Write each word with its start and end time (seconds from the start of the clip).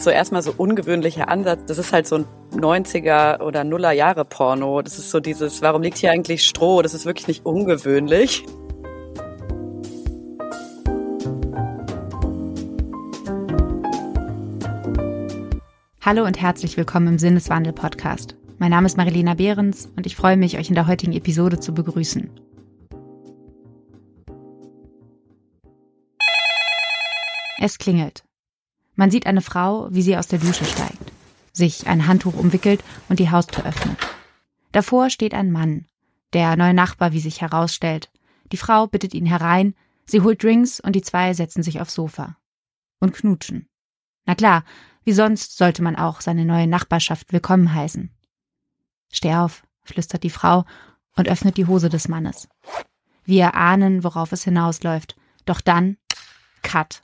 finde 0.00 0.12
so 0.12 0.16
erstmal 0.16 0.42
so 0.42 0.54
ungewöhnlicher 0.56 1.28
Ansatz. 1.28 1.60
Das 1.66 1.76
ist 1.76 1.92
halt 1.92 2.06
so 2.06 2.16
ein 2.16 2.24
90er 2.52 3.42
oder 3.42 3.64
Nuller 3.64 3.92
Jahre 3.92 4.24
Porno. 4.24 4.80
Das 4.80 4.98
ist 4.98 5.10
so 5.10 5.20
dieses, 5.20 5.60
warum 5.60 5.82
liegt 5.82 5.98
hier 5.98 6.10
eigentlich 6.10 6.46
Stroh? 6.46 6.80
Das 6.80 6.94
ist 6.94 7.04
wirklich 7.04 7.28
nicht 7.28 7.44
ungewöhnlich. 7.44 8.46
Hallo 16.00 16.24
und 16.24 16.40
herzlich 16.40 16.78
willkommen 16.78 17.08
im 17.08 17.18
Sinneswandel 17.18 17.74
Podcast. 17.74 18.36
Mein 18.58 18.70
Name 18.70 18.86
ist 18.86 18.96
Marilena 18.96 19.34
Behrens 19.34 19.90
und 19.96 20.06
ich 20.06 20.16
freue 20.16 20.38
mich, 20.38 20.58
euch 20.58 20.70
in 20.70 20.74
der 20.74 20.86
heutigen 20.86 21.12
Episode 21.12 21.60
zu 21.60 21.74
begrüßen. 21.74 22.30
Es 27.62 27.76
klingelt. 27.76 28.24
Man 29.00 29.10
sieht 29.10 29.24
eine 29.24 29.40
Frau, 29.40 29.88
wie 29.90 30.02
sie 30.02 30.18
aus 30.18 30.28
der 30.28 30.40
Dusche 30.40 30.66
steigt, 30.66 31.10
sich 31.54 31.86
ein 31.86 32.06
Handtuch 32.06 32.34
umwickelt 32.34 32.84
und 33.08 33.18
die 33.18 33.30
Haustür 33.30 33.64
öffnet. 33.64 33.96
Davor 34.72 35.08
steht 35.08 35.32
ein 35.32 35.50
Mann, 35.50 35.86
der 36.34 36.54
neue 36.54 36.74
Nachbar, 36.74 37.12
wie 37.12 37.20
sich 37.20 37.40
herausstellt. 37.40 38.10
Die 38.52 38.58
Frau 38.58 38.86
bittet 38.86 39.14
ihn 39.14 39.24
herein, 39.24 39.74
sie 40.04 40.20
holt 40.20 40.42
Drinks 40.42 40.80
und 40.80 40.92
die 40.96 41.00
zwei 41.00 41.32
setzen 41.32 41.62
sich 41.62 41.80
aufs 41.80 41.94
Sofa. 41.94 42.36
Und 42.98 43.14
knutschen. 43.14 43.70
Na 44.26 44.34
klar, 44.34 44.64
wie 45.04 45.14
sonst 45.14 45.56
sollte 45.56 45.82
man 45.82 45.96
auch 45.96 46.20
seine 46.20 46.44
neue 46.44 46.66
Nachbarschaft 46.66 47.32
willkommen 47.32 47.74
heißen. 47.74 48.10
Steh 49.10 49.34
auf, 49.34 49.62
flüstert 49.82 50.24
die 50.24 50.28
Frau 50.28 50.66
und 51.16 51.26
öffnet 51.26 51.56
die 51.56 51.64
Hose 51.64 51.88
des 51.88 52.08
Mannes. 52.08 52.50
Wir 53.24 53.54
ahnen, 53.54 54.04
worauf 54.04 54.32
es 54.32 54.44
hinausläuft. 54.44 55.16
Doch 55.46 55.62
dann 55.62 55.96
Cut. 56.60 57.02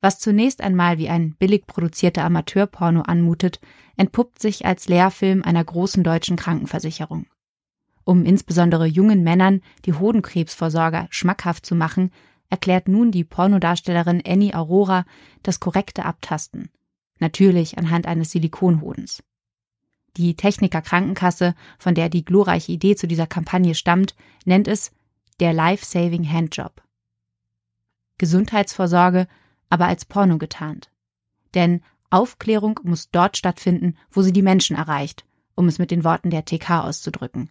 Was 0.00 0.20
zunächst 0.20 0.60
einmal 0.60 0.98
wie 0.98 1.08
ein 1.08 1.34
billig 1.34 1.66
produzierter 1.66 2.24
Amateurporno 2.24 3.02
anmutet, 3.02 3.60
entpuppt 3.96 4.40
sich 4.40 4.64
als 4.64 4.88
Lehrfilm 4.88 5.42
einer 5.42 5.64
großen 5.64 6.04
deutschen 6.04 6.36
Krankenversicherung. 6.36 7.26
Um 8.04 8.24
insbesondere 8.24 8.86
jungen 8.86 9.22
Männern 9.22 9.60
die 9.84 9.92
Hodenkrebsvorsorge 9.92 11.08
schmackhaft 11.10 11.66
zu 11.66 11.74
machen, 11.74 12.12
erklärt 12.48 12.88
nun 12.88 13.10
die 13.10 13.24
Pornodarstellerin 13.24 14.22
Annie 14.26 14.54
Aurora 14.54 15.04
das 15.42 15.60
korrekte 15.60 16.04
Abtasten. 16.04 16.70
Natürlich 17.18 17.76
anhand 17.76 18.06
eines 18.06 18.30
Silikonhodens. 18.30 19.22
Die 20.16 20.36
Techniker 20.36 20.80
Krankenkasse, 20.80 21.54
von 21.78 21.94
der 21.94 22.08
die 22.08 22.24
glorreiche 22.24 22.72
Idee 22.72 22.96
zu 22.96 23.06
dieser 23.06 23.26
Kampagne 23.26 23.74
stammt, 23.74 24.14
nennt 24.44 24.68
es 24.68 24.92
der 25.40 25.52
Life-Saving 25.52 26.28
Handjob. 26.28 26.82
Gesundheitsvorsorge 28.16 29.28
aber 29.70 29.86
als 29.86 30.04
Porno 30.04 30.38
getarnt. 30.38 30.90
Denn 31.54 31.82
Aufklärung 32.10 32.80
muss 32.82 33.10
dort 33.10 33.36
stattfinden, 33.36 33.96
wo 34.10 34.22
sie 34.22 34.32
die 34.32 34.42
Menschen 34.42 34.76
erreicht, 34.76 35.26
um 35.54 35.68
es 35.68 35.78
mit 35.78 35.90
den 35.90 36.04
Worten 36.04 36.30
der 36.30 36.44
TK 36.44 36.84
auszudrücken. 36.84 37.50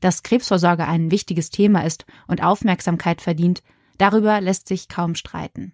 Dass 0.00 0.22
Krebsvorsorge 0.22 0.86
ein 0.86 1.10
wichtiges 1.10 1.50
Thema 1.50 1.84
ist 1.84 2.06
und 2.26 2.42
Aufmerksamkeit 2.42 3.22
verdient, 3.22 3.62
darüber 3.98 4.40
lässt 4.40 4.68
sich 4.68 4.88
kaum 4.88 5.14
streiten. 5.14 5.72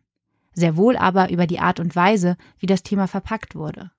Sehr 0.54 0.76
wohl 0.76 0.96
aber 0.96 1.30
über 1.30 1.46
die 1.46 1.58
Art 1.58 1.80
und 1.80 1.96
Weise, 1.96 2.36
wie 2.58 2.66
das 2.66 2.82
Thema 2.82 3.08
verpackt 3.08 3.54
wurde. 3.54 3.90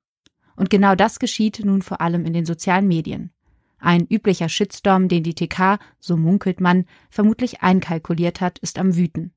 Und 0.56 0.70
genau 0.70 0.96
das 0.96 1.20
geschieht 1.20 1.62
nun 1.64 1.82
vor 1.82 2.00
allem 2.00 2.26
in 2.26 2.34
den 2.34 2.46
sozialen 2.46 2.88
Medien. 2.88 3.32
Ein 3.80 4.08
üblicher 4.08 4.50
Shitstorm, 4.50 5.10
den 5.10 5.24
die 5.24 5.34
TK, 5.34 5.78
so 6.00 6.16
munkelt 6.16 6.62
man, 6.62 6.86
vermutlich 7.10 7.62
einkalkuliert 7.62 8.40
hat, 8.40 8.60
ist 8.60 8.80
am 8.80 8.96
Wüten. 8.96 9.34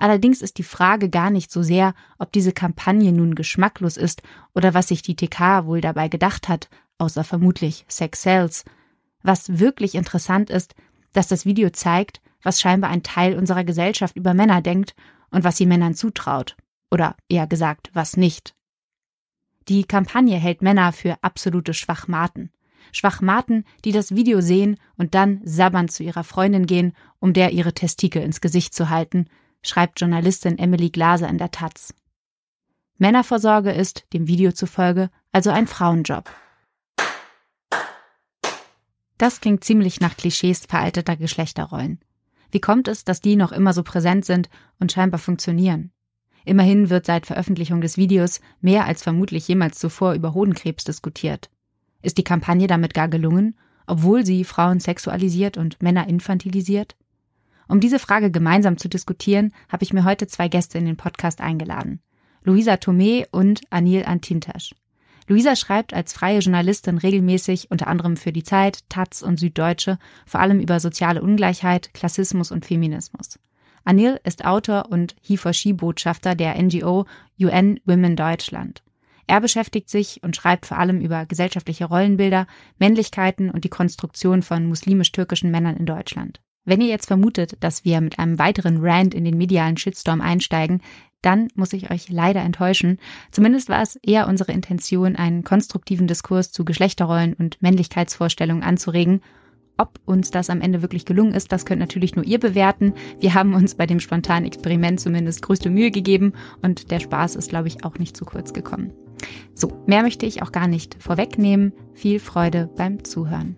Allerdings 0.00 0.40
ist 0.40 0.56
die 0.56 0.62
Frage 0.62 1.10
gar 1.10 1.28
nicht 1.28 1.52
so 1.52 1.62
sehr, 1.62 1.92
ob 2.18 2.32
diese 2.32 2.52
Kampagne 2.52 3.12
nun 3.12 3.34
geschmacklos 3.34 3.98
ist 3.98 4.22
oder 4.54 4.72
was 4.72 4.88
sich 4.88 5.02
die 5.02 5.14
TK 5.14 5.66
wohl 5.66 5.82
dabei 5.82 6.08
gedacht 6.08 6.48
hat, 6.48 6.70
außer 6.96 7.22
vermutlich 7.22 7.84
Sex 7.86 8.22
Sales. 8.22 8.64
Was 9.22 9.58
wirklich 9.58 9.94
interessant 9.94 10.48
ist, 10.48 10.74
dass 11.12 11.28
das 11.28 11.44
Video 11.44 11.68
zeigt, 11.68 12.22
was 12.42 12.62
scheinbar 12.62 12.88
ein 12.88 13.02
Teil 13.02 13.36
unserer 13.36 13.62
Gesellschaft 13.62 14.16
über 14.16 14.32
Männer 14.32 14.62
denkt 14.62 14.94
und 15.30 15.44
was 15.44 15.58
sie 15.58 15.66
Männern 15.66 15.94
zutraut. 15.94 16.56
Oder 16.90 17.14
eher 17.28 17.46
gesagt, 17.46 17.90
was 17.92 18.16
nicht. 18.16 18.54
Die 19.68 19.84
Kampagne 19.84 20.38
hält 20.38 20.62
Männer 20.62 20.92
für 20.92 21.18
absolute 21.20 21.74
Schwachmaten. 21.74 22.50
Schwachmaten, 22.92 23.66
die 23.84 23.92
das 23.92 24.14
Video 24.14 24.40
sehen 24.40 24.78
und 24.96 25.14
dann 25.14 25.42
sabbernd 25.44 25.92
zu 25.92 26.02
ihrer 26.02 26.24
Freundin 26.24 26.64
gehen, 26.64 26.94
um 27.18 27.34
der 27.34 27.50
ihre 27.52 27.74
Testikel 27.74 28.22
ins 28.22 28.40
Gesicht 28.40 28.72
zu 28.72 28.88
halten, 28.88 29.26
schreibt 29.62 30.00
Journalistin 30.00 30.58
Emily 30.58 30.90
Glaser 30.90 31.28
in 31.28 31.38
der 31.38 31.50
Taz. 31.50 31.94
Männervorsorge 32.98 33.72
ist, 33.72 34.04
dem 34.12 34.26
Video 34.26 34.52
zufolge, 34.52 35.10
also 35.32 35.50
ein 35.50 35.66
Frauenjob. 35.66 36.30
Das 39.16 39.40
klingt 39.40 39.64
ziemlich 39.64 40.00
nach 40.00 40.16
Klischees 40.16 40.66
veralteter 40.66 41.16
Geschlechterrollen. 41.16 42.00
Wie 42.50 42.60
kommt 42.60 42.88
es, 42.88 43.04
dass 43.04 43.20
die 43.20 43.36
noch 43.36 43.52
immer 43.52 43.72
so 43.72 43.82
präsent 43.82 44.24
sind 44.24 44.48
und 44.78 44.92
scheinbar 44.92 45.20
funktionieren? 45.20 45.92
Immerhin 46.44 46.90
wird 46.90 47.06
seit 47.06 47.26
Veröffentlichung 47.26 47.80
des 47.80 47.96
Videos 47.96 48.40
mehr 48.60 48.86
als 48.86 49.02
vermutlich 49.02 49.46
jemals 49.46 49.78
zuvor 49.78 50.14
über 50.14 50.34
Hodenkrebs 50.34 50.84
diskutiert. 50.84 51.50
Ist 52.02 52.18
die 52.18 52.24
Kampagne 52.24 52.66
damit 52.66 52.94
gar 52.94 53.08
gelungen, 53.08 53.58
obwohl 53.86 54.24
sie 54.24 54.44
Frauen 54.44 54.80
sexualisiert 54.80 55.56
und 55.56 55.82
Männer 55.82 56.08
infantilisiert? 56.08 56.96
Um 57.70 57.78
diese 57.78 58.00
Frage 58.00 58.32
gemeinsam 58.32 58.78
zu 58.78 58.88
diskutieren, 58.88 59.52
habe 59.68 59.84
ich 59.84 59.92
mir 59.92 60.04
heute 60.04 60.26
zwei 60.26 60.48
Gäste 60.48 60.76
in 60.76 60.86
den 60.86 60.96
Podcast 60.96 61.40
eingeladen. 61.40 62.00
Luisa 62.42 62.74
Tomé 62.74 63.28
und 63.30 63.60
Anil 63.70 64.04
Antintasch. 64.04 64.74
Luisa 65.28 65.54
schreibt 65.54 65.94
als 65.94 66.12
freie 66.12 66.40
Journalistin 66.40 66.98
regelmäßig 66.98 67.70
unter 67.70 67.86
anderem 67.86 68.16
für 68.16 68.32
die 68.32 68.42
Zeit, 68.42 68.80
Taz 68.88 69.22
und 69.22 69.38
Süddeutsche, 69.38 70.00
vor 70.26 70.40
allem 70.40 70.58
über 70.58 70.80
soziale 70.80 71.22
Ungleichheit, 71.22 71.94
Klassismus 71.94 72.50
und 72.50 72.66
Feminismus. 72.66 73.38
Anil 73.84 74.18
ist 74.24 74.44
Autor 74.44 74.90
und 74.90 75.14
He-for-She-Botschafter 75.20 76.34
der 76.34 76.60
NGO 76.60 77.06
UN 77.40 77.78
Women 77.84 78.16
Deutschland. 78.16 78.82
Er 79.28 79.40
beschäftigt 79.40 79.90
sich 79.90 80.24
und 80.24 80.34
schreibt 80.34 80.66
vor 80.66 80.78
allem 80.78 81.00
über 81.00 81.24
gesellschaftliche 81.24 81.84
Rollenbilder, 81.84 82.48
Männlichkeiten 82.80 83.48
und 83.48 83.62
die 83.62 83.68
Konstruktion 83.68 84.42
von 84.42 84.66
muslimisch-türkischen 84.66 85.52
Männern 85.52 85.76
in 85.76 85.86
Deutschland. 85.86 86.40
Wenn 86.70 86.80
ihr 86.80 86.86
jetzt 86.86 87.06
vermutet, 87.06 87.56
dass 87.58 87.84
wir 87.84 88.00
mit 88.00 88.20
einem 88.20 88.38
weiteren 88.38 88.78
Rant 88.80 89.12
in 89.12 89.24
den 89.24 89.36
medialen 89.36 89.76
Shitstorm 89.76 90.20
einsteigen, 90.20 90.82
dann 91.20 91.48
muss 91.56 91.72
ich 91.72 91.90
euch 91.90 92.10
leider 92.10 92.42
enttäuschen. 92.42 93.00
Zumindest 93.32 93.68
war 93.68 93.82
es 93.82 93.96
eher 93.96 94.28
unsere 94.28 94.52
Intention, 94.52 95.16
einen 95.16 95.42
konstruktiven 95.42 96.06
Diskurs 96.06 96.52
zu 96.52 96.64
Geschlechterrollen 96.64 97.34
und 97.34 97.60
Männlichkeitsvorstellungen 97.60 98.62
anzuregen. 98.62 99.20
Ob 99.78 99.98
uns 100.04 100.30
das 100.30 100.48
am 100.48 100.60
Ende 100.60 100.80
wirklich 100.80 101.04
gelungen 101.06 101.34
ist, 101.34 101.50
das 101.50 101.66
könnt 101.66 101.80
natürlich 101.80 102.14
nur 102.14 102.24
ihr 102.24 102.38
bewerten. 102.38 102.94
Wir 103.18 103.34
haben 103.34 103.54
uns 103.54 103.74
bei 103.74 103.86
dem 103.86 103.98
spontanen 103.98 104.46
Experiment 104.46 105.00
zumindest 105.00 105.42
größte 105.42 105.70
Mühe 105.70 105.90
gegeben 105.90 106.34
und 106.62 106.92
der 106.92 107.00
Spaß 107.00 107.34
ist, 107.34 107.50
glaube 107.50 107.66
ich, 107.66 107.84
auch 107.84 107.98
nicht 107.98 108.16
zu 108.16 108.24
kurz 108.24 108.52
gekommen. 108.52 108.92
So, 109.56 109.72
mehr 109.88 110.02
möchte 110.02 110.24
ich 110.24 110.40
auch 110.40 110.52
gar 110.52 110.68
nicht 110.68 111.02
vorwegnehmen. 111.02 111.72
Viel 111.94 112.20
Freude 112.20 112.70
beim 112.76 113.02
Zuhören. 113.02 113.56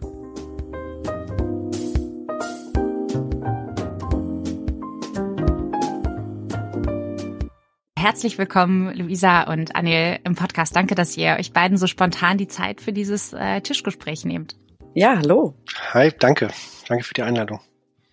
Herzlich 8.02 8.36
willkommen, 8.36 8.92
Luisa 8.96 9.42
und 9.44 9.76
Anil 9.76 10.18
im 10.24 10.34
Podcast. 10.34 10.74
Danke, 10.74 10.96
dass 10.96 11.16
ihr 11.16 11.36
euch 11.38 11.52
beiden 11.52 11.78
so 11.78 11.86
spontan 11.86 12.36
die 12.36 12.48
Zeit 12.48 12.80
für 12.80 12.92
dieses 12.92 13.32
äh, 13.32 13.60
Tischgespräch 13.60 14.24
nehmt. 14.24 14.56
Ja, 14.92 15.19
hallo. 15.19 15.54
Hi, 15.93 16.10
danke. 16.19 16.49
Danke 16.88 17.04
für 17.04 17.14
die 17.14 17.22
Einladung. 17.22 17.60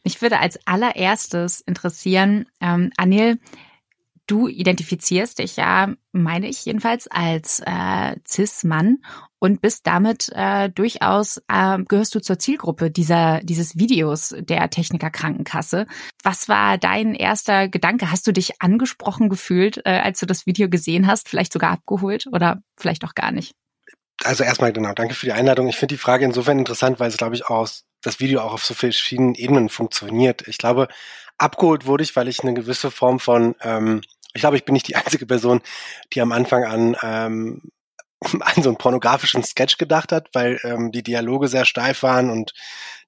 Mich 0.04 0.22
würde 0.22 0.38
als 0.38 0.60
allererstes 0.68 1.62
interessieren, 1.62 2.46
ähm, 2.62 2.92
Anil, 2.98 3.40
du 4.28 4.48
identifizierst 4.48 5.40
dich 5.40 5.56
ja, 5.56 5.92
meine 6.12 6.48
ich 6.48 6.64
jedenfalls, 6.66 7.08
als 7.08 7.60
äh, 7.66 8.16
Cis-Mann 8.28 9.00
und 9.40 9.62
bist 9.62 9.88
damit 9.88 10.30
äh, 10.34 10.70
durchaus 10.70 11.42
äh, 11.48 11.80
gehörst 11.88 12.14
du 12.14 12.22
zur 12.22 12.40
Zielgruppe 12.40 12.92
dieser 12.92 13.40
dieses 13.44 13.78
Videos 13.78 14.36
der 14.38 14.70
Techniker 14.70 15.10
Krankenkasse. 15.10 15.88
Was 16.24 16.50
war 16.50 16.78
dein 16.78 17.16
erster 17.16 17.68
Gedanke? 17.68 18.12
Hast 18.12 18.28
du 18.28 18.34
dich 18.34 18.62
angesprochen 18.62 19.30
gefühlt, 19.30 19.82
äh, 19.86 20.00
als 20.00 20.20
du 20.20 20.26
das 20.26 20.46
Video 20.46 20.70
gesehen 20.70 21.08
hast? 21.08 21.30
Vielleicht 21.30 21.54
sogar 21.54 21.72
abgeholt 21.72 22.28
oder 22.32 22.62
vielleicht 22.78 23.04
auch 23.06 23.16
gar 23.16 23.32
nicht? 23.32 23.54
Also 24.24 24.44
erstmal 24.44 24.74
genau, 24.74 24.94
danke 24.94 25.16
für 25.16 25.26
die 25.26 25.32
Einladung. 25.32 25.70
Ich 25.70 25.78
finde 25.78 25.96
die 25.96 26.00
Frage 26.00 26.26
insofern 26.26 26.60
interessant, 26.60 27.00
weil 27.00 27.10
es 27.10 27.18
glaube 27.18 27.36
ich 27.36 27.46
auch 27.46 27.70
das 28.02 28.20
Video 28.20 28.42
auch 28.42 28.54
auf 28.54 28.66
so 28.66 28.74
verschiedenen 28.74 29.36
Ebenen 29.36 29.70
funktioniert. 29.70 30.48
Ich 30.48 30.58
glaube, 30.58 30.90
abgeholt 31.38 31.86
wurde 31.86 32.04
ich, 32.04 32.16
weil 32.16 32.28
ich 32.28 32.42
eine 32.42 32.54
gewisse 32.54 32.92
Form 32.92 33.20
von 33.20 33.56
ähm, 33.62 34.02
ich 34.34 34.42
glaube, 34.42 34.58
ich 34.58 34.66
bin 34.66 34.74
nicht 34.74 34.88
die 34.88 34.96
einzige 34.96 35.26
Person, 35.26 35.62
die 36.14 36.22
am 36.22 36.32
Anfang 36.32 36.64
an 36.64 36.96
ähm, 37.02 37.62
an 38.42 38.64
so 38.64 38.70
einen 38.70 38.78
pornografischen 38.78 39.44
Sketch 39.44 39.78
gedacht 39.78 40.12
hat, 40.12 40.30
weil 40.34 40.60
ähm, 40.64 40.92
die 40.92 41.04
Dialoge 41.04 41.48
sehr 41.48 41.66
steif 41.66 42.04
waren 42.04 42.30
und 42.30 42.54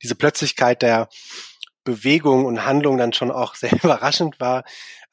diese 0.01 0.15
Plötzlichkeit 0.15 0.81
der 0.81 1.09
Bewegung 1.83 2.45
und 2.45 2.65
Handlung 2.65 2.97
dann 2.97 3.13
schon 3.13 3.31
auch 3.31 3.55
sehr 3.55 3.71
überraschend 3.71 4.39
war. 4.39 4.63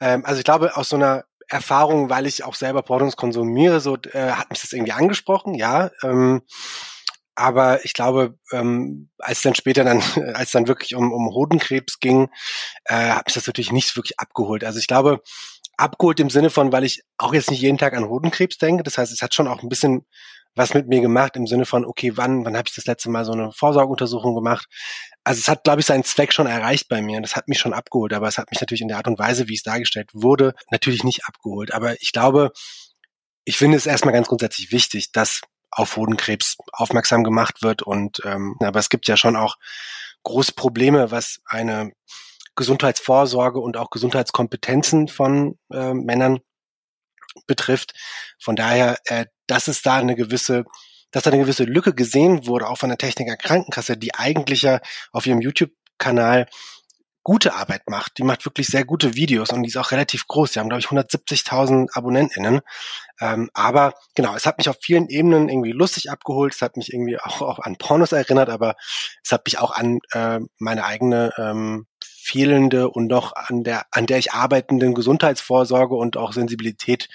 Ähm, 0.00 0.24
also 0.24 0.38
ich 0.38 0.44
glaube, 0.44 0.76
aus 0.76 0.88
so 0.88 0.96
einer 0.96 1.24
Erfahrung, 1.48 2.10
weil 2.10 2.26
ich 2.26 2.44
auch 2.44 2.54
selber 2.54 2.82
Pornos 2.82 3.16
konsumiere, 3.16 3.80
so 3.80 3.96
äh, 4.12 4.32
hat 4.32 4.50
mich 4.50 4.60
das 4.60 4.72
irgendwie 4.72 4.92
angesprochen, 4.92 5.54
ja. 5.54 5.90
Ähm, 6.02 6.42
aber 7.34 7.84
ich 7.84 7.94
glaube, 7.94 8.36
ähm, 8.52 9.10
als 9.18 9.42
dann 9.42 9.54
später 9.54 9.84
dann, 9.84 10.02
als 10.34 10.50
dann 10.50 10.68
wirklich 10.68 10.94
um, 10.94 11.12
um 11.12 11.32
Hodenkrebs 11.32 12.00
ging, 12.00 12.28
äh, 12.84 13.10
hat 13.10 13.26
mich 13.26 13.34
das 13.34 13.46
natürlich 13.46 13.72
nicht 13.72 13.96
wirklich 13.96 14.18
abgeholt. 14.18 14.64
Also 14.64 14.78
ich 14.78 14.88
glaube, 14.88 15.22
abgeholt 15.78 16.20
im 16.20 16.28
Sinne 16.28 16.50
von, 16.50 16.72
weil 16.72 16.84
ich 16.84 17.02
auch 17.16 17.32
jetzt 17.32 17.50
nicht 17.50 17.60
jeden 17.60 17.78
Tag 17.78 17.94
an 17.94 18.08
Hodenkrebs 18.08 18.58
denke. 18.58 18.82
Das 18.82 18.98
heißt, 18.98 19.12
es 19.12 19.22
hat 19.22 19.34
schon 19.34 19.48
auch 19.48 19.62
ein 19.62 19.68
bisschen 19.68 20.06
was 20.54 20.74
mit 20.74 20.88
mir 20.88 21.00
gemacht 21.00 21.36
im 21.36 21.46
Sinne 21.46 21.66
von, 21.66 21.84
okay, 21.84 22.16
wann, 22.16 22.44
wann 22.44 22.56
habe 22.56 22.68
ich 22.68 22.74
das 22.74 22.86
letzte 22.86 23.10
Mal 23.10 23.24
so 23.24 23.32
eine 23.32 23.52
Vorsorgeuntersuchung 23.52 24.34
gemacht? 24.34 24.66
Also 25.22 25.38
es 25.38 25.48
hat, 25.48 25.62
glaube 25.62 25.80
ich, 25.80 25.86
seinen 25.86 26.04
Zweck 26.04 26.32
schon 26.32 26.46
erreicht 26.46 26.88
bei 26.88 27.00
mir. 27.00 27.20
Das 27.20 27.36
hat 27.36 27.46
mich 27.46 27.60
schon 27.60 27.72
abgeholt, 27.72 28.12
aber 28.12 28.26
es 28.26 28.38
hat 28.38 28.50
mich 28.50 28.60
natürlich 28.60 28.80
in 28.80 28.88
der 28.88 28.96
Art 28.96 29.06
und 29.06 29.18
Weise, 29.18 29.48
wie 29.48 29.54
es 29.54 29.62
dargestellt 29.62 30.10
wurde, 30.12 30.54
natürlich 30.70 31.04
nicht 31.04 31.26
abgeholt. 31.26 31.72
Aber 31.72 31.94
ich 32.02 32.12
glaube, 32.12 32.50
ich 33.44 33.56
finde 33.56 33.76
es 33.76 33.86
erstmal 33.86 34.14
ganz 34.14 34.26
grundsätzlich 34.26 34.72
wichtig, 34.72 35.12
dass 35.12 35.42
auf 35.70 35.96
Hodenkrebs 35.96 36.56
aufmerksam 36.72 37.22
gemacht 37.22 37.62
wird. 37.62 37.82
Und 37.82 38.20
ähm, 38.24 38.56
aber 38.60 38.80
es 38.80 38.88
gibt 38.88 39.06
ja 39.06 39.16
schon 39.16 39.36
auch 39.36 39.56
große 40.24 40.52
Probleme, 40.54 41.12
was 41.12 41.38
eine 41.46 41.92
Gesundheitsvorsorge 42.58 43.60
und 43.60 43.76
auch 43.76 43.90
Gesundheitskompetenzen 43.90 45.06
von 45.06 45.56
äh, 45.72 45.94
Männern 45.94 46.40
betrifft. 47.46 47.94
Von 48.40 48.56
daher, 48.56 48.98
äh, 49.04 49.26
dass 49.46 49.68
es 49.68 49.80
da 49.80 49.96
eine 49.96 50.16
gewisse, 50.16 50.64
dass 51.12 51.22
da 51.22 51.30
eine 51.30 51.40
gewisse 51.40 51.64
Lücke 51.64 51.94
gesehen 51.94 52.46
wurde, 52.46 52.68
auch 52.68 52.78
von 52.78 52.88
der 52.88 52.98
Techniker 52.98 53.36
Krankenkasse, 53.36 53.96
die 53.96 54.14
eigentlich 54.14 54.62
ja 54.62 54.80
auf 55.12 55.24
ihrem 55.24 55.40
YouTube-Kanal 55.40 56.46
gute 57.22 57.54
Arbeit 57.54 57.82
macht. 57.88 58.18
Die 58.18 58.24
macht 58.24 58.44
wirklich 58.44 58.66
sehr 58.66 58.84
gute 58.84 59.14
Videos 59.14 59.50
und 59.50 59.62
die 59.62 59.68
ist 59.68 59.76
auch 59.76 59.92
relativ 59.92 60.26
groß. 60.26 60.52
Die 60.52 60.58
haben, 60.58 60.68
glaube 60.68 60.80
ich, 60.80 60.86
170.000 60.86 61.88
AbonnentInnen. 61.92 62.60
Ähm, 63.20 63.50
aber 63.54 63.94
genau, 64.14 64.34
es 64.34 64.46
hat 64.46 64.58
mich 64.58 64.68
auf 64.68 64.78
vielen 64.80 65.08
Ebenen 65.08 65.48
irgendwie 65.48 65.72
lustig 65.72 66.10
abgeholt. 66.10 66.54
Es 66.54 66.62
hat 66.62 66.76
mich 66.76 66.92
irgendwie 66.92 67.20
auch, 67.20 67.42
auch 67.42 67.58
an 67.60 67.76
Pornos 67.76 68.12
erinnert, 68.12 68.48
aber 68.48 68.74
es 69.22 69.30
hat 69.30 69.44
mich 69.46 69.58
auch 69.58 69.70
an 69.70 69.98
äh, 70.12 70.40
meine 70.58 70.84
eigene 70.84 71.32
ähm, 71.36 71.86
fehlende 72.28 72.90
und 72.90 73.06
noch 73.06 73.34
an 73.34 73.64
der, 73.64 73.86
an 73.90 74.06
der 74.06 74.18
ich 74.18 74.32
arbeitenden 74.32 74.94
Gesundheitsvorsorge 74.94 75.94
und 75.94 76.16
auch 76.16 76.32
Sensibilität 76.32 77.08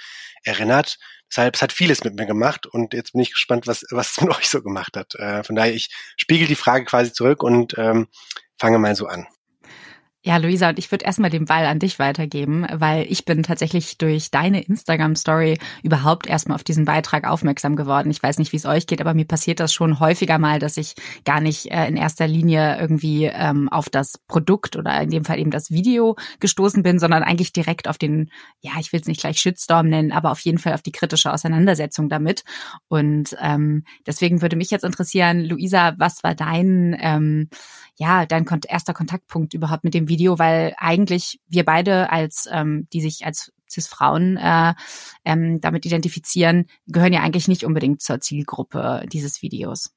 erinnert. 0.44 0.98
Deshalb, 1.30 1.56
es 1.56 1.62
hat 1.62 1.72
vieles 1.72 2.04
mit 2.04 2.16
mir 2.16 2.26
gemacht 2.26 2.66
und 2.66 2.94
jetzt 2.94 3.14
bin 3.14 3.22
ich 3.22 3.32
gespannt, 3.32 3.68
was, 3.68 3.86
was 3.92 4.12
es 4.12 4.22
mit 4.22 4.30
euch 4.38 4.50
so 4.50 4.62
gemacht 4.62 4.98
hat. 4.98 5.16
Äh, 5.16 5.44
von 5.44 5.56
daher, 5.56 5.74
ich 5.74 5.90
spiegel 6.18 6.48
die 6.48 6.56
Frage 6.56 6.86
quasi 6.86 7.14
zurück 7.14 7.44
und 7.44 7.78
ähm, 7.78 8.08
fange 8.60 8.80
mal 8.80 8.96
so 8.96 9.08
an. 9.08 9.28
Ja, 10.26 10.38
Luisa, 10.38 10.70
und 10.70 10.80
ich 10.80 10.90
würde 10.90 11.04
erstmal 11.04 11.30
den 11.30 11.44
Ball 11.44 11.66
an 11.66 11.80
dich 11.80 12.00
weitergeben, 12.00 12.66
weil 12.72 13.06
ich 13.12 13.26
bin 13.26 13.44
tatsächlich 13.44 13.98
durch 13.98 14.32
deine 14.32 14.64
Instagram-Story 14.64 15.58
überhaupt 15.84 16.28
erstmal 16.28 16.56
auf 16.56 16.64
diesen 16.64 16.86
Beitrag 16.86 17.28
aufmerksam 17.28 17.76
geworden. 17.76 18.10
Ich 18.10 18.24
weiß 18.24 18.38
nicht, 18.38 18.54
wie 18.54 18.58
es 18.58 18.66
euch 18.66 18.88
geht, 18.88 19.02
aber 19.02 19.14
mir 19.14 19.26
passiert 19.26 19.60
das 19.60 19.74
schon 19.74 20.00
häufiger 20.00 20.40
mal, 20.40 20.60
dass 20.60 20.78
ich 20.78 20.96
gar 21.26 21.42
nicht 21.42 21.70
äh, 21.72 21.90
in 21.90 21.98
erster 21.98 22.26
Linie 22.26 22.80
irgendwie 22.80 23.26
ähm, 23.26 23.68
auf 23.68 23.90
das 23.90 24.18
Produkt 24.30 24.78
oder 24.78 25.02
in 25.02 25.10
dem 25.10 25.26
Fall 25.26 25.40
eben 25.40 25.52
das 25.52 25.72
Video 25.72 26.16
gestoßen 26.40 26.84
bin, 26.84 27.00
sondern 27.00 27.24
eigentlich 27.24 27.52
direkt 27.52 27.90
auf 27.90 27.98
den, 27.98 28.32
ja, 28.62 28.72
ich 28.80 28.94
will 28.94 29.02
es 29.02 29.08
nicht 29.08 29.20
gleich 29.20 29.40
Shitstorm 29.40 29.90
nennen, 29.90 30.14
aber 30.14 30.32
auf 30.32 30.40
jeden 30.40 30.58
Fall 30.58 30.74
auf 30.74 30.82
die 30.82 30.94
kritische 30.94 31.34
Auseinandersetzung 31.34 32.08
damit. 32.08 32.46
Und 32.88 33.36
ähm, 33.42 33.84
deswegen 34.08 34.42
würde 34.42 34.56
mich 34.56 34.72
jetzt 34.72 34.86
interessieren, 34.86 35.44
Luisa, 35.44 35.96
was 35.98 36.24
war 36.24 36.34
dein, 36.34 36.96
ähm, 36.98 37.50
ja, 37.98 38.26
dein 38.26 38.46
erster 38.70 38.94
Kontaktpunkt 38.94 39.54
überhaupt 39.54 39.84
mit 39.84 39.94
dem 39.94 40.08
Video? 40.08 40.13
Video, 40.14 40.40
weil 40.40 40.74
eigentlich 40.78 41.40
wir 41.48 41.66
beide 41.66 42.12
als, 42.12 42.48
ähm, 42.52 42.88
die 42.94 43.02
sich 43.02 43.26
als 43.26 43.52
Cis-Frauen 43.74 44.38
äh, 44.38 44.74
ähm, 45.26 45.60
damit 45.60 45.86
identifizieren, 45.86 46.68
gehören 46.88 47.14
ja 47.14 47.22
eigentlich 47.22 47.48
nicht 47.48 47.66
unbedingt 47.66 48.02
zur 48.02 48.22
Zielgruppe 48.22 49.06
dieses 49.12 49.42
Videos. 49.42 49.92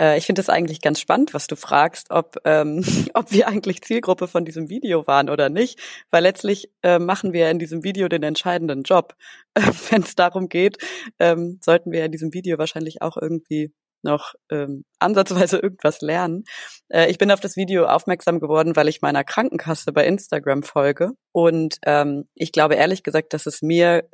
Äh, 0.00 0.18
ich 0.18 0.26
finde 0.26 0.40
es 0.40 0.48
eigentlich 0.48 0.80
ganz 0.80 1.00
spannend, 1.00 1.34
was 1.34 1.46
du 1.46 1.56
fragst, 1.56 2.10
ob, 2.10 2.36
ähm, 2.44 2.84
ob 3.14 3.30
wir 3.30 3.48
eigentlich 3.48 3.82
Zielgruppe 3.82 4.28
von 4.28 4.44
diesem 4.44 4.68
Video 4.68 5.06
waren 5.06 5.28
oder 5.28 5.48
nicht, 5.48 5.78
weil 6.10 6.22
letztlich 6.22 6.70
äh, 6.82 6.98
machen 6.98 7.32
wir 7.32 7.50
in 7.50 7.58
diesem 7.58 7.84
Video 7.84 8.08
den 8.08 8.22
entscheidenden 8.22 8.82
Job. 8.82 9.14
Wenn 9.90 10.02
es 10.02 10.14
darum 10.14 10.48
geht, 10.48 10.78
ähm, 11.18 11.58
sollten 11.62 11.92
wir 11.92 12.04
in 12.04 12.12
diesem 12.12 12.32
Video 12.32 12.58
wahrscheinlich 12.58 13.02
auch 13.02 13.16
irgendwie 13.16 13.72
noch 14.02 14.34
ähm, 14.50 14.84
ansatzweise 14.98 15.58
irgendwas 15.62 16.00
lernen. 16.00 16.44
Äh, 16.88 17.10
ich 17.10 17.18
bin 17.18 17.30
auf 17.30 17.40
das 17.40 17.56
Video 17.56 17.86
aufmerksam 17.86 18.40
geworden, 18.40 18.76
weil 18.76 18.88
ich 18.88 19.02
meiner 19.02 19.24
Krankenkasse 19.24 19.92
bei 19.92 20.06
Instagram 20.06 20.62
folge. 20.62 21.12
Und 21.32 21.78
ähm, 21.84 22.28
ich 22.34 22.52
glaube 22.52 22.74
ehrlich 22.74 23.02
gesagt, 23.02 23.32
dass 23.34 23.46
es 23.46 23.62
mir 23.62 24.08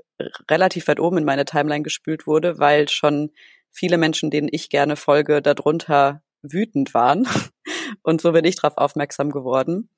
relativ 0.50 0.88
weit 0.88 1.00
oben 1.00 1.18
in 1.18 1.24
meine 1.24 1.44
Timeline 1.44 1.82
gespült 1.82 2.26
wurde, 2.26 2.58
weil 2.58 2.88
schon 2.88 3.30
viele 3.70 3.98
Menschen, 3.98 4.30
denen 4.30 4.48
ich 4.50 4.70
gerne 4.70 4.96
folge, 4.96 5.42
darunter 5.42 6.22
wütend 6.42 6.94
waren. 6.94 7.26
Und 8.02 8.20
so 8.20 8.32
bin 8.32 8.44
ich 8.44 8.56
darauf 8.56 8.76
aufmerksam 8.76 9.30
geworden. 9.30 9.90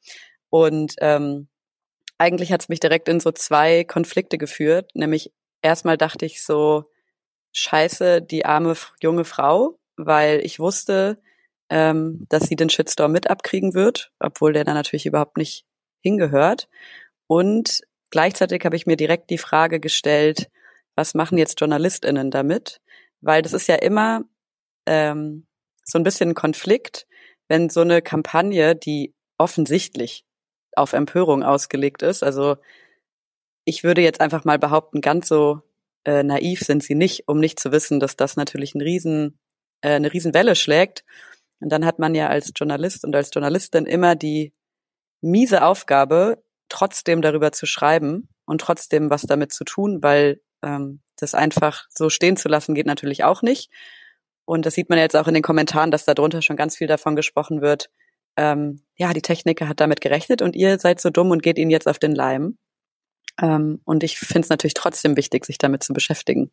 Und 0.49 0.95
ähm, 1.01 1.49
eigentlich 2.19 2.53
hat 2.53 2.63
es 2.63 2.69
mich 2.69 2.81
direkt 2.81 3.09
in 3.09 3.21
so 3.21 3.33
zwei 3.33 3.85
Konflikte 3.85 4.39
geführt. 4.39 4.91
Nämlich 4.95 5.33
erstmal 5.63 5.97
dachte 5.97 6.25
ich 6.25 6.43
so, 6.43 6.85
scheiße, 7.57 8.23
die 8.23 8.45
arme 8.45 8.77
junge 9.03 9.25
Frau, 9.25 9.79
weil 9.97 10.41
ich 10.45 10.61
wusste, 10.61 11.21
ähm, 11.71 12.27
dass 12.29 12.45
sie 12.45 12.57
den 12.57 12.71
Shitstorm 12.71 13.13
mit 13.13 13.31
abkriegen 13.31 13.75
wird, 13.75 14.13
obwohl 14.21 14.53
der 14.53 14.65
dann 14.65 14.75
natürlich 14.75 15.07
überhaupt 15.07 15.37
nicht 15.39 15.65
hingehört. 16.03 16.69
Und 17.27 17.81
gleichzeitig 18.11 18.65
habe 18.65 18.77
ich 18.77 18.87
mir 18.87 18.97
direkt 18.97 19.31
die 19.31 19.39
Frage 19.39 19.81
gestellt, 19.81 20.51
was 20.95 21.15
machen 21.15 21.39
jetzt 21.39 21.61
JournalistInnen 21.61 22.31
damit? 22.31 22.81
Weil 23.21 23.43
das 23.43 23.55
ist 23.55 23.69
ja 23.69 23.77
immer 23.77 24.23
ähm, 24.87 25.47
so 25.83 25.99
ein 25.99 26.05
bisschen 26.05 26.31
ein 26.31 26.35
Konflikt, 26.35 27.07
wenn 27.49 27.71
so 27.71 27.81
eine 27.81 28.03
Kampagne, 28.03 28.77
die 28.77 29.15
offensichtlich 29.39 30.25
auf 30.77 30.93
Empörung 30.93 31.43
ausgelegt 31.43 32.03
ist, 32.03 32.23
also 32.23 32.57
ich 33.65 33.83
würde 33.83 34.03
jetzt 34.03 34.21
einfach 34.21 34.45
mal 34.45 34.59
behaupten, 34.59 35.01
ganz 35.01 35.27
so 35.27 35.63
äh, 36.07 36.23
naiv 36.23 36.61
sind 36.61 36.83
sie 36.83 36.95
nicht, 36.95 37.25
um 37.27 37.41
nicht 37.41 37.59
zu 37.59 37.73
wissen, 37.73 38.01
dass 38.01 38.17
das 38.17 38.37
natürlich 38.37 38.75
ein 38.75 38.81
riesen, 38.81 39.39
äh, 39.83 39.91
eine 39.91 40.13
Riesenwelle 40.13 40.55
schlägt. 40.55 41.05
Und 41.61 41.71
dann 41.71 41.85
hat 41.85 41.99
man 41.99 42.15
ja 42.15 42.29
als 42.29 42.53
Journalist 42.55 43.05
und 43.05 43.15
als 43.17 43.31
Journalistin 43.35 43.87
immer 43.87 44.15
die 44.15 44.55
miese 45.21 45.65
Aufgabe, 45.65 46.43
trotzdem 46.69 47.23
darüber 47.23 47.53
zu 47.53 47.67
schreiben 47.67 48.29
und 48.45 48.61
trotzdem 48.61 49.11
was 49.11 49.23
damit 49.23 49.53
zu 49.53 49.65
tun, 49.65 50.03
weil 50.03 50.41
ähm, 50.63 51.01
das 51.17 51.35
einfach 51.35 51.87
so 51.91 52.09
stehen 52.09 52.37
zu 52.37 52.49
lassen 52.49 52.75
geht 52.75 52.87
natürlich 52.87 53.25
auch 53.25 53.43
nicht. 53.43 53.71
Und 54.45 54.65
das 54.65 54.75
sieht 54.75 54.89
man 54.89 54.99
jetzt 54.99 55.17
auch 55.17 55.27
in 55.27 55.35
den 55.35 55.43
Kommentaren, 55.43 55.91
dass 55.91 56.05
darunter 56.05 56.41
schon 56.41 56.57
ganz 56.57 56.77
viel 56.77 56.87
davon 56.87 57.17
gesprochen 57.17 57.63
wird. 57.63 57.91
Ähm, 58.37 58.83
ja, 58.97 59.13
die 59.13 59.23
Techniker 59.23 59.69
hat 59.69 59.81
damit 59.81 60.01
gerechnet 60.01 60.43
und 60.43 60.55
ihr 60.55 60.79
seid 60.79 61.01
so 61.01 61.11
dumm 61.11 61.31
und 61.31 61.43
geht 61.43 61.59
ihnen 61.59 61.71
jetzt 61.71 61.89
auf 61.89 61.99
den 61.99 62.15
Leim. 62.15 62.59
Ähm, 63.41 63.81
und 63.85 64.03
ich 64.03 64.19
finde 64.19 64.43
es 64.43 64.49
natürlich 64.49 64.75
trotzdem 64.75 65.17
wichtig, 65.17 65.45
sich 65.45 65.59
damit 65.59 65.83
zu 65.83 65.93
beschäftigen. 65.93 66.51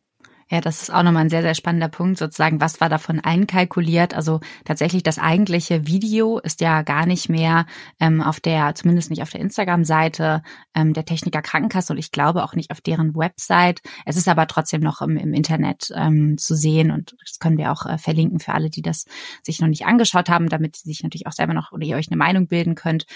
Ja, 0.50 0.60
das 0.60 0.82
ist 0.82 0.92
auch 0.92 1.02
nochmal 1.02 1.22
ein 1.22 1.30
sehr, 1.30 1.40
sehr 1.40 1.54
spannender 1.54 1.88
Punkt, 1.88 2.18
sozusagen, 2.18 2.60
was 2.60 2.78
war 2.80 2.90
davon 2.90 3.18
einkalkuliert? 3.18 4.12
Also 4.12 4.40
tatsächlich 4.66 5.02
das 5.02 5.18
eigentliche 5.18 5.86
Video 5.86 6.38
ist 6.38 6.60
ja 6.60 6.82
gar 6.82 7.06
nicht 7.06 7.30
mehr 7.30 7.64
ähm, 7.98 8.20
auf 8.20 8.40
der, 8.40 8.74
zumindest 8.74 9.08
nicht 9.08 9.22
auf 9.22 9.30
der 9.30 9.40
Instagram-Seite 9.40 10.42
ähm, 10.74 10.92
der 10.92 11.06
Techniker 11.06 11.40
Krankenkasse 11.40 11.94
und 11.94 11.98
ich 11.98 12.12
glaube 12.12 12.44
auch 12.44 12.54
nicht 12.54 12.70
auf 12.72 12.82
deren 12.82 13.14
Website. 13.14 13.80
Es 14.04 14.16
ist 14.18 14.28
aber 14.28 14.46
trotzdem 14.46 14.82
noch 14.82 15.00
im, 15.00 15.16
im 15.16 15.32
Internet 15.32 15.90
ähm, 15.94 16.36
zu 16.36 16.54
sehen 16.54 16.90
und 16.90 17.16
das 17.24 17.38
können 17.38 17.56
wir 17.56 17.72
auch 17.72 17.86
äh, 17.86 17.96
verlinken 17.96 18.38
für 18.38 18.52
alle, 18.52 18.68
die 18.68 18.82
das 18.82 19.06
sich 19.42 19.60
noch 19.60 19.68
nicht 19.68 19.86
angeschaut 19.86 20.28
haben, 20.28 20.50
damit 20.50 20.76
sie 20.76 20.90
sich 20.90 21.02
natürlich 21.02 21.26
auch 21.26 21.32
selber 21.32 21.54
noch 21.54 21.72
oder 21.72 21.86
ihr 21.86 21.96
euch 21.96 22.08
eine 22.08 22.18
Meinung 22.18 22.48
bilden 22.48 22.74
könnt. 22.74 23.06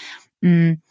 Mhm. 0.41 0.81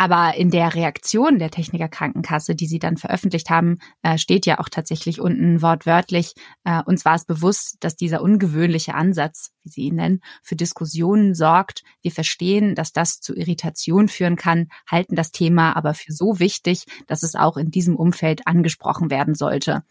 Aber 0.00 0.34
in 0.34 0.50
der 0.50 0.74
Reaktion 0.74 1.38
der 1.38 1.50
Techniker 1.50 1.90
Krankenkasse, 1.90 2.54
die 2.54 2.66
sie 2.66 2.78
dann 2.78 2.96
veröffentlicht 2.96 3.50
haben, 3.50 3.80
äh, 4.00 4.16
steht 4.16 4.46
ja 4.46 4.58
auch 4.58 4.70
tatsächlich 4.70 5.20
unten 5.20 5.60
wortwörtlich, 5.60 6.32
äh, 6.64 6.82
uns 6.86 7.04
war 7.04 7.16
es 7.16 7.26
bewusst, 7.26 7.76
dass 7.80 7.96
dieser 7.96 8.22
ungewöhnliche 8.22 8.94
Ansatz, 8.94 9.50
wie 9.62 9.68
sie 9.68 9.82
ihn 9.82 9.96
nennen, 9.96 10.20
für 10.42 10.56
Diskussionen 10.56 11.34
sorgt. 11.34 11.82
Wir 12.00 12.12
verstehen, 12.12 12.74
dass 12.74 12.92
das 12.92 13.20
zu 13.20 13.34
Irritation 13.34 14.08
führen 14.08 14.36
kann, 14.36 14.68
halten 14.90 15.16
das 15.16 15.32
Thema 15.32 15.76
aber 15.76 15.92
für 15.92 16.14
so 16.14 16.38
wichtig, 16.38 16.86
dass 17.06 17.22
es 17.22 17.34
auch 17.34 17.58
in 17.58 17.70
diesem 17.70 17.94
Umfeld 17.94 18.46
angesprochen 18.46 19.10
werden 19.10 19.34
sollte. 19.34 19.82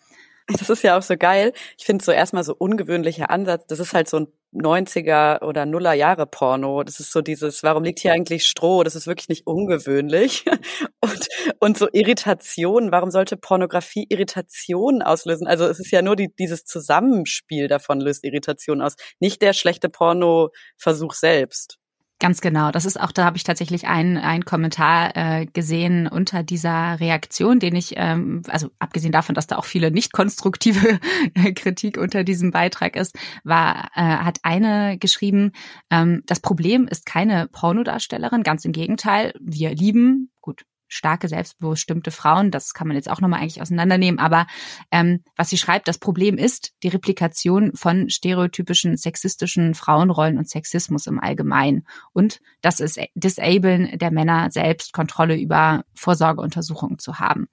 Das 0.57 0.69
ist 0.69 0.83
ja 0.83 0.97
auch 0.97 1.01
so 1.03 1.15
geil. 1.15 1.53
Ich 1.77 1.85
finde 1.85 2.03
so 2.03 2.11
erstmal 2.11 2.43
so 2.43 2.55
ungewöhnlicher 2.57 3.29
Ansatz. 3.29 3.65
Das 3.67 3.79
ist 3.79 3.93
halt 3.93 4.09
so 4.09 4.17
ein 4.17 4.27
90er 4.53 5.43
oder 5.43 5.65
Nuller 5.67 5.93
Jahre 5.93 6.25
Porno. 6.25 6.83
Das 6.83 6.99
ist 6.99 7.11
so 7.11 7.21
dieses, 7.21 7.61
warum 7.61 7.83
liegt 7.83 7.99
hier 7.99 8.13
eigentlich 8.13 8.45
Stroh? 8.45 8.83
Das 8.83 8.95
ist 8.95 9.05
wirklich 9.05 9.29
nicht 9.29 9.45
ungewöhnlich. 9.45 10.45
Und, 11.01 11.27
und 11.59 11.77
so 11.77 11.87
Irritation. 11.93 12.91
Warum 12.91 13.09
sollte 13.09 13.37
Pornografie 13.37 14.05
Irritation 14.09 15.01
auslösen? 15.01 15.47
Also 15.47 15.65
es 15.65 15.79
ist 15.79 15.91
ja 15.91 16.01
nur 16.01 16.15
die, 16.17 16.33
dieses 16.35 16.65
Zusammenspiel 16.65 17.67
davon 17.67 18.01
löst 18.01 18.25
Irritation 18.25 18.81
aus. 18.81 18.95
Nicht 19.19 19.41
der 19.41 19.53
schlechte 19.53 19.87
Porno-Versuch 19.89 21.13
selbst. 21.13 21.78
Ganz 22.21 22.41
genau. 22.41 22.69
Das 22.71 22.83
ist 22.83 22.99
auch, 22.99 23.13
da 23.13 23.23
habe 23.23 23.37
ich 23.37 23.45
tatsächlich 23.45 23.87
einen, 23.87 24.17
einen 24.17 24.43
Kommentar 24.43 25.15
äh, 25.15 25.45
gesehen 25.45 26.05
unter 26.05 26.43
dieser 26.43 26.99
Reaktion, 26.99 27.61
den 27.61 27.75
ich, 27.77 27.93
ähm, 27.95 28.41
also 28.49 28.69
abgesehen 28.77 29.13
davon, 29.13 29.35
dass 29.35 29.47
da 29.47 29.55
auch 29.55 29.63
viele 29.63 29.89
nicht 29.89 30.11
konstruktive 30.11 30.99
Kritik 31.55 31.97
unter 31.97 32.25
diesem 32.25 32.51
Beitrag 32.51 32.97
ist, 32.97 33.17
war, 33.45 33.89
äh, 33.95 34.01
hat 34.01 34.39
eine 34.43 34.97
geschrieben, 34.97 35.53
ähm, 35.91 36.21
das 36.25 36.41
Problem 36.41 36.89
ist 36.89 37.05
keine 37.05 37.47
Pornodarstellerin, 37.47 38.43
ganz 38.43 38.65
im 38.65 38.73
Gegenteil, 38.73 39.33
wir 39.39 39.73
lieben, 39.73 40.29
gut, 40.41 40.65
starke, 40.89 41.29
selbstbestimmte 41.29 42.11
Frauen. 42.11 42.51
Das 42.51 42.73
kann 42.73 42.87
man 42.87 42.97
jetzt 42.97 43.09
auch 43.09 43.21
nochmal 43.21 43.39
eigentlich 43.39 43.61
auseinandernehmen. 43.61 44.19
Aber 44.19 44.47
ähm, 44.91 45.23
was 45.37 45.49
sie 45.49 45.57
schreibt, 45.57 45.87
das 45.87 45.99
Problem 45.99 46.37
ist 46.37 46.73
die 46.83 46.89
Replikation 46.89 47.73
von 47.75 48.09
stereotypischen 48.09 48.97
sexistischen 48.97 49.75
Frauenrollen 49.75 50.37
und 50.37 50.49
Sexismus 50.49 51.07
im 51.07 51.19
Allgemeinen. 51.19 51.87
Und 52.11 52.41
das 52.61 52.81
ist 52.81 52.99
Disablen 53.15 53.97
der 53.97 54.11
Männer 54.11 54.51
selbst 54.51 54.91
Kontrolle 54.91 55.37
über 55.37 55.85
Vorsorgeuntersuchungen 55.93 56.99
zu 56.99 57.19
haben 57.19 57.47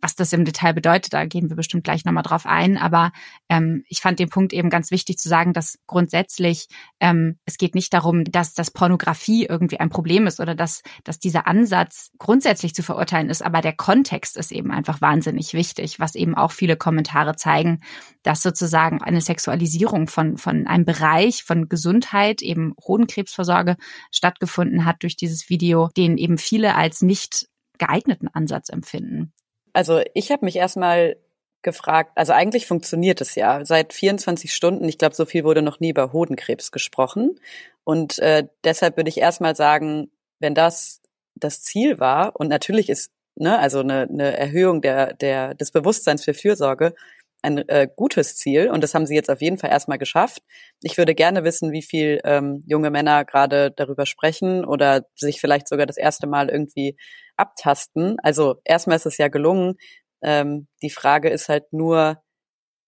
was 0.00 0.14
das 0.14 0.32
im 0.32 0.44
Detail 0.44 0.72
bedeutet, 0.72 1.12
da 1.12 1.24
gehen 1.24 1.48
wir 1.48 1.56
bestimmt 1.56 1.84
gleich 1.84 2.04
nochmal 2.04 2.22
drauf 2.22 2.46
ein. 2.46 2.76
Aber 2.76 3.12
ähm, 3.48 3.84
ich 3.88 4.00
fand 4.00 4.18
den 4.18 4.28
Punkt 4.28 4.52
eben 4.52 4.70
ganz 4.70 4.90
wichtig 4.90 5.18
zu 5.18 5.28
sagen, 5.28 5.52
dass 5.52 5.78
grundsätzlich 5.86 6.68
ähm, 7.00 7.38
es 7.44 7.58
geht 7.58 7.74
nicht 7.74 7.92
darum, 7.92 8.24
dass 8.24 8.54
das 8.54 8.70
Pornografie 8.70 9.46
irgendwie 9.46 9.80
ein 9.80 9.90
Problem 9.90 10.26
ist 10.26 10.40
oder 10.40 10.54
dass, 10.54 10.82
dass 11.04 11.18
dieser 11.18 11.46
Ansatz 11.46 12.10
grundsätzlich 12.18 12.74
zu 12.74 12.82
verurteilen 12.82 13.30
ist, 13.30 13.42
aber 13.42 13.60
der 13.60 13.74
Kontext 13.74 14.36
ist 14.36 14.52
eben 14.52 14.70
einfach 14.70 15.00
wahnsinnig 15.00 15.54
wichtig, 15.54 16.00
was 16.00 16.14
eben 16.14 16.34
auch 16.34 16.52
viele 16.52 16.76
Kommentare 16.76 17.36
zeigen, 17.36 17.80
dass 18.22 18.42
sozusagen 18.42 19.02
eine 19.02 19.20
Sexualisierung 19.20 20.06
von, 20.06 20.36
von 20.36 20.66
einem 20.66 20.84
Bereich 20.84 21.44
von 21.44 21.68
Gesundheit, 21.68 22.42
eben 22.42 22.74
Hodenkrebsvorsorge 22.80 23.76
stattgefunden 24.10 24.84
hat 24.84 25.02
durch 25.02 25.16
dieses 25.16 25.48
Video, 25.48 25.88
den 25.96 26.18
eben 26.18 26.38
viele 26.38 26.74
als 26.74 27.02
nicht 27.02 27.48
geeigneten 27.78 28.28
Ansatz 28.28 28.68
empfinden. 28.68 29.32
Also 29.72 30.00
ich 30.14 30.30
habe 30.30 30.44
mich 30.44 30.56
erstmal 30.56 31.16
gefragt, 31.62 32.12
also 32.14 32.32
eigentlich 32.32 32.66
funktioniert 32.66 33.20
es 33.20 33.34
ja 33.34 33.64
seit 33.64 33.92
24 33.92 34.54
Stunden. 34.54 34.88
Ich 34.88 34.98
glaube, 34.98 35.14
so 35.14 35.26
viel 35.26 35.44
wurde 35.44 35.62
noch 35.62 35.80
nie 35.80 35.90
über 35.90 36.12
Hodenkrebs 36.12 36.72
gesprochen. 36.72 37.38
Und 37.84 38.18
äh, 38.18 38.46
deshalb 38.64 38.96
würde 38.96 39.10
ich 39.10 39.18
erstmal 39.18 39.56
sagen, 39.56 40.10
wenn 40.38 40.54
das 40.54 41.02
das 41.34 41.62
Ziel 41.62 42.00
war, 42.00 42.38
und 42.38 42.48
natürlich 42.48 42.88
ist 42.88 43.12
ne, 43.36 43.58
also 43.58 43.80
eine, 43.80 44.02
eine 44.02 44.36
Erhöhung 44.36 44.80
der, 44.82 45.14
der, 45.14 45.54
des 45.54 45.70
Bewusstseins 45.70 46.24
für 46.24 46.34
Fürsorge 46.34 46.94
ein 47.42 47.66
äh, 47.68 47.88
gutes 47.94 48.36
Ziel 48.36 48.70
und 48.70 48.82
das 48.82 48.94
haben 48.94 49.06
sie 49.06 49.14
jetzt 49.14 49.30
auf 49.30 49.40
jeden 49.40 49.56
Fall 49.58 49.70
erstmal 49.70 49.98
geschafft. 49.98 50.42
Ich 50.82 50.98
würde 50.98 51.14
gerne 51.14 51.42
wissen, 51.44 51.72
wie 51.72 51.82
viel 51.82 52.20
ähm, 52.24 52.62
junge 52.66 52.90
Männer 52.90 53.24
gerade 53.24 53.70
darüber 53.70 54.04
sprechen 54.06 54.64
oder 54.64 55.06
sich 55.14 55.40
vielleicht 55.40 55.68
sogar 55.68 55.86
das 55.86 55.96
erste 55.96 56.26
Mal 56.26 56.50
irgendwie 56.50 56.96
abtasten. 57.40 58.16
Also 58.22 58.56
erstmal 58.64 58.96
ist 58.96 59.06
es 59.06 59.18
ja 59.18 59.28
gelungen. 59.28 59.74
Ähm, 60.22 60.68
die 60.82 60.90
Frage 60.90 61.30
ist 61.30 61.48
halt 61.48 61.72
nur, 61.72 62.22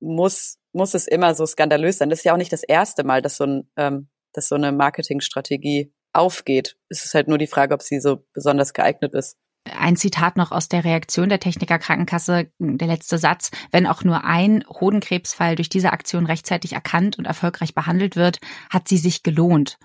muss 0.00 0.58
muss 0.74 0.94
es 0.94 1.06
immer 1.06 1.34
so 1.34 1.46
skandalös 1.46 1.98
sein? 1.98 2.10
Das 2.10 2.20
ist 2.20 2.24
ja 2.24 2.32
auch 2.32 2.38
nicht 2.38 2.52
das 2.52 2.62
erste 2.62 3.04
Mal, 3.04 3.22
dass 3.22 3.36
so 3.36 3.44
ein 3.44 3.70
ähm, 3.76 4.08
dass 4.32 4.48
so 4.48 4.54
eine 4.54 4.72
Marketingstrategie 4.72 5.92
aufgeht. 6.12 6.76
Es 6.88 7.04
ist 7.04 7.14
halt 7.14 7.28
nur 7.28 7.38
die 7.38 7.46
Frage, 7.46 7.74
ob 7.74 7.82
sie 7.82 8.00
so 8.00 8.24
besonders 8.32 8.72
geeignet 8.72 9.14
ist. 9.14 9.36
Ein 9.64 9.96
Zitat 9.96 10.36
noch 10.36 10.50
aus 10.50 10.68
der 10.68 10.84
Reaktion 10.84 11.28
der 11.28 11.38
Techniker 11.38 11.78
Krankenkasse, 11.78 12.50
der 12.58 12.88
letzte 12.88 13.18
Satz. 13.18 13.50
Wenn 13.70 13.86
auch 13.86 14.02
nur 14.02 14.24
ein 14.24 14.64
Hodenkrebsfall 14.68 15.54
durch 15.54 15.68
diese 15.68 15.92
Aktion 15.92 16.26
rechtzeitig 16.26 16.72
erkannt 16.72 17.16
und 17.16 17.26
erfolgreich 17.26 17.74
behandelt 17.74 18.16
wird, 18.16 18.38
hat 18.70 18.88
sie 18.88 18.98
sich 18.98 19.22
gelohnt. 19.22 19.78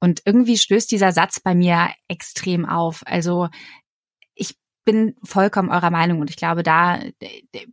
Und 0.00 0.22
irgendwie 0.24 0.58
stößt 0.58 0.90
dieser 0.90 1.12
Satz 1.12 1.40
bei 1.40 1.54
mir 1.54 1.88
extrem 2.08 2.66
auf. 2.66 3.02
Also 3.06 3.48
bin 4.86 5.16
vollkommen 5.22 5.68
eurer 5.68 5.90
Meinung 5.90 6.20
und 6.20 6.30
ich 6.30 6.36
glaube, 6.36 6.62
da, 6.62 7.00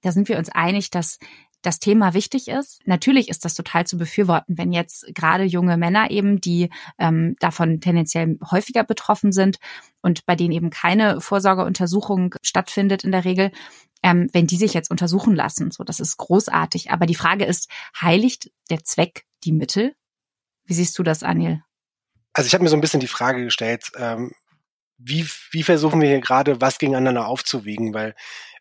da 0.01 0.11
sind 0.11 0.27
wir 0.27 0.37
uns 0.37 0.49
einig, 0.49 0.89
dass 0.89 1.19
das 1.61 1.79
Thema 1.79 2.13
wichtig 2.13 2.49
ist. 2.49 2.81
Natürlich 2.85 3.29
ist 3.29 3.45
das 3.45 3.53
total 3.53 3.87
zu 3.87 3.97
befürworten, 3.97 4.57
wenn 4.57 4.73
jetzt 4.73 5.05
gerade 5.15 5.45
junge 5.45 5.77
Männer 5.77 6.11
eben, 6.11 6.41
die 6.41 6.69
ähm, 6.99 7.35
davon 7.39 7.79
tendenziell 7.79 8.37
häufiger 8.51 8.83
betroffen 8.83 9.31
sind 9.31 9.59
und 10.01 10.25
bei 10.25 10.35
denen 10.35 10.51
eben 10.51 10.71
keine 10.71 11.21
Vorsorgeuntersuchung 11.21 12.35
stattfindet 12.41 13.05
in 13.05 13.13
der 13.13 13.23
Regel, 13.23 13.51
ähm, 14.03 14.27
wenn 14.33 14.45
die 14.45 14.57
sich 14.57 14.73
jetzt 14.73 14.91
untersuchen 14.91 15.35
lassen. 15.35 15.71
So, 15.71 15.85
das 15.85 16.01
ist 16.01 16.17
großartig. 16.17 16.91
Aber 16.91 17.05
die 17.05 17.15
Frage 17.15 17.45
ist, 17.45 17.69
heiligt 17.99 18.51
der 18.69 18.83
Zweck 18.83 19.23
die 19.45 19.53
Mittel? 19.53 19.95
Wie 20.65 20.73
siehst 20.73 20.99
du 20.99 21.03
das, 21.03 21.23
Anil? 21.23 21.63
Also 22.33 22.47
ich 22.47 22.53
habe 22.53 22.63
mir 22.63 22.69
so 22.69 22.75
ein 22.75 22.81
bisschen 22.81 22.99
die 22.99 23.07
Frage 23.07 23.43
gestellt, 23.45 23.91
ähm, 23.95 24.33
wie, 25.03 25.27
wie 25.51 25.63
versuchen 25.63 26.01
wir 26.01 26.09
hier 26.09 26.21
gerade 26.21 26.61
was 26.61 26.79
gegeneinander 26.79 27.27
aufzuwiegen? 27.27 27.93
Weil 27.93 28.15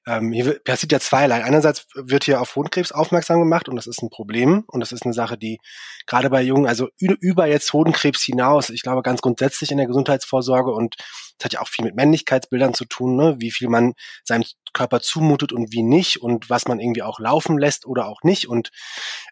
ähm, 0.06 0.32
hier 0.32 0.58
passiert 0.64 0.92
ja 0.92 0.99
zweierlei. 1.00 1.44
Einerseits 1.44 1.87
wird 1.94 2.25
hier 2.25 2.40
auf 2.40 2.56
Hodenkrebs 2.56 2.90
aufmerksam 2.90 3.38
gemacht 3.38 3.68
und 3.68 3.76
das 3.76 3.87
ist 3.87 4.02
ein 4.02 4.11
Problem 4.11 4.64
und 4.66 4.80
das 4.80 4.90
ist 4.90 5.04
eine 5.04 5.14
Sache, 5.14 5.38
die 5.38 5.58
gerade 6.06 6.28
bei 6.28 6.42
Jungen, 6.42 6.66
also 6.66 6.88
über 6.99 7.46
jetzt 7.46 7.72
Hodenkrebs 7.72 8.22
hinaus, 8.25 8.70
ich 8.70 8.82
glaube 8.82 9.02
ganz 9.02 9.22
grundsätzlich 9.22 9.70
in 9.70 9.78
der 9.78 9.87
Gesundheitsvorsorge 9.87 10.72
und 10.72 10.96
das 11.38 11.44
hat 11.46 11.52
ja 11.52 11.61
auch 11.61 11.68
viel 11.68 11.84
mit 11.84 11.94
Männlichkeitsbildern 11.94 12.75
zu 12.75 12.84
tun, 12.84 13.16
ne? 13.16 13.37
wie 13.38 13.52
viel 13.52 13.68
man 13.68 13.94
seinem 14.25 14.44
Körper 14.72 15.00
zumutet 15.00 15.52
und 15.52 15.72
wie 15.72 15.82
nicht 15.82 16.22
und 16.22 16.50
was 16.50 16.66
man 16.66 16.80
irgendwie 16.80 17.02
auch 17.02 17.18
laufen 17.18 17.58
lässt 17.58 17.86
oder 17.86 18.06
auch 18.06 18.22
nicht. 18.22 18.48
Und 18.48 18.70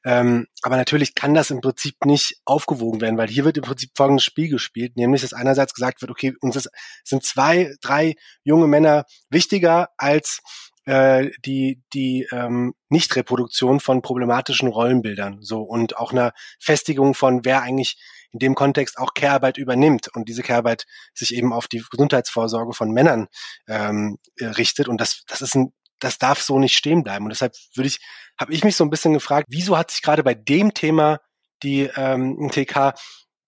ähm, 0.04 0.46
aber 0.62 0.76
natürlich 0.76 1.14
kann 1.14 1.34
das 1.34 1.50
im 1.50 1.60
Prinzip 1.60 2.04
nicht 2.04 2.40
aufgewogen 2.44 3.00
werden, 3.00 3.18
weil 3.18 3.28
hier 3.28 3.44
wird 3.44 3.56
im 3.56 3.64
Prinzip 3.64 3.90
folgendes 3.96 4.24
Spiel 4.24 4.48
gespielt, 4.48 4.96
nämlich 4.96 5.22
dass 5.22 5.32
einerseits 5.32 5.74
gesagt 5.74 6.00
wird, 6.00 6.10
okay, 6.10 6.34
uns 6.40 6.56
ist, 6.56 6.70
sind 7.04 7.24
zwei, 7.24 7.74
drei 7.80 8.14
junge 8.44 8.66
Männer 8.66 9.04
wichtiger 9.28 9.88
als 9.96 10.40
äh, 10.86 11.30
die 11.44 11.82
die 11.92 12.26
ähm, 12.32 12.74
Nichtreproduktion 12.88 13.80
von 13.80 14.02
problematischen 14.02 14.68
Rollenbildern 14.68 15.38
so 15.40 15.62
und 15.62 15.96
auch 15.96 16.12
eine 16.12 16.32
Festigung 16.58 17.14
von 17.14 17.44
wer 17.44 17.62
eigentlich 17.62 17.98
in 18.32 18.38
dem 18.38 18.54
Kontext 18.54 18.98
auch 18.98 19.14
Care-Arbeit 19.14 19.58
übernimmt 19.58 20.08
und 20.14 20.28
diese 20.28 20.42
Care-Arbeit 20.42 20.86
sich 21.14 21.34
eben 21.34 21.52
auf 21.52 21.68
die 21.68 21.82
Gesundheitsvorsorge 21.90 22.72
von 22.72 22.90
Männern 22.90 23.28
ähm, 23.66 24.18
äh, 24.36 24.46
richtet 24.46 24.88
und 24.88 25.00
das 25.00 25.24
das 25.26 25.42
ist 25.42 25.54
ein 25.54 25.72
das 25.98 26.16
darf 26.16 26.40
so 26.40 26.58
nicht 26.58 26.76
stehen 26.76 27.02
bleiben 27.02 27.26
und 27.26 27.30
deshalb 27.30 27.54
würde 27.74 27.88
ich 27.88 27.98
habe 28.38 28.54
ich 28.54 28.64
mich 28.64 28.76
so 28.76 28.84
ein 28.84 28.90
bisschen 28.90 29.12
gefragt 29.12 29.46
wieso 29.50 29.76
hat 29.76 29.90
sich 29.90 30.02
gerade 30.02 30.22
bei 30.22 30.34
dem 30.34 30.72
Thema 30.72 31.20
die 31.62 31.90
ähm, 31.96 32.48
TK 32.50 32.94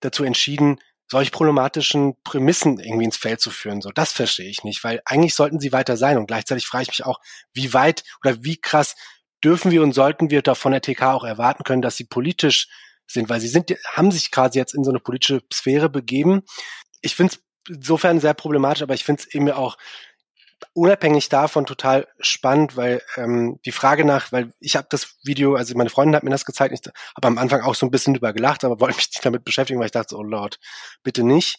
dazu 0.00 0.24
entschieden 0.24 0.78
solch 1.12 1.30
problematischen 1.30 2.14
Prämissen 2.24 2.78
irgendwie 2.78 3.04
ins 3.04 3.18
Feld 3.18 3.38
zu 3.38 3.50
führen. 3.50 3.82
So, 3.82 3.90
das 3.90 4.12
verstehe 4.12 4.48
ich 4.48 4.64
nicht, 4.64 4.82
weil 4.82 5.02
eigentlich 5.04 5.34
sollten 5.34 5.60
sie 5.60 5.70
weiter 5.70 5.98
sein. 5.98 6.16
Und 6.16 6.26
gleichzeitig 6.26 6.66
frage 6.66 6.84
ich 6.84 6.88
mich 6.88 7.04
auch, 7.04 7.20
wie 7.52 7.74
weit 7.74 8.02
oder 8.24 8.42
wie 8.42 8.58
krass 8.58 8.96
dürfen 9.44 9.70
wir 9.70 9.82
und 9.82 9.92
sollten 9.92 10.30
wir 10.30 10.40
da 10.40 10.54
von 10.54 10.72
der 10.72 10.80
TK 10.80 11.02
auch 11.02 11.24
erwarten 11.24 11.64
können, 11.64 11.82
dass 11.82 11.96
sie 11.96 12.04
politisch 12.04 12.68
sind, 13.06 13.28
weil 13.28 13.40
sie 13.40 13.48
sind, 13.48 13.70
haben 13.92 14.10
sich 14.10 14.30
quasi 14.30 14.58
jetzt 14.58 14.74
in 14.74 14.84
so 14.84 14.90
eine 14.90 15.00
politische 15.00 15.42
Sphäre 15.52 15.88
begeben. 15.88 16.42
Ich 17.00 17.14
finde 17.14 17.34
es 17.34 17.74
insofern 17.76 18.20
sehr 18.20 18.34
problematisch, 18.34 18.82
aber 18.82 18.94
ich 18.94 19.04
finde 19.04 19.22
es 19.22 19.34
eben 19.34 19.50
auch 19.50 19.76
unabhängig 20.74 21.28
davon 21.28 21.66
total 21.66 22.06
spannend, 22.20 22.76
weil 22.76 23.02
ähm, 23.16 23.58
die 23.64 23.72
Frage 23.72 24.04
nach, 24.04 24.32
weil 24.32 24.52
ich 24.60 24.76
habe 24.76 24.86
das 24.90 25.16
Video, 25.24 25.54
also 25.54 25.74
meine 25.76 25.90
Freundin 25.90 26.16
hat 26.16 26.22
mir 26.22 26.30
das 26.30 26.44
gezeigt, 26.44 26.72
ich 26.74 26.92
habe 27.16 27.28
am 27.28 27.38
Anfang 27.38 27.62
auch 27.62 27.74
so 27.74 27.86
ein 27.86 27.90
bisschen 27.90 28.14
drüber 28.14 28.32
gelacht, 28.32 28.64
aber 28.64 28.80
wollte 28.80 28.96
mich 28.96 29.08
nicht 29.08 29.24
damit 29.24 29.44
beschäftigen, 29.44 29.80
weil 29.80 29.86
ich 29.86 29.92
dachte, 29.92 30.16
oh 30.16 30.22
Lord, 30.22 30.58
bitte 31.02 31.22
nicht. 31.24 31.58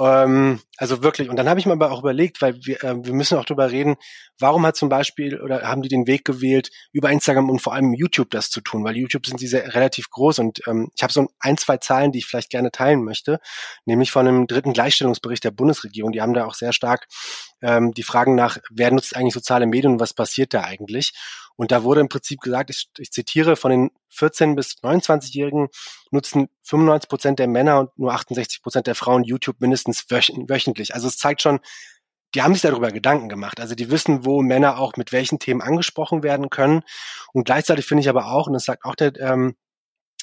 Ähm, 0.00 0.60
also 0.76 1.02
wirklich. 1.02 1.28
Und 1.28 1.36
dann 1.36 1.48
habe 1.48 1.58
ich 1.58 1.66
mir 1.66 1.72
aber 1.72 1.90
auch 1.90 2.00
überlegt, 2.00 2.40
weil 2.40 2.54
wir, 2.64 2.82
äh, 2.84 2.94
wir 3.04 3.12
müssen 3.12 3.36
auch 3.36 3.44
drüber 3.44 3.70
reden, 3.70 3.96
warum 4.38 4.64
hat 4.64 4.76
zum 4.76 4.88
Beispiel 4.88 5.40
oder 5.40 5.62
haben 5.62 5.82
die 5.82 5.88
den 5.88 6.06
Weg 6.06 6.24
gewählt, 6.24 6.70
über 6.92 7.10
Instagram 7.10 7.50
und 7.50 7.60
vor 7.60 7.74
allem 7.74 7.92
YouTube 7.94 8.30
das 8.30 8.50
zu 8.50 8.60
tun, 8.60 8.84
weil 8.84 8.96
YouTube 8.96 9.26
sind 9.26 9.40
diese 9.40 9.74
relativ 9.74 10.10
groß 10.10 10.38
und 10.38 10.60
ähm, 10.68 10.90
ich 10.96 11.02
habe 11.02 11.12
so 11.12 11.26
ein, 11.40 11.56
zwei 11.56 11.78
Zahlen, 11.78 12.12
die 12.12 12.18
ich 12.18 12.26
vielleicht 12.26 12.50
gerne 12.50 12.70
teilen 12.70 13.02
möchte, 13.02 13.40
nämlich 13.86 14.12
von 14.12 14.28
einem 14.28 14.46
dritten 14.46 14.72
Gleichstellungsbericht 14.72 15.42
der 15.42 15.50
Bundesregierung. 15.50 16.12
Die 16.12 16.22
haben 16.22 16.34
da 16.34 16.46
auch 16.46 16.54
sehr 16.54 16.72
stark 16.72 17.08
ähm, 17.60 17.92
die 17.92 18.04
Fragen 18.04 18.36
nach, 18.36 18.58
wer 18.70 18.92
nutzt 18.92 19.16
eigentlich 19.16 19.34
soziale 19.34 19.66
Medien 19.66 19.94
und 19.94 20.00
was 20.00 20.14
passiert 20.14 20.54
da 20.54 20.62
eigentlich? 20.62 21.12
Und 21.58 21.72
da 21.72 21.82
wurde 21.82 22.00
im 22.00 22.08
Prinzip 22.08 22.40
gesagt, 22.40 22.70
ich, 22.70 22.88
ich 22.98 23.10
zitiere, 23.10 23.56
von 23.56 23.72
den 23.72 23.90
14 24.10 24.54
bis 24.54 24.76
29-Jährigen 24.80 25.68
nutzen 26.12 26.48
95 26.62 27.08
Prozent 27.08 27.38
der 27.40 27.48
Männer 27.48 27.80
und 27.80 27.98
nur 27.98 28.12
68 28.14 28.62
Prozent 28.62 28.86
der 28.86 28.94
Frauen 28.94 29.24
YouTube 29.24 29.60
mindestens 29.60 30.06
wöchentlich. 30.08 30.94
Also 30.94 31.08
es 31.08 31.18
zeigt 31.18 31.42
schon, 31.42 31.58
die 32.34 32.42
haben 32.42 32.54
sich 32.54 32.62
darüber 32.62 32.92
Gedanken 32.92 33.28
gemacht. 33.28 33.58
Also 33.58 33.74
die 33.74 33.90
wissen, 33.90 34.24
wo 34.24 34.40
Männer 34.40 34.78
auch 34.78 34.96
mit 34.96 35.10
welchen 35.10 35.40
Themen 35.40 35.60
angesprochen 35.60 36.22
werden 36.22 36.48
können. 36.48 36.82
Und 37.32 37.44
gleichzeitig 37.44 37.86
finde 37.86 38.02
ich 38.02 38.08
aber 38.08 38.30
auch, 38.30 38.46
und 38.46 38.52
das 38.52 38.64
sagt 38.64 38.84
auch 38.84 38.94
der, 38.94 39.18
ähm, 39.18 39.56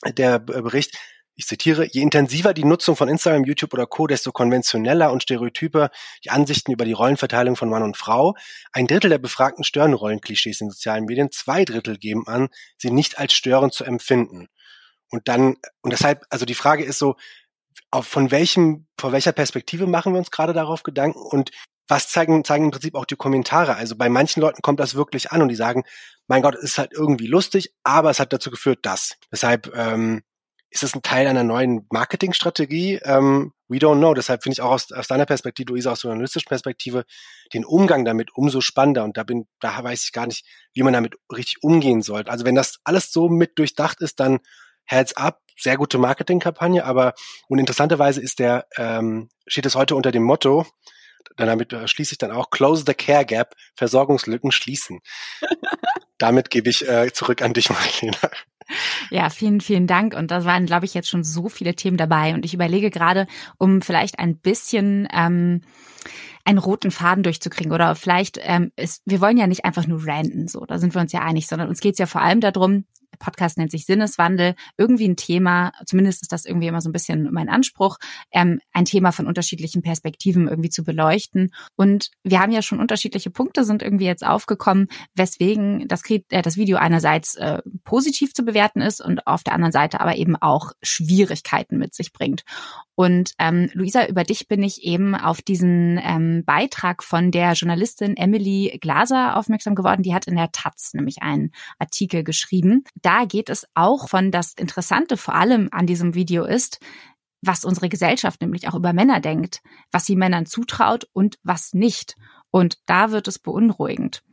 der 0.06 0.40
Bericht, 0.40 0.98
ich 1.36 1.48
zitiere, 1.48 1.86
je 1.92 2.02
intensiver 2.02 2.54
die 2.54 2.64
Nutzung 2.64 2.96
von 2.96 3.10
Instagram, 3.10 3.44
YouTube 3.44 3.74
oder 3.74 3.88
Co., 3.88 4.08
desto 4.08 4.32
konventioneller 4.32 5.12
und 5.12 5.22
stereotyper 5.22 5.90
die 6.24 6.30
Ansichten 6.30 6.72
über 6.72 6.86
die 6.86 6.94
Rollenverteilung 6.94 7.56
von 7.56 7.70
Mann 7.70 7.84
und 7.84 7.98
Frau. 7.98 8.36
Ein 8.72 8.88
Drittel 8.88 9.10
der 9.10 9.18
Befragten 9.18 9.64
stören 9.64 9.94
Rollenklischees 9.94 10.62
in 10.62 10.70
sozialen 10.70 11.06
Medien, 11.06 11.32
zwei 11.32 11.66
Drittel 11.66 11.98
geben 11.98 12.28
an, 12.28 12.48
sie 12.78 12.92
nicht 12.92 13.20
als 13.20 13.34
störend 13.34 13.74
zu 13.74 13.84
empfinden. 13.84 14.48
Und 15.12 15.28
dann, 15.28 15.58
und 15.82 15.92
deshalb, 15.92 16.24
also 16.30 16.46
die 16.46 16.56
Frage 16.56 16.84
ist 16.84 17.00
so, 17.00 17.16
auf 17.92 18.08
von 18.08 18.32
welchem, 18.32 18.88
vor 19.00 19.12
welcher 19.12 19.32
Perspektive 19.32 19.88
machen 19.88 20.14
wir 20.14 20.20
uns 20.20 20.32
gerade 20.32 20.54
darauf 20.54 20.84
Gedanken 20.84 21.20
und 21.20 21.52
was 21.88 22.10
zeigen, 22.10 22.44
zeigen 22.44 22.66
im 22.66 22.72
Prinzip 22.72 22.96
auch 22.96 23.06
die 23.06 23.16
Kommentare. 23.16 23.76
Also 23.76 23.96
bei 23.96 24.10
manchen 24.10 24.42
Leuten 24.42 24.62
kommt 24.62 24.80
das 24.80 24.96
wirklich 24.96 25.32
an 25.32 25.42
und 25.42 25.50
die 25.50 25.56
sagen, 25.56 25.84
mein 26.28 26.42
Gott, 26.42 26.56
es 26.56 26.64
ist 26.64 26.78
halt 26.78 26.94
irgendwie 26.94 27.28
lustig, 27.28 27.74
aber 27.84 28.10
es 28.10 28.20
hat 28.20 28.34
dazu 28.34 28.50
geführt, 28.50 28.80
dass. 28.82 29.18
Deshalb 29.32 29.72
ähm, 29.76 30.24
ist 30.76 30.84
es 30.84 30.94
ein 30.94 31.02
Teil 31.02 31.26
einer 31.26 31.44
neuen 31.44 31.88
Marketingstrategie. 31.90 33.00
Ähm, 33.04 33.54
we 33.70 33.78
don't 33.78 33.98
know. 33.98 34.14
Deshalb 34.14 34.44
finde 34.44 34.56
ich 34.56 34.62
auch 34.62 34.72
aus, 34.72 34.92
aus 34.92 35.08
deiner 35.08 35.26
Perspektive, 35.26 35.72
Luisa, 35.72 35.94
aus 35.94 36.02
der 36.02 36.10
journalistischen 36.10 36.50
Perspektive, 36.50 37.06
den 37.54 37.64
Umgang 37.64 38.04
damit 38.04 38.36
umso 38.36 38.60
spannender. 38.60 39.06
Und 39.06 39.16
da 39.16 39.24
bin, 39.24 39.48
da 39.62 39.82
weiß 39.82 40.04
ich 40.04 40.12
gar 40.12 40.28
nicht, 40.28 40.46
wie 40.74 40.84
man 40.84 40.92
damit 40.92 41.16
richtig 41.32 41.64
umgehen 41.64 42.02
sollte. 42.02 42.30
Also 42.30 42.44
wenn 42.44 42.56
das 42.56 42.80
alles 42.84 43.14
so 43.14 43.30
mit 43.30 43.58
durchdacht 43.58 44.02
ist, 44.02 44.20
dann 44.20 44.40
Heads 44.84 45.16
up, 45.16 45.42
sehr 45.58 45.78
gute 45.78 45.98
Marketingkampagne, 45.98 46.84
aber 46.84 47.14
und 47.48 47.60
interessanterweise 47.60 48.22
ist 48.22 48.40
der, 48.40 48.68
ähm, 48.78 49.30
steht 49.48 49.66
es 49.66 49.76
heute 49.76 49.96
unter 49.96 50.12
dem 50.12 50.24
Motto, 50.24 50.68
dann 51.38 51.48
damit 51.48 51.74
schließe 51.86 52.14
ich 52.14 52.18
dann 52.18 52.32
auch 52.32 52.50
Close 52.50 52.84
the 52.86 52.94
Care 52.94 53.26
Gap, 53.26 53.56
Versorgungslücken 53.76 54.52
schließen. 54.52 55.00
damit 56.18 56.50
gebe 56.50 56.70
ich 56.70 56.88
äh, 56.88 57.12
zurück 57.14 57.42
an 57.42 57.54
dich, 57.54 57.70
Marlene. 57.70 58.18
Ja, 59.12 59.30
vielen, 59.30 59.62
vielen 59.62 59.88
Dank. 59.88 60.16
Und 60.16 60.32
da 60.32 60.46
waren, 60.46 60.66
glaube 60.66 60.86
ich, 60.86 60.94
jetzt 60.94 61.10
schon 61.10 61.24
so 61.24 61.50
viele 61.50 61.76
Themen 61.76 61.98
dabei. 61.98 62.34
Und 62.34 62.46
ich 62.46 62.54
überlege 62.54 62.90
gerade, 62.90 63.28
um 63.58 63.82
vielleicht 63.82 64.20
ein 64.20 64.38
bisschen 64.38 65.08
ähm, 65.14 65.62
einen 66.46 66.60
roten 66.60 66.92
Faden 66.92 67.24
durchzukriegen 67.24 67.72
oder 67.72 67.96
vielleicht 67.96 68.40
ähm, 68.42 68.72
ist, 68.76 69.02
wir 69.06 69.20
wollen 69.20 69.38
ja 69.38 69.48
nicht 69.48 69.66
einfach 69.66 69.88
nur 69.88 70.06
ranten, 70.08 70.48
so, 70.48 70.66
da 70.66 70.78
sind 70.78 70.94
wir 70.94 71.02
uns 71.02 71.12
ja 71.12 71.22
einig, 71.22 71.48
sondern 71.48 71.70
uns 71.70 71.80
geht 71.80 71.94
es 71.94 72.00
ja 72.00 72.06
vor 72.06 72.22
allem 72.22 72.40
darum, 72.40 72.86
Podcast 73.16 73.58
nennt 73.58 73.72
sich 73.72 73.86
Sinneswandel, 73.86 74.56
irgendwie 74.78 75.08
ein 75.08 75.16
Thema, 75.16 75.72
zumindest 75.86 76.22
ist 76.22 76.32
das 76.32 76.46
irgendwie 76.46 76.68
immer 76.68 76.82
so 76.82 76.90
ein 76.90 76.94
bisschen 76.94 77.32
mein 77.32 77.50
Anspruch, 77.50 77.98
ähm, 78.32 78.60
ein 78.74 78.86
Thema 78.86 79.12
von 79.12 79.28
unterschiedlichen 79.28 79.82
Perspektiven 79.82 80.48
irgendwie 80.48 80.70
zu 80.70 80.84
beleuchten. 80.84 81.52
Und 81.76 82.12
wir 82.24 82.40
haben 82.40 82.52
ja 82.52 82.62
schon 82.62 82.80
unterschiedliche 82.80 83.30
Punkte 83.30 83.64
sind 83.64 83.82
irgendwie 83.82 84.06
jetzt 84.06 84.26
aufgekommen, 84.26 84.88
weswegen 85.16 85.88
das, 85.88 86.02
äh, 86.10 86.42
das 86.42 86.58
Video 86.58 86.78
einerseits 86.78 87.36
äh, 87.36 87.62
positiv 87.84 88.34
zu 88.34 88.44
bewerten 88.44 88.82
ist 88.82 89.02
und 89.02 89.28
auf 89.28 89.44
der 89.44 89.54
anderen 89.54 89.72
Seite 89.72 90.00
aber 90.00 90.16
eben 90.16 90.36
auch 90.36 90.72
Schwierigkeiten 90.82 91.78
mit 91.78 91.94
sich 91.94 92.14
bringt. 92.14 92.44
Und 92.96 93.34
ähm, 93.40 93.70
Luisa, 93.74 94.08
über 94.08 94.24
dich 94.24 94.48
bin 94.48 94.64
ich 94.64 94.84
eben 94.84 95.16
auf 95.16 95.42
diesen 95.42 96.00
ähm, 96.02 96.44
Beitrag 96.46 97.04
von 97.04 97.30
der 97.30 97.52
Journalistin 97.52 98.16
Emily 98.16 98.78
Glaser 98.82 99.36
aufmerksam 99.36 99.76
geworden. 99.76 100.02
Die 100.02 100.14
hat 100.14 100.28
in 100.28 100.38
der 100.38 100.52
Taz 100.54 100.94
nämlich 100.94 101.22
einen 101.22 101.52
Artikel 101.78 102.24
geschrieben. 102.24 102.86
Da 103.06 103.26
geht 103.26 103.52
es 103.52 103.68
auch 103.76 104.10
von 104.10 104.32
das 104.32 104.54
Interessante 104.54 105.16
vor 105.16 105.36
allem 105.36 105.70
an 105.72 105.86
diesem 105.86 106.16
Video 106.16 106.44
ist, 106.44 106.80
was 107.40 107.64
unsere 107.64 107.88
Gesellschaft 107.88 108.42
nämlich 108.42 108.68
auch 108.68 108.74
über 108.74 108.94
Männer 108.94 109.20
denkt, 109.20 109.62
was 109.92 110.08
sie 110.08 110.16
Männern 110.16 110.48
zutraut 110.48 111.08
und 111.14 111.38
was 111.44 111.76
nicht. 111.76 112.16
Und 112.50 112.80
da 112.88 113.12
wird 113.12 113.28
es 113.28 113.38
beunruhigend. 113.38 114.24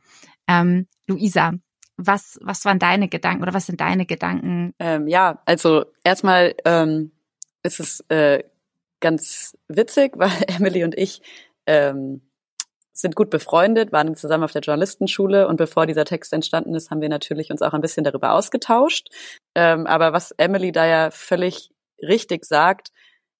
Ähm, 0.48 0.88
Luisa, 1.06 1.52
was, 1.98 2.38
was 2.40 2.64
waren 2.64 2.78
deine 2.78 3.08
Gedanken 3.08 3.42
oder 3.42 3.52
was 3.52 3.66
sind 3.66 3.82
deine 3.82 4.06
Gedanken? 4.06 4.72
Ähm, 4.78 5.06
ja, 5.06 5.42
also 5.44 5.84
erstmal 6.02 6.54
ähm, 6.64 7.12
ist 7.62 7.78
es 7.78 8.00
äh, 8.08 8.42
ganz 9.00 9.54
witzig, 9.68 10.12
weil 10.16 10.32
Emily 10.46 10.82
und 10.82 10.96
ich 10.96 11.20
ähm, 11.66 12.22
sind 13.02 13.14
gut 13.14 13.28
befreundet, 13.28 13.92
waren 13.92 14.16
zusammen 14.16 14.44
auf 14.44 14.52
der 14.52 14.62
Journalistenschule 14.62 15.47
und 15.47 15.56
bevor 15.56 15.87
dieser 15.87 16.06
Text 16.06 16.32
entstanden 16.32 16.75
ist, 16.75 16.90
haben 16.90 17.02
wir 17.02 17.11
natürlich 17.11 17.50
uns 17.50 17.61
auch 17.61 17.75
ein 17.75 17.82
bisschen 17.82 18.04
darüber 18.04 18.32
ausgetauscht. 18.32 19.09
Ähm, 19.54 19.87
aber 19.87 20.12
was 20.12 20.30
Emily 20.38 20.73
da 20.73 20.87
ja 20.87 21.11
völlig 21.11 21.71
richtig 22.00 22.47
sagt, 22.47 22.88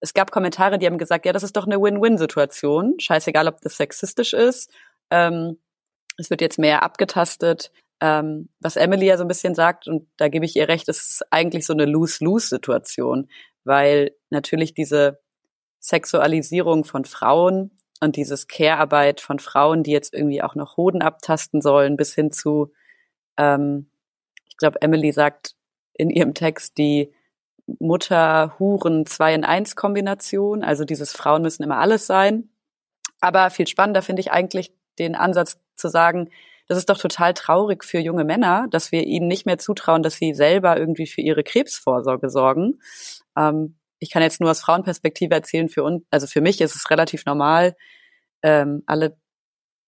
es 0.01 0.15
gab 0.15 0.33
Kommentare, 0.33 0.79
die 0.79 0.87
haben 0.87 0.99
gesagt, 0.99 1.25
ja, 1.25 1.33
das 1.33 1.45
ist 1.45 1.57
doch 1.57 1.65
eine 1.65 1.81
Win-Win-Situation. 1.81 2.99
Scheißegal, 2.99 3.47
ob 3.47 3.61
das 3.61 3.77
sexistisch 3.77 4.33
ist. 4.33 4.71
Ähm, 5.11 5.59
es 6.19 6.29
wird 6.29 6.41
jetzt 6.41 6.59
mehr 6.59 6.83
abgetastet. 6.83 7.71
Ähm, 8.01 8.49
was 8.59 8.75
Emily 8.75 9.07
ja 9.07 9.17
so 9.17 9.23
ein 9.23 9.29
bisschen 9.29 9.55
sagt, 9.55 9.87
und 9.87 10.09
da 10.17 10.29
gebe 10.29 10.45
ich 10.45 10.57
ihr 10.57 10.67
recht, 10.67 10.89
ist 10.89 11.23
eigentlich 11.31 11.65
so 11.65 11.73
eine 11.73 11.85
Lose-Lose-Situation, 11.85 13.29
weil 13.63 14.11
natürlich 14.29 14.75
diese 14.75 15.21
Sexualisierung 15.79 16.85
von 16.85 17.05
Frauen 17.05 17.71
und 18.03 18.17
dieses 18.17 18.49
Care-Arbeit 18.49 19.21
von 19.21 19.39
Frauen, 19.39 19.85
die 19.85 19.93
jetzt 19.93 20.13
irgendwie 20.13 20.43
auch 20.43 20.57
noch 20.57 20.77
Hoden 20.77 21.03
abtasten 21.03 21.63
sollen, 21.63 21.97
bis 21.97 22.15
hin 22.15 22.33
zu, 22.33 22.73
ähm, 23.37 23.89
ich 24.49 24.57
glaube, 24.57 24.83
Emily 24.83 25.13
sagt 25.13 25.55
in 25.95 26.11
ihrem 26.11 26.35
Text 26.35 26.79
die 26.79 27.15
Mutter-Huren 27.79 29.07
2 29.07 29.35
in 29.35 29.45
1 29.45 29.77
Kombination, 29.77 30.65
also 30.65 30.85
dieses 30.85 31.13
Frauen 31.13 31.43
müssen 31.43 31.63
immer 31.63 31.79
alles 31.79 32.09
sein. 32.09 32.51
Aber 33.21 33.51
viel 33.51 33.69
spannender 33.69 34.03
finde 34.03 34.21
ich 34.21 34.33
eigentlich 34.33 34.73
den 34.99 35.15
Ansatz 35.15 35.61
zu 35.77 35.89
sagen, 35.89 36.29
das 36.67 36.79
ist 36.79 36.91
doch 36.91 36.99
total 36.99 37.35
traurig 37.35 37.85
für 37.85 38.01
junge 38.01 38.25
Männer, 38.25 38.67
dass 38.69 38.91
wir 38.91 39.05
ihnen 39.05 39.29
nicht 39.29 39.47
mehr 39.47 39.59
zutrauen, 39.59 40.03
dass 40.03 40.15
sie 40.15 40.35
selber 40.35 40.77
irgendwie 40.77 41.07
für 41.07 41.21
ihre 41.21 41.45
Krebsvorsorge 41.45 42.31
sorgen. 42.31 42.81
Ähm, 43.37 43.77
ich 44.03 44.11
kann 44.11 44.23
jetzt 44.23 44.41
nur 44.41 44.51
aus 44.51 44.61
Frauenperspektive 44.61 45.33
erzählen, 45.33 45.69
für 45.69 45.85
uns, 45.85 46.05
also 46.11 46.27
für 46.27 46.41
mich 46.41 46.61
ist 46.61 46.75
es 46.75 46.91
relativ 46.91 47.25
normal, 47.25 47.77
ähm, 48.43 48.83
alle 48.87 49.17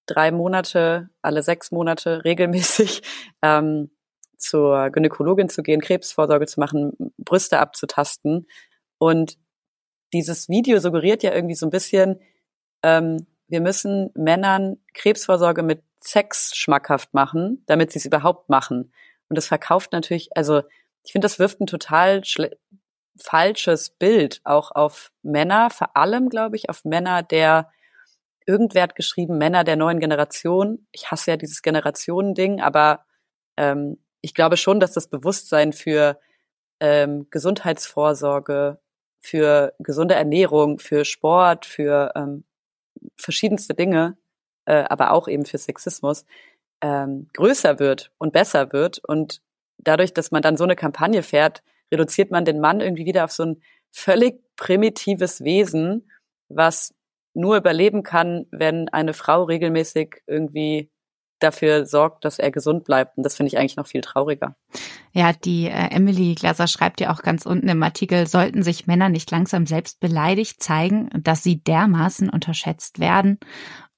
drei 0.07 0.31
Monate, 0.31 1.11
alle 1.21 1.43
sechs 1.43 1.73
Monate 1.73 2.25
regelmäßig 2.25 3.03
ähm, 3.43 3.91
zur 4.37 4.91
Gynäkologin 4.91 5.49
zu 5.49 5.65
gehen, 5.65 5.81
Krebsvorsorge 5.81 6.47
zu 6.47 6.61
machen, 6.61 7.13
Brüste 7.19 7.59
abzutasten. 7.59 8.47
Und 8.99 9.37
dieses 10.13 10.49
Video 10.49 10.79
suggeriert 10.79 11.25
ja 11.25 11.35
irgendwie 11.35 11.57
so 11.57 11.67
ein 11.67 11.71
bisschen, 11.71 12.21
ähm, 12.85 13.27
wir 13.49 13.61
müssen 13.61 14.11
Männern 14.15 14.77
Krebsvorsorge 14.93 15.65
mit 15.65 15.83
Sex 16.01 16.55
schmackhaft 16.55 17.15
machen, 17.15 17.65
damit 17.67 17.91
sie 17.91 17.99
es 17.99 18.05
überhaupt 18.07 18.49
machen. 18.49 18.93
Und 19.29 19.37
das 19.37 19.49
verkauft 19.49 19.91
natürlich, 19.93 20.29
also 20.37 20.63
ich 21.03 21.11
finde, 21.11 21.25
das 21.25 21.41
wirft 21.41 21.61
ein 21.61 21.67
total 21.67 22.25
falsches 23.21 23.91
Bild 23.91 24.41
auch 24.45 24.71
auf 24.71 25.13
Männer, 25.23 25.71
vor 25.71 25.97
allem, 25.97 26.29
glaube 26.29 26.57
ich, 26.57 26.69
auf 26.69 26.85
Männer 26.85 27.23
der 27.23 27.71
irgendwer 28.47 28.83
hat 28.83 28.95
geschrieben, 28.95 29.39
Männer 29.39 29.65
der 29.65 29.77
neuen 29.77 30.01
Generation. 30.01 30.87
Ich 30.93 31.11
hasse 31.11 31.31
ja 31.31 31.37
dieses 31.37 31.63
Generationending, 31.63 32.61
aber 32.61 33.05
ähm, 33.57 33.99
ich 34.21 34.35
glaube 34.35 34.57
schon, 34.57 34.81
dass 34.81 34.93
das 34.93 35.09
Bewusstsein 35.09 35.73
für 35.73 36.19
ähm, 36.81 37.27
Gesundheitsvorsorge, 37.31 38.81
für 39.21 39.75
gesunde 39.79 40.15
Ernährung, 40.15 40.79
für 40.79 41.05
Sport, 41.05 41.65
für 41.65 42.13
ähm, 42.15 42.45
verschiedenste 43.17 43.75
Dinge, 43.75 44.17
äh, 44.67 44.85
aber 44.85 45.13
auch 45.13 45.29
eben 45.29 45.47
für 45.47 45.59
Sexismus, 45.59 46.27
ähm, 46.81 47.29
größer 47.33 47.79
wird 47.79 48.13
und 48.19 48.33
besser 48.33 48.73
wird. 48.73 49.01
Und 49.05 49.41
dadurch, 49.79 50.13
dass 50.13 50.31
man 50.31 50.43
dann 50.43 50.57
so 50.57 50.65
eine 50.65 50.77
Kampagne 50.77 51.23
fährt, 51.23 51.63
reduziert 51.95 52.31
man 52.31 52.45
den 52.45 52.61
Mann 52.61 52.81
irgendwie 52.81 53.07
wieder 53.07 53.25
auf 53.25 53.33
so 53.33 53.45
ein 53.45 53.63
völlig 53.91 54.41
primitives 54.57 55.43
Wesen, 55.43 56.11
was 56.49 56.95
nur 57.33 57.57
überleben 57.57 58.03
kann, 58.03 58.47
wenn 58.51 58.89
eine 58.89 59.15
Frau 59.15 59.45
regelmäßig 59.45 60.23
irgendwie 60.27 60.91
dafür 61.41 61.85
sorgt, 61.87 62.25
dass 62.25 62.39
er 62.39 62.51
gesund 62.51 62.85
bleibt. 62.85 63.17
Und 63.17 63.25
das 63.25 63.37
finde 63.37 63.49
ich 63.49 63.59
eigentlich 63.59 63.77
noch 63.77 63.87
viel 63.87 64.01
trauriger. 64.01 64.57
Ja, 65.13 65.33
die 65.33 65.67
äh, 65.67 65.91
Emily 65.91 66.35
Glaser 66.35 66.67
schreibt 66.67 67.01
ja 67.01 67.13
auch 67.13 67.23
ganz 67.23 67.45
unten 67.45 67.69
im 67.69 67.83
Artikel, 67.83 68.27
sollten 68.27 68.63
sich 68.63 68.87
Männer 68.87 69.09
nicht 69.09 69.31
langsam 69.31 69.67
selbst 69.67 70.01
beleidigt 70.01 70.63
zeigen, 70.63 71.11
dass 71.23 71.43
sie 71.43 71.63
dermaßen 71.63 72.31
unterschätzt 72.31 72.99
werden. 72.99 73.39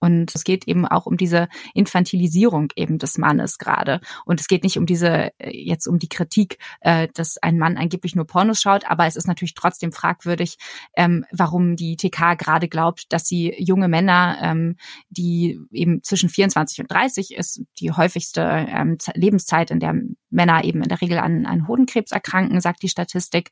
Und 0.00 0.35
es 0.35 0.44
geht 0.44 0.68
eben 0.68 0.87
auch 0.87 1.06
um 1.06 1.16
diese 1.16 1.48
Infantilisierung 1.74 2.72
eben 2.76 2.98
des 2.98 3.18
Mannes 3.18 3.59
gerade. 3.59 4.00
Und 4.24 4.40
es 4.40 4.48
geht 4.48 4.62
nicht 4.62 4.78
um 4.78 4.87
diese, 4.87 5.32
äh, 5.38 5.50
jetzt 5.50 5.87
um 5.87 5.98
die 5.98 6.09
Kritik, 6.09 6.59
äh, 6.80 7.09
dass 7.14 7.38
ein 7.38 7.59
Mann 7.59 7.76
angeblich 7.76 8.14
nur 8.14 8.26
Pornos 8.26 8.61
schaut, 8.61 8.85
aber 8.85 9.06
es 9.06 9.16
ist 9.16 9.26
natürlich 9.26 9.54
trotzdem 9.54 9.92
fragwürdig, 9.92 10.59
ähm, 10.96 11.24
warum 11.32 11.76
die 11.76 11.96
TK 11.96 12.35
gerade 12.35 12.68
glaubt, 12.68 13.12
dass 13.12 13.26
sie 13.26 13.54
junge 13.59 13.88
Männer, 13.88 14.38
ähm, 14.42 14.76
die 15.09 15.59
eben 15.72 16.02
zwischen 16.02 16.28
24 16.28 16.80
und 16.80 16.90
30 16.90 17.35
ist, 17.35 17.62
die 17.78 17.92
häufigste 17.92 18.42
ähm, 18.42 18.98
Lebenszeit, 19.14 19.70
in 19.70 19.80
der 19.80 19.94
Männer 20.37 20.62
eben 20.62 20.83
in 20.83 20.88
der 20.88 21.01
Regel 21.01 21.18
an, 21.18 21.46
an 21.46 21.66
Hodenkrebs 21.66 22.12
erkranken, 22.12 22.61
sagt 22.61 22.83
die 22.83 22.88
Statistik. 22.88 23.51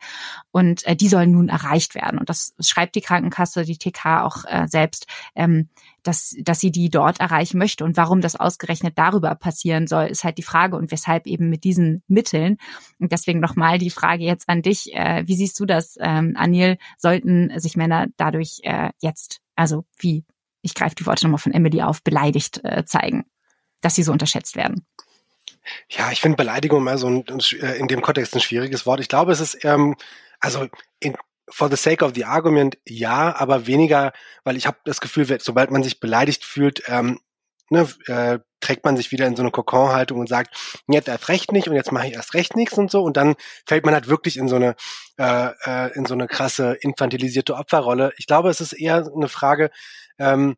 Und 0.53 0.87
äh, 0.87 0.95
die 0.95 1.09
sollen 1.09 1.33
nun 1.33 1.49
erreicht 1.49 1.97
werden. 1.97 2.21
Und 2.21 2.29
das 2.29 2.55
schreibt 2.61 2.95
die 2.95 3.01
Krankenkasse, 3.01 3.65
die 3.65 3.79
TK 3.79 4.23
auch 4.23 4.45
äh, 4.47 4.69
selbst. 4.69 5.07
Ähm, 5.35 5.69
dass, 6.05 6.37
dass 6.43 6.61
sie 6.61 6.71
die 6.71 6.91
dort 6.91 7.19
erreichen 7.19 7.59
möchte. 7.59 7.85
Und 7.85 7.97
warum 7.97 8.21
das 8.21 8.37
ausgerechnet 8.37 8.97
darüber 8.97 9.35
passieren 9.35 9.87
soll, 9.87 10.05
ist 10.05 10.23
halt 10.23 10.39
die 10.39 10.43
Frage 10.43 10.77
und 10.77 10.93
weshalb 10.93 11.27
eben 11.27 11.49
mit 11.49 11.65
diesen 11.65 12.03
Mitteln. 12.07 12.59
Und 13.01 13.11
deswegen 13.11 13.41
nochmal 13.41 13.79
die 13.79 13.91
Frage 13.91 14.23
jetzt 14.25 14.49
an 14.49 14.63
dich. 14.63 14.95
Äh, 14.95 15.25
wie 15.27 15.35
siehst 15.35 15.59
du 15.59 15.65
das, 15.65 15.97
ähm, 15.99 16.35
Anil? 16.37 16.77
Sollten 16.99 17.59
sich 17.59 17.77
Männer 17.77 18.07
dadurch 18.17 18.61
äh, 18.63 18.91
jetzt, 19.01 19.41
also 19.57 19.85
wie, 19.99 20.25
ich 20.63 20.75
greife 20.75 20.95
die 20.95 21.07
Worte 21.07 21.25
nochmal 21.25 21.39
von 21.39 21.53
Emily 21.53 21.83
auf, 21.83 22.03
beleidigt 22.03 22.61
äh, 22.63 22.85
zeigen, 22.85 23.25
dass 23.81 23.95
sie 23.95 24.03
so 24.03 24.13
unterschätzt 24.13 24.57
werden? 24.57 24.87
Ja, 25.89 26.11
ich 26.13 26.21
finde 26.21 26.37
Beleidigung 26.37 26.81
immer 26.81 26.99
so 26.99 27.09
ein, 27.09 27.25
äh, 27.61 27.79
in 27.79 27.89
dem 27.89 28.03
Kontext 28.03 28.35
ein 28.35 28.41
schwieriges 28.41 28.87
Wort. 28.87 29.01
Ich 29.01 29.09
glaube, 29.09 29.33
es 29.33 29.41
ist, 29.41 29.65
ähm, 29.65 29.97
also 30.41 30.69
in, 31.01 31.17
for 31.49 31.71
the 31.71 31.77
sake 31.77 32.05
of 32.05 32.13
the 32.15 32.25
argument, 32.25 32.79
ja, 32.87 33.35
aber 33.37 33.67
weniger, 33.67 34.13
weil 34.45 34.57
ich 34.57 34.67
habe 34.67 34.79
das 34.85 35.01
Gefühl, 35.01 35.27
sobald 35.41 35.71
man 35.71 35.83
sich 35.83 36.01
beleidigt 36.01 36.45
fühlt, 36.45 36.83
ähm, 36.89 37.21
ne, 37.71 37.89
äh, 38.07 38.39
trägt 38.61 38.85
man 38.85 38.97
sich 38.97 39.13
wieder 39.13 39.27
in 39.27 39.37
so 39.37 39.43
eine 39.43 39.51
Kokon-Haltung 39.51 40.21
und 40.21 40.29
sagt, 40.29 40.83
jetzt 40.89 41.09
erst 41.09 41.29
recht 41.29 41.53
nicht 41.53 41.69
und 41.69 41.77
jetzt 41.77 41.93
mache 41.93 42.09
ich 42.09 42.15
erst 42.15 42.35
recht 42.35 42.57
nichts 42.57 42.79
und 42.79 42.91
so 42.91 43.03
und 43.03 43.17
dann 43.17 43.35
fällt 43.67 43.85
man 43.85 43.95
halt 43.95 44.09
wirklich 44.09 44.37
in 44.37 44.49
so 44.49 44.57
eine 44.57 44.75
äh, 45.19 45.51
äh, 45.65 45.93
in 45.95 46.07
so 46.07 46.15
eine 46.15 46.27
krasse 46.27 46.75
infantilisierte 46.81 47.55
Opferrolle. 47.55 48.13
Ich 48.17 48.27
glaube, 48.27 48.49
es 48.51 48.61
ist 48.61 48.73
eher 48.73 49.07
eine 49.15 49.29
Frage, 49.29 49.71
ähm, 50.19 50.57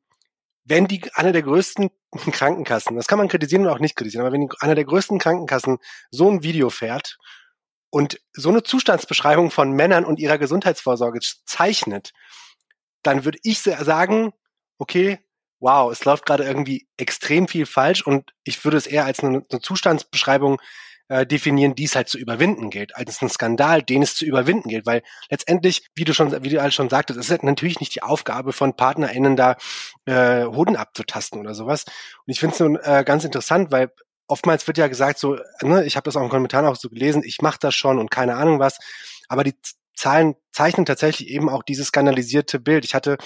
wenn 0.64 0.86
die 0.86 1.02
eine 1.14 1.32
der 1.32 1.42
größten 1.42 1.90
Krankenkassen, 2.32 2.96
das 2.96 3.06
kann 3.06 3.18
man 3.18 3.28
kritisieren 3.28 3.66
und 3.66 3.72
auch 3.72 3.78
nicht 3.78 3.96
kritisieren, 3.96 4.24
aber 4.24 4.32
wenn 4.32 4.42
die, 4.42 4.56
eine 4.60 4.74
der 4.74 4.84
größten 4.84 5.18
Krankenkassen 5.18 5.78
so 6.10 6.30
ein 6.30 6.42
Video 6.42 6.70
fährt 6.70 7.18
und 7.90 8.20
so 8.32 8.48
eine 8.48 8.62
Zustandsbeschreibung 8.62 9.50
von 9.50 9.72
Männern 9.72 10.04
und 10.04 10.18
ihrer 10.18 10.38
Gesundheitsvorsorge 10.38 11.20
zeichnet, 11.44 12.12
dann 13.02 13.24
würde 13.24 13.38
ich 13.42 13.62
sagen, 13.62 14.32
okay, 14.78 15.20
wow, 15.60 15.90
es 15.90 16.04
läuft 16.04 16.26
gerade 16.26 16.44
irgendwie 16.44 16.86
extrem 16.96 17.48
viel 17.48 17.66
falsch 17.66 18.02
und 18.02 18.32
ich 18.44 18.62
würde 18.64 18.76
es 18.76 18.86
eher 18.86 19.04
als 19.04 19.20
eine, 19.20 19.44
eine 19.50 19.60
Zustandsbeschreibung 19.60 20.60
äh, 21.08 21.26
definieren, 21.26 21.74
die 21.74 21.84
es 21.84 21.94
halt 21.94 22.08
zu 22.08 22.18
überwinden 22.18 22.70
gilt, 22.70 22.96
als 22.96 23.22
einen 23.22 23.30
Skandal, 23.30 23.82
den 23.82 24.02
es 24.02 24.14
zu 24.14 24.24
überwinden 24.24 24.68
gilt, 24.68 24.86
weil 24.86 25.02
letztendlich, 25.30 25.86
wie 25.94 26.04
du 26.04 26.12
schon, 26.12 26.42
wie 26.42 26.48
du 26.48 26.60
alles 26.60 26.74
schon 26.74 26.88
sagtest, 26.88 27.18
ist 27.18 27.30
halt 27.30 27.42
natürlich 27.42 27.80
nicht 27.80 27.94
die 27.94 28.02
Aufgabe 28.02 28.52
von 28.52 28.74
PartnerInnen 28.74 29.36
da 29.36 29.56
äh, 30.06 30.44
Hoden 30.44 30.76
abzutasten 30.76 31.40
oder 31.40 31.54
sowas. 31.54 31.84
Und 31.84 32.32
ich 32.32 32.40
finde 32.40 32.52
es 32.52 32.58
so, 32.58 32.78
äh, 32.78 33.04
ganz 33.04 33.24
interessant, 33.24 33.70
weil 33.70 33.92
oftmals 34.26 34.66
wird 34.66 34.78
ja 34.78 34.88
gesagt, 34.88 35.18
so, 35.18 35.38
ne, 35.62 35.84
ich 35.84 35.96
habe 35.96 36.04
das 36.04 36.16
auch 36.16 36.22
in 36.22 36.28
Kommentaren 36.28 36.66
auch 36.66 36.76
so 36.76 36.88
gelesen, 36.88 37.22
ich 37.24 37.40
mache 37.42 37.58
das 37.60 37.74
schon 37.74 37.98
und 37.98 38.10
keine 38.10 38.36
Ahnung 38.36 38.58
was, 38.58 38.78
aber 39.28 39.44
die 39.44 39.54
Zahlen 39.94 40.34
zeichnen 40.52 40.86
tatsächlich 40.86 41.28
eben 41.28 41.48
auch 41.48 41.62
dieses 41.62 41.88
skandalisierte 41.88 42.60
Bild. 42.60 42.84
Ich 42.84 42.94
hatte 42.94 43.16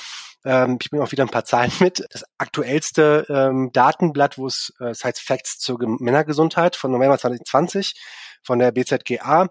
ähm, 0.44 0.78
ich 0.80 0.90
bringe 0.90 1.02
auch 1.02 1.12
wieder 1.12 1.24
ein 1.24 1.30
paar 1.30 1.44
Zahlen 1.44 1.72
mit. 1.80 2.06
Das 2.10 2.24
aktuellste 2.38 3.26
ähm, 3.28 3.70
Datenblatt, 3.72 4.38
wo 4.38 4.46
es 4.46 4.72
äh, 4.80 4.94
heißt 4.94 5.20
Facts 5.20 5.58
zur 5.58 5.78
Männergesundheit 5.80 6.76
von 6.76 6.90
November 6.92 7.18
2020 7.18 7.94
von 8.42 8.58
der 8.58 8.72
BZGA 8.72 9.48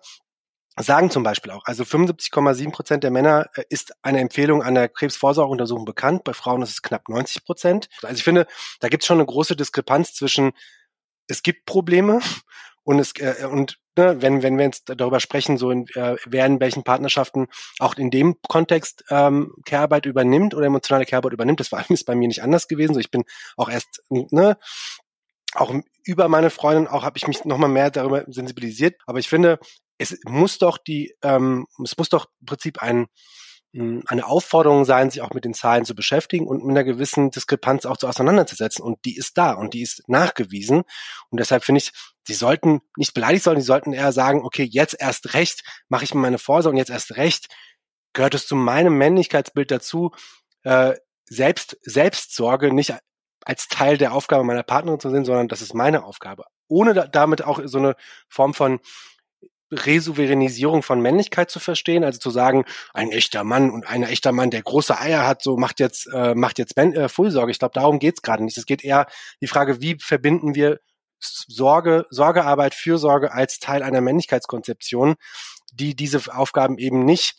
sagen 0.81 1.11
zum 1.11 1.23
Beispiel 1.23 1.51
auch, 1.51 1.65
also 1.65 1.83
75,7 1.83 2.71
Prozent 2.71 3.03
der 3.03 3.11
Männer 3.11 3.47
äh, 3.55 3.63
ist 3.69 3.93
eine 4.01 4.19
Empfehlung 4.19 4.63
einer 4.63 4.87
Krebsvorsorgeuntersuchung 4.87 5.85
bekannt. 5.85 6.23
Bei 6.23 6.33
Frauen 6.33 6.61
ist 6.61 6.71
es 6.71 6.81
knapp 6.81 7.09
90 7.09 7.43
Prozent. 7.43 7.89
Also 8.01 8.15
ich 8.15 8.23
finde, 8.23 8.47
da 8.79 8.87
gibt 8.87 9.03
es 9.03 9.07
schon 9.07 9.17
eine 9.17 9.25
große 9.25 9.55
Diskrepanz 9.55 10.13
zwischen 10.13 10.51
es 11.27 11.43
gibt 11.43 11.65
Probleme 11.65 12.21
und 12.83 12.99
es 12.99 13.13
äh, 13.19 13.45
und 13.45 13.77
ne, 13.99 14.21
wenn, 14.21 14.41
wenn 14.41 14.57
wir 14.57 14.65
jetzt 14.65 14.91
darüber 14.95 15.19
sprechen, 15.19 15.57
so 15.57 15.71
in, 15.71 15.87
äh, 15.95 16.15
wer 16.25 16.45
in 16.45 16.59
welchen 16.59 16.83
Partnerschaften 16.83 17.47
auch 17.79 17.95
in 17.95 18.09
dem 18.09 18.37
Kontext 18.47 19.03
ähm, 19.09 19.53
Care-Arbeit 19.65 20.05
übernimmt 20.05 20.53
oder 20.53 20.65
emotionale 20.65 21.05
Care-Arbeit 21.05 21.33
übernimmt, 21.33 21.59
das 21.59 21.71
war 21.71 21.83
ist 21.89 22.05
bei 22.05 22.15
mir 22.15 22.27
nicht 22.27 22.43
anders 22.43 22.67
gewesen. 22.67 22.93
So, 22.93 22.99
ich 22.99 23.11
bin 23.11 23.25
auch 23.57 23.69
erst, 23.69 24.01
ne, 24.09 24.57
auch 25.53 25.73
über 26.05 26.27
meine 26.29 26.49
Freundin 26.49 26.87
auch 26.87 27.03
habe 27.03 27.17
ich 27.17 27.27
mich 27.27 27.43
nochmal 27.45 27.69
mehr 27.69 27.91
darüber 27.91 28.23
sensibilisiert. 28.27 28.95
Aber 29.05 29.19
ich 29.19 29.29
finde, 29.29 29.59
es 29.97 30.17
muss 30.25 30.57
doch 30.57 30.77
die, 30.77 31.15
ähm, 31.23 31.67
es 31.83 31.97
muss 31.97 32.09
doch 32.09 32.27
im 32.39 32.45
Prinzip 32.45 32.81
ein 32.81 33.07
eine 33.71 34.25
Aufforderung 34.25 34.83
sein, 34.83 35.11
sich 35.11 35.21
auch 35.21 35.29
mit 35.31 35.45
den 35.45 35.53
Zahlen 35.53 35.85
zu 35.85 35.93
beschäftigen 35.93 36.47
und 36.47 36.63
mit 36.63 36.71
einer 36.71 36.83
gewissen 36.83 37.29
Diskrepanz 37.29 37.85
auch 37.85 37.97
zu 37.97 38.07
auseinanderzusetzen. 38.07 38.83
Und 38.83 39.05
die 39.05 39.15
ist 39.15 39.37
da 39.37 39.53
und 39.53 39.73
die 39.73 39.81
ist 39.81 40.07
nachgewiesen. 40.07 40.83
Und 41.29 41.39
deshalb 41.39 41.63
finde 41.63 41.79
ich, 41.79 41.91
sie 42.25 42.33
sollten 42.33 42.81
nicht 42.97 43.13
beleidigt 43.13 43.43
sein, 43.43 43.57
sie 43.57 43.61
sollten 43.61 43.93
eher 43.93 44.11
sagen, 44.11 44.43
okay, 44.43 44.63
jetzt 44.63 44.95
erst 44.99 45.33
recht 45.35 45.63
mache 45.87 46.03
ich 46.03 46.13
mir 46.13 46.21
meine 46.21 46.39
Vorsorge 46.39 46.73
und 46.73 46.77
jetzt 46.77 46.89
erst 46.89 47.17
recht 47.17 47.47
gehört 48.13 48.33
es 48.33 48.47
zu 48.47 48.55
meinem 48.55 48.97
Männlichkeitsbild 48.97 49.69
dazu, 49.69 50.11
äh, 50.63 50.95
selbst 51.25 51.77
Selbstsorge 51.83 52.73
nicht 52.73 52.95
als 53.45 53.67
Teil 53.67 53.97
der 53.97 54.13
Aufgabe 54.13 54.43
meiner 54.43 54.63
Partnerin 54.63 54.99
zu 54.99 55.09
sehen, 55.09 55.25
sondern 55.25 55.47
das 55.47 55.61
ist 55.61 55.73
meine 55.73 56.03
Aufgabe. 56.03 56.45
Ohne 56.67 56.93
da, 56.93 57.07
damit 57.07 57.43
auch 57.43 57.61
so 57.65 57.77
eine 57.77 57.95
Form 58.27 58.53
von 58.53 58.79
Resouveränisierung 59.71 60.83
von 60.83 61.01
Männlichkeit 61.01 61.51
zu 61.51 61.59
verstehen, 61.59 62.03
also 62.03 62.19
zu 62.19 62.29
sagen, 62.29 62.65
ein 62.93 63.11
echter 63.11 63.43
Mann 63.43 63.69
und 63.69 63.87
ein 63.87 64.03
echter 64.03 64.31
Mann, 64.31 64.51
der 64.51 64.63
große 64.63 64.99
Eier 64.99 65.27
hat, 65.27 65.43
so 65.43 65.57
macht 65.57 65.79
jetzt 65.79 66.07
äh, 66.13 66.35
macht 66.35 66.59
jetzt 66.59 66.77
äh, 66.77 67.09
Fürsorge. 67.09 67.51
Ich 67.51 67.59
glaube, 67.59 67.73
darum 67.73 67.99
geht's 67.99 68.21
gerade 68.21 68.43
nicht. 68.43 68.57
Es 68.57 68.65
geht 68.65 68.83
eher 68.83 69.07
die 69.41 69.47
Frage, 69.47 69.81
wie 69.81 69.97
verbinden 69.99 70.55
wir 70.55 70.79
Sorge, 71.19 72.05
Sorgearbeit, 72.09 72.73
Fürsorge 72.73 73.33
als 73.33 73.59
Teil 73.59 73.83
einer 73.83 74.01
Männlichkeitskonzeption, 74.01 75.15
die 75.73 75.95
diese 75.95 76.21
Aufgaben 76.33 76.77
eben 76.77 77.05
nicht 77.05 77.35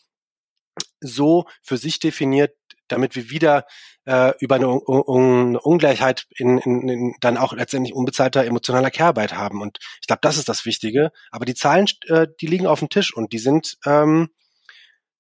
so 1.01 1.47
für 1.62 1.77
sich 1.77 1.99
definiert, 1.99 2.55
damit 2.92 3.16
wir 3.16 3.31
wieder 3.31 3.64
äh, 4.07 4.33
über 4.40 4.57
eine, 4.57 4.68
Un 4.68 5.57
Ungleichheit 5.57 6.26
in, 6.37 6.59
in, 6.59 6.88
in 6.88 7.14
dann 7.20 7.37
auch 7.37 7.53
letztendlich 7.53 7.94
unbezahlter 7.94 8.44
emotionaler 8.44 8.90
Care-Arbeit 8.90 9.35
haben. 9.35 9.61
Und 9.62 9.79
ich 10.00 10.07
glaube, 10.07 10.20
das 10.22 10.37
ist 10.37 10.48
das 10.48 10.64
Wichtige. 10.64 11.11
Aber 11.31 11.44
die 11.44 11.55
Zahlen, 11.55 11.87
äh, 12.09 12.26
die 12.40 12.46
liegen 12.46 12.66
auf 12.66 12.81
dem 12.81 12.88
Tisch 12.88 13.14
und 13.14 13.33
die 13.33 13.38
sind 13.38 13.76
ähm, 13.87 14.29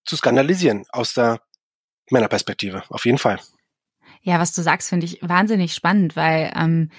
zu 0.04 0.16
skandalisieren 0.16 0.84
aus 0.90 1.14
der 1.14 1.40
Männerperspektive, 2.10 2.82
auf 2.88 3.04
jeden 3.04 3.18
Fall. 3.18 3.38
Ja, 4.22 4.38
was 4.38 4.52
du 4.52 4.62
sagst, 4.62 4.88
finde 4.88 5.06
ich 5.06 5.18
wahnsinnig 5.22 5.74
spannend, 5.74 6.16
weil 6.16 6.52
ähm, 6.54 6.90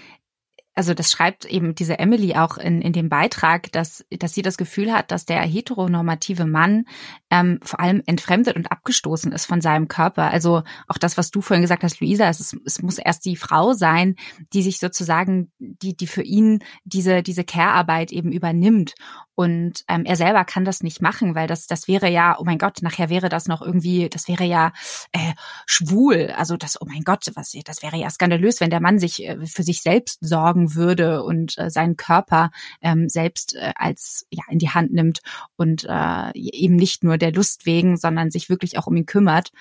also 0.73 0.93
das 0.93 1.12
schreibt 1.12 1.45
eben 1.45 1.75
diese 1.75 1.99
Emily 1.99 2.36
auch 2.36 2.57
in, 2.57 2.81
in 2.81 2.93
dem 2.93 3.10
Beitrag, 3.10 3.71
dass, 3.73 4.05
dass 4.10 4.34
sie 4.34 4.41
das 4.41 4.57
Gefühl 4.57 4.93
hat, 4.93 5.12
dass 5.12 5.25
der 5.25 5.41
heteronormative 5.41 6.45
Mann 6.45 6.86
ähm, 7.29 7.60
vor 7.62 7.81
allem 7.81 8.01
entfremdet 8.05 8.55
und 8.55 8.71
abgestoßen 8.71 9.34
ist 9.34 9.45
von 9.45 9.60
seinem 9.60 9.89
Körper. 9.89 10.31
Also 10.31 10.63
auch 10.88 10.97
das, 10.97 11.17
was 11.17 11.29
du 11.29 11.41
vorhin 11.41 11.62
gesagt 11.62 11.84
hast, 11.84 11.99
Luisa, 11.99 12.29
es, 12.29 12.39
ist, 12.39 12.55
es 12.65 12.81
muss 12.81 12.99
erst 12.99 13.25
die 13.25 13.36
Frau 13.36 13.73
sein, 13.73 14.15
die 14.53 14.63
sich 14.63 14.79
sozusagen, 14.79 15.51
die, 15.60 15.95
die 15.95 16.07
für 16.07 16.23
ihn 16.23 16.63
diese, 16.86 17.21
diese 17.21 17.43
Care-Arbeit 17.43 18.13
eben 18.13 18.31
übernimmt. 18.31 18.93
Und 19.41 19.86
ähm, 19.88 20.06
er 20.06 20.17
selber 20.17 20.45
kann 20.45 20.65
das 20.65 20.84
nicht 20.84 21.01
machen, 21.01 21.34
weil 21.34 21.47
das, 21.47 21.65
das 21.65 21.88
wäre 21.88 22.08
ja, 22.08 22.38
oh 22.38 22.43
mein 22.43 22.60
Gott, 22.60 22.84
nachher 22.84 23.10
wäre 23.10 23.27
das 23.27 23.47
noch 23.47 23.63
irgendwie, 23.63 24.08
das 24.08 24.27
wäre 24.27 24.43
ja 24.43 24.71
äh, 25.13 25.34
schwul. 25.65 26.32
Also 26.38 26.58
das, 26.58 26.80
oh 26.80 26.86
mein 26.88 27.01
Gott, 27.01 27.25
was, 27.34 27.58
das 27.65 27.82
wäre 27.82 27.97
ja 27.97 28.12
skandalös, 28.12 28.62
wenn 28.62 28.69
der 28.69 28.82
Mann 28.82 28.99
sich 28.99 29.27
äh, 29.27 29.43
für 29.47 29.63
sich 29.63 29.82
selbst 29.82 30.19
sorgen 30.21 30.75
würde 30.75 31.23
und 31.23 31.58
äh, 31.58 31.71
seinen 31.71 31.97
Körper 31.97 32.51
ähm, 32.82 33.10
selbst 33.10 33.56
äh, 33.56 33.73
als 33.77 34.27
ja 34.30 34.43
in 34.47 34.60
die 34.60 34.69
Hand 34.69 34.93
nimmt 34.93 35.21
und 35.56 35.88
äh, 35.89 36.32
eben 36.36 36.75
nicht 36.75 37.04
nur 37.04 37.17
der 37.17 37.34
Lust 37.34 37.65
wegen, 37.65 37.97
sondern 37.97 38.30
sich 38.30 38.47
wirklich 38.47 38.77
auch 38.77 38.86
um 38.86 38.95
ihn 38.95 39.08
kümmert. 39.08 39.51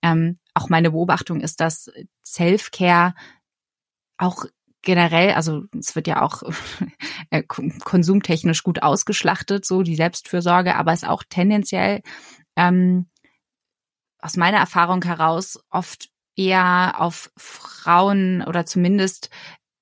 Ähm, 0.00 0.38
auch 0.54 0.70
meine 0.70 0.92
Beobachtung 0.92 1.42
ist, 1.42 1.60
dass 1.60 1.90
Self-Care 2.24 3.12
auch 4.16 4.46
generell, 4.88 5.32
also 5.32 5.64
es 5.78 5.94
wird 5.94 6.06
ja 6.06 6.22
auch 6.22 6.42
äh, 7.30 7.42
konsumtechnisch 7.42 8.62
gut 8.62 8.82
ausgeschlachtet, 8.82 9.66
so 9.66 9.82
die 9.82 9.96
Selbstfürsorge, 9.96 10.76
aber 10.76 10.94
es 10.94 11.04
auch 11.04 11.22
tendenziell 11.28 12.00
ähm, 12.56 13.06
aus 14.18 14.38
meiner 14.38 14.56
Erfahrung 14.56 15.04
heraus 15.04 15.62
oft 15.68 16.08
eher 16.36 16.94
auf 17.00 17.30
Frauen 17.36 18.42
oder 18.42 18.64
zumindest 18.64 19.28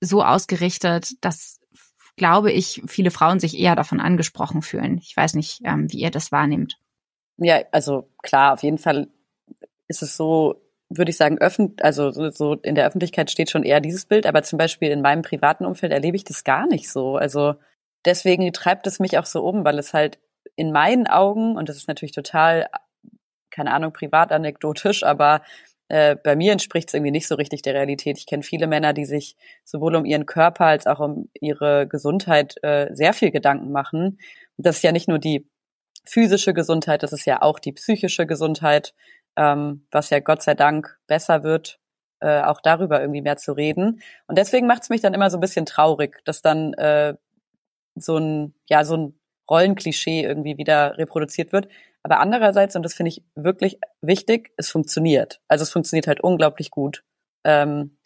so 0.01 0.25
ausgerichtet, 0.25 1.13
dass, 1.21 1.61
glaube 2.17 2.51
ich, 2.51 2.83
viele 2.89 3.13
Frauen 3.13 3.39
sich 3.39 3.57
eher 3.57 3.77
davon 3.77 4.01
angesprochen 4.01 4.61
fühlen. 4.61 4.99
Ich 4.99 5.17
weiß 5.17 5.35
nicht, 5.35 5.61
ähm, 5.63 5.87
wie 5.93 5.99
ihr 6.01 6.11
das 6.11 6.33
wahrnehmt. 6.33 6.81
Ja, 7.37 7.61
also 7.71 8.11
klar, 8.25 8.55
auf 8.55 8.65
jeden 8.65 8.79
Fall 8.79 9.09
ist 9.87 10.03
es 10.03 10.17
so, 10.17 10.66
würde 10.89 11.11
ich 11.11 11.17
sagen, 11.17 11.39
öffentlich, 11.39 11.85
also 11.85 12.11
so 12.11 12.55
in 12.55 12.75
der 12.75 12.87
Öffentlichkeit 12.87 13.31
steht 13.31 13.51
schon 13.51 13.65
eher 13.65 13.81
dieses 13.81 14.07
Bild, 14.07 14.27
aber 14.27 14.43
zum 14.43 14.59
Beispiel 14.59 14.91
in 14.91 15.03
meinem 15.03 15.23
privaten 15.23 15.65
Umfeld 15.65 15.93
erlebe 15.93 16.17
ich 16.17 16.25
das 16.25 16.45
gar 16.45 16.67
nicht 16.67 16.91
so. 16.91 17.17
Also 17.17 17.55
deswegen 18.05 18.53
treibt 18.53 18.87
es 18.87 19.01
mich 19.01 19.19
auch 19.19 19.27
so 19.27 19.43
um, 19.45 19.65
weil 19.65 19.79
es 19.79 19.93
halt 19.93 20.19
in 20.55 20.73
meinen 20.73 21.07
Augen, 21.07 21.57
und 21.57 21.69
das 21.69 21.77
ist 21.77 21.89
natürlich 21.89 22.13
total, 22.15 22.69
keine 23.51 23.73
Ahnung, 23.73 23.93
privat 23.93 24.33
anekdotisch, 24.33 25.03
aber 25.03 25.43
äh, 25.89 26.17
bei 26.17 26.35
mir 26.37 26.53
entspricht 26.53 26.89
es 26.89 26.95
irgendwie 26.95 27.13
nicht 27.13 27.29
so 27.29 27.35
richtig 27.37 27.63
der 27.63 27.75
Realität. 27.75 28.19
Ich 28.19 28.27
kenne 28.27 28.43
viele 28.43 28.67
Männer, 28.67 28.93
die 28.93 29.05
sich 29.05 29.37
sowohl 29.65 29.95
um 29.97 30.05
ihren 30.05 30.27
Körper 30.27 30.67
als 30.67 30.87
auch 30.87 31.01
um 31.01 31.29
ihre 31.41 31.87
Gesundheit 31.87 32.57
äh, 32.63 32.89
sehr 32.93 33.13
viel 33.13 33.31
Gedanken 33.31 33.71
machen. 33.71 34.19
Das 34.57 34.77
ist 34.77 34.83
ja 34.83 34.93
nicht 34.93 35.09
nur 35.09 35.19
die 35.19 35.49
physische 36.05 36.55
Gesundheit, 36.55 37.03
das 37.03 37.13
ist 37.13 37.27
ja 37.27 37.43
auch 37.43 37.59
die 37.59 37.73
psychische 37.73 38.27
Gesundheit 38.27 38.95
ähm, 39.37 39.87
was 39.91 40.11
ja 40.11 40.21
Gott 40.21 40.43
sei 40.43 40.55
Dank 40.55 40.99
besser 41.07 41.43
wird, 41.43 41.79
äh, 42.21 42.43
auch 42.43 42.61
darüber 42.61 43.01
irgendwie 43.01 43.23
mehr 43.23 43.37
zu 43.37 43.53
reden. 43.53 44.01
Und 44.27 44.39
deswegen 44.39 44.67
macht 44.67 44.83
es 44.83 44.89
mich 44.89 45.01
dann 45.01 45.15
immer 45.15 45.31
so 45.31 45.37
ein 45.39 45.41
bisschen 45.41 45.67
traurig, 45.67 46.23
dass 46.25 46.43
dann 46.43 46.73
äh, 46.75 47.15
so 47.95 48.17
ein, 48.17 48.55
ja, 48.69 48.85
so 48.85 48.97
ein 48.97 49.21
Rollenklischee 49.51 50.23
irgendwie 50.23 50.59
wieder 50.59 50.99
reproduziert 50.99 51.53
wird. 51.53 51.69
Aber 52.03 52.21
andererseits, 52.21 52.77
und 52.77 52.83
das 52.83 52.95
finde 52.95 53.11
ich 53.11 53.25
wirklich 53.35 53.79
wichtig, 54.01 54.53
es 54.57 54.71
funktioniert. 54.71 55.41
Also 55.49 55.63
es 55.63 55.73
funktioniert 55.73 56.07
halt 56.07 56.21
unglaublich 56.21 56.71
gut. 56.71 57.05
Ähm, 57.45 57.99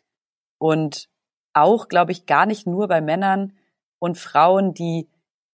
und 0.59 1.09
auch, 1.53 1.89
glaube 1.89 2.13
ich, 2.13 2.27
gar 2.27 2.47
nicht 2.47 2.67
nur 2.67 2.89
bei 2.89 3.01
Männern 3.01 3.53
und 3.99 4.19
Frauen, 4.19 4.75
die 4.75 5.09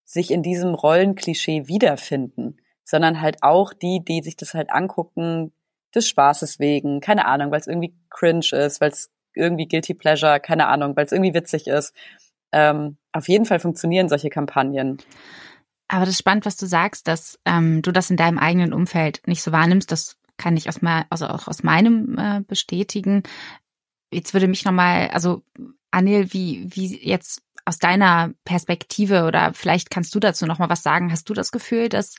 sich 0.04 0.30
in 0.30 0.42
diesem 0.42 0.74
Rollenklischee 0.74 1.66
wiederfinden, 1.66 2.58
sondern 2.84 3.20
halt 3.20 3.42
auch 3.42 3.72
die, 3.72 4.04
die 4.04 4.22
sich 4.22 4.36
das 4.36 4.54
halt 4.54 4.70
angucken, 4.70 5.52
des 5.96 6.09
Spaßes 6.09 6.59
wegen, 6.59 7.00
keine 7.00 7.26
Ahnung, 7.26 7.50
weil 7.50 7.61
es 7.61 7.66
irgendwie 7.66 7.94
cringe 8.11 8.46
ist, 8.52 8.80
weil 8.80 8.90
es 8.90 9.11
irgendwie 9.35 9.66
guilty 9.66 9.94
pleasure, 9.94 10.40
keine 10.40 10.66
Ahnung, 10.68 10.96
weil 10.96 11.06
es 11.06 11.12
irgendwie 11.12 11.35
witzig 11.35 11.66
ist. 11.66 11.94
Ähm, 12.52 12.96
auf 13.12 13.28
jeden 13.28 13.44
Fall 13.44 13.59
funktionieren 13.59 14.09
solche 14.09 14.30
Kampagnen. 14.30 14.98
Aber 15.88 16.00
das 16.00 16.11
ist 16.14 16.18
spannend, 16.18 16.46
was 16.46 16.56
du 16.56 16.66
sagst, 16.66 17.06
dass 17.06 17.38
ähm, 17.44 17.82
du 17.82 17.92
das 17.92 18.11
in 18.11 18.16
deinem 18.16 18.38
eigenen 18.38 18.72
Umfeld 18.72 19.22
nicht 19.26 19.42
so 19.42 19.52
wahrnimmst. 19.52 19.90
Das 19.92 20.16
kann 20.37 20.56
ich 20.56 20.68
aus 20.68 20.82
mal, 20.82 21.04
also 21.11 21.26
auch 21.26 21.48
aus 21.48 21.62
meinem 21.62 22.18
äh, 22.18 22.40
bestätigen. 22.46 23.22
Jetzt 24.12 24.32
würde 24.32 24.48
mich 24.48 24.64
nochmal, 24.64 25.09
also 25.09 25.42
Anil, 25.90 26.32
wie, 26.32 26.66
wie 26.74 26.98
jetzt 27.06 27.42
aus 27.64 27.78
deiner 27.78 28.32
Perspektive 28.44 29.24
oder 29.24 29.52
vielleicht 29.54 29.90
kannst 29.90 30.14
du 30.14 30.20
dazu 30.20 30.46
nochmal 30.46 30.70
was 30.70 30.82
sagen. 30.82 31.11
Hast 31.11 31.28
du 31.28 31.35
das 31.35 31.50
Gefühl, 31.50 31.88
dass 31.88 32.16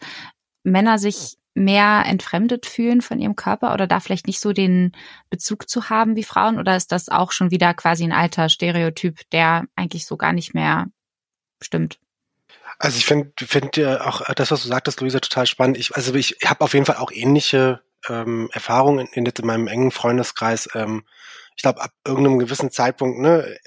Männer 0.63 0.99
sich 0.99 1.37
mehr 1.57 2.03
entfremdet 2.05 2.65
fühlen 2.65 3.01
von 3.01 3.19
ihrem 3.19 3.35
Körper 3.35 3.73
oder 3.73 3.87
da 3.87 3.99
vielleicht 3.99 4.27
nicht 4.27 4.39
so 4.39 4.53
den 4.53 4.91
Bezug 5.29 5.69
zu 5.69 5.89
haben 5.89 6.15
wie 6.15 6.23
Frauen? 6.23 6.59
Oder 6.59 6.75
ist 6.75 6.91
das 6.91 7.09
auch 7.09 7.31
schon 7.31 7.51
wieder 7.51 7.73
quasi 7.73 8.03
ein 8.03 8.13
alter 8.13 8.49
Stereotyp, 8.49 9.29
der 9.31 9.65
eigentlich 9.75 10.05
so 10.05 10.17
gar 10.17 10.33
nicht 10.33 10.53
mehr 10.53 10.87
stimmt? 11.61 11.99
Also 12.79 12.97
ich 12.97 13.05
finde 13.05 13.31
find, 13.37 13.79
auch 13.79 14.21
das, 14.35 14.51
was 14.51 14.61
du 14.61 14.67
sagtest, 14.67 15.01
Luisa, 15.01 15.19
total 15.19 15.47
spannend. 15.47 15.77
Ich, 15.77 15.95
also 15.95 16.13
ich 16.13 16.37
habe 16.45 16.63
auf 16.63 16.73
jeden 16.73 16.85
Fall 16.85 16.97
auch 16.97 17.11
ähnliche 17.11 17.81
ähm, 18.07 18.49
Erfahrungen 18.53 19.07
in, 19.11 19.25
in, 19.25 19.45
meinem 19.45 19.67
engen 19.67 19.91
Freundeskreis. 19.91 20.69
Ähm, 20.75 21.03
ich 21.55 21.63
glaube, 21.63 21.81
ab 21.81 21.91
irgendeinem 22.05 22.37
gewissen 22.37 22.69
Zeitpunkt 22.69 23.19
ne, 23.19 23.57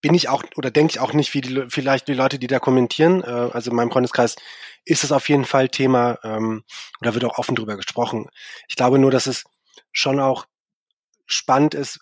bin 0.00 0.14
ich 0.14 0.28
auch 0.28 0.42
oder 0.56 0.70
denke 0.70 0.90
ich 0.90 1.00
auch 1.00 1.12
nicht 1.12 1.32
wie 1.34 1.40
die, 1.40 1.64
vielleicht 1.68 2.08
die 2.08 2.14
Leute, 2.14 2.38
die 2.38 2.48
da 2.48 2.58
kommentieren. 2.58 3.22
Äh, 3.22 3.50
also 3.52 3.70
in 3.70 3.76
meinem 3.76 3.92
Freundeskreis 3.92 4.36
ist 4.84 5.04
es 5.04 5.12
auf 5.12 5.28
jeden 5.28 5.44
Fall 5.44 5.68
Thema 5.68 6.18
ähm, 6.22 6.64
oder 7.00 7.14
wird 7.14 7.24
auch 7.24 7.38
offen 7.38 7.54
drüber 7.54 7.76
gesprochen. 7.76 8.28
Ich 8.68 8.76
glaube 8.76 8.98
nur, 8.98 9.10
dass 9.10 9.26
es 9.26 9.44
schon 9.92 10.20
auch 10.20 10.46
spannend 11.26 11.74
ist, 11.74 12.00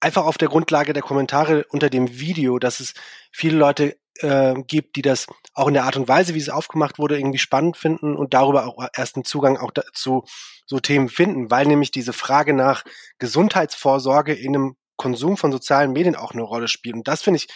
einfach 0.00 0.24
auf 0.24 0.38
der 0.38 0.48
Grundlage 0.48 0.92
der 0.92 1.02
Kommentare 1.02 1.64
unter 1.70 1.88
dem 1.88 2.18
Video, 2.18 2.58
dass 2.58 2.80
es 2.80 2.94
viele 3.30 3.56
Leute 3.56 3.96
äh, 4.18 4.54
gibt, 4.66 4.96
die 4.96 5.02
das 5.02 5.26
auch 5.54 5.68
in 5.68 5.74
der 5.74 5.84
Art 5.84 5.96
und 5.96 6.08
Weise, 6.08 6.34
wie 6.34 6.40
es 6.40 6.48
aufgemacht 6.48 6.98
wurde, 6.98 7.16
irgendwie 7.16 7.38
spannend 7.38 7.76
finden 7.76 8.16
und 8.16 8.34
darüber 8.34 8.66
auch 8.66 8.84
erst 8.94 9.16
einen 9.16 9.24
Zugang 9.24 9.56
auch 9.56 9.72
zu 9.92 10.24
so 10.66 10.80
Themen 10.80 11.08
finden, 11.08 11.50
weil 11.50 11.66
nämlich 11.66 11.90
diese 11.90 12.12
Frage 12.12 12.52
nach 12.52 12.84
Gesundheitsvorsorge 13.18 14.34
in 14.34 14.56
einem 14.56 14.76
Konsum 14.96 15.36
von 15.36 15.52
sozialen 15.52 15.92
Medien 15.92 16.16
auch 16.16 16.32
eine 16.32 16.42
Rolle 16.42 16.68
spielt. 16.68 16.94
Und 16.94 17.08
das 17.08 17.22
finde 17.22 17.38
ich 17.38 17.48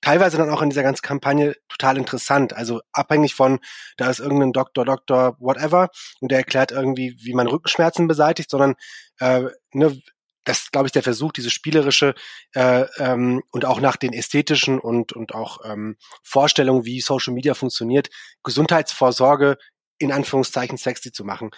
teilweise 0.00 0.36
dann 0.36 0.50
auch 0.50 0.62
in 0.62 0.70
dieser 0.70 0.82
ganzen 0.82 1.02
Kampagne 1.02 1.56
total 1.68 1.96
interessant. 1.96 2.52
Also 2.52 2.80
abhängig 2.92 3.34
von, 3.34 3.60
da 3.96 4.10
ist 4.10 4.20
irgendein 4.20 4.52
Doktor, 4.52 4.84
Doktor, 4.84 5.36
whatever, 5.38 5.90
und 6.20 6.30
der 6.30 6.38
erklärt 6.38 6.72
irgendwie, 6.72 7.16
wie 7.20 7.34
man 7.34 7.46
Rückenschmerzen 7.46 8.08
beseitigt, 8.08 8.50
sondern 8.50 8.74
äh, 9.18 9.44
ne, 9.72 10.00
das 10.44 10.60
ist, 10.60 10.72
glaube 10.72 10.86
ich, 10.86 10.92
der 10.92 11.02
Versuch, 11.02 11.32
diese 11.32 11.50
spielerische 11.50 12.14
äh, 12.54 12.86
ähm, 12.98 13.42
und 13.52 13.64
auch 13.64 13.80
nach 13.80 13.96
den 13.96 14.12
ästhetischen 14.12 14.78
und, 14.80 15.12
und 15.12 15.34
auch 15.34 15.58
ähm, 15.64 15.96
Vorstellungen, 16.22 16.84
wie 16.84 17.00
Social 17.00 17.34
Media 17.34 17.54
funktioniert, 17.54 18.08
Gesundheitsvorsorge 18.42 19.58
in 20.00 20.10
Anführungszeichen 20.10 20.78
sexy 20.78 21.12
zu 21.12 21.24
machen. 21.24 21.50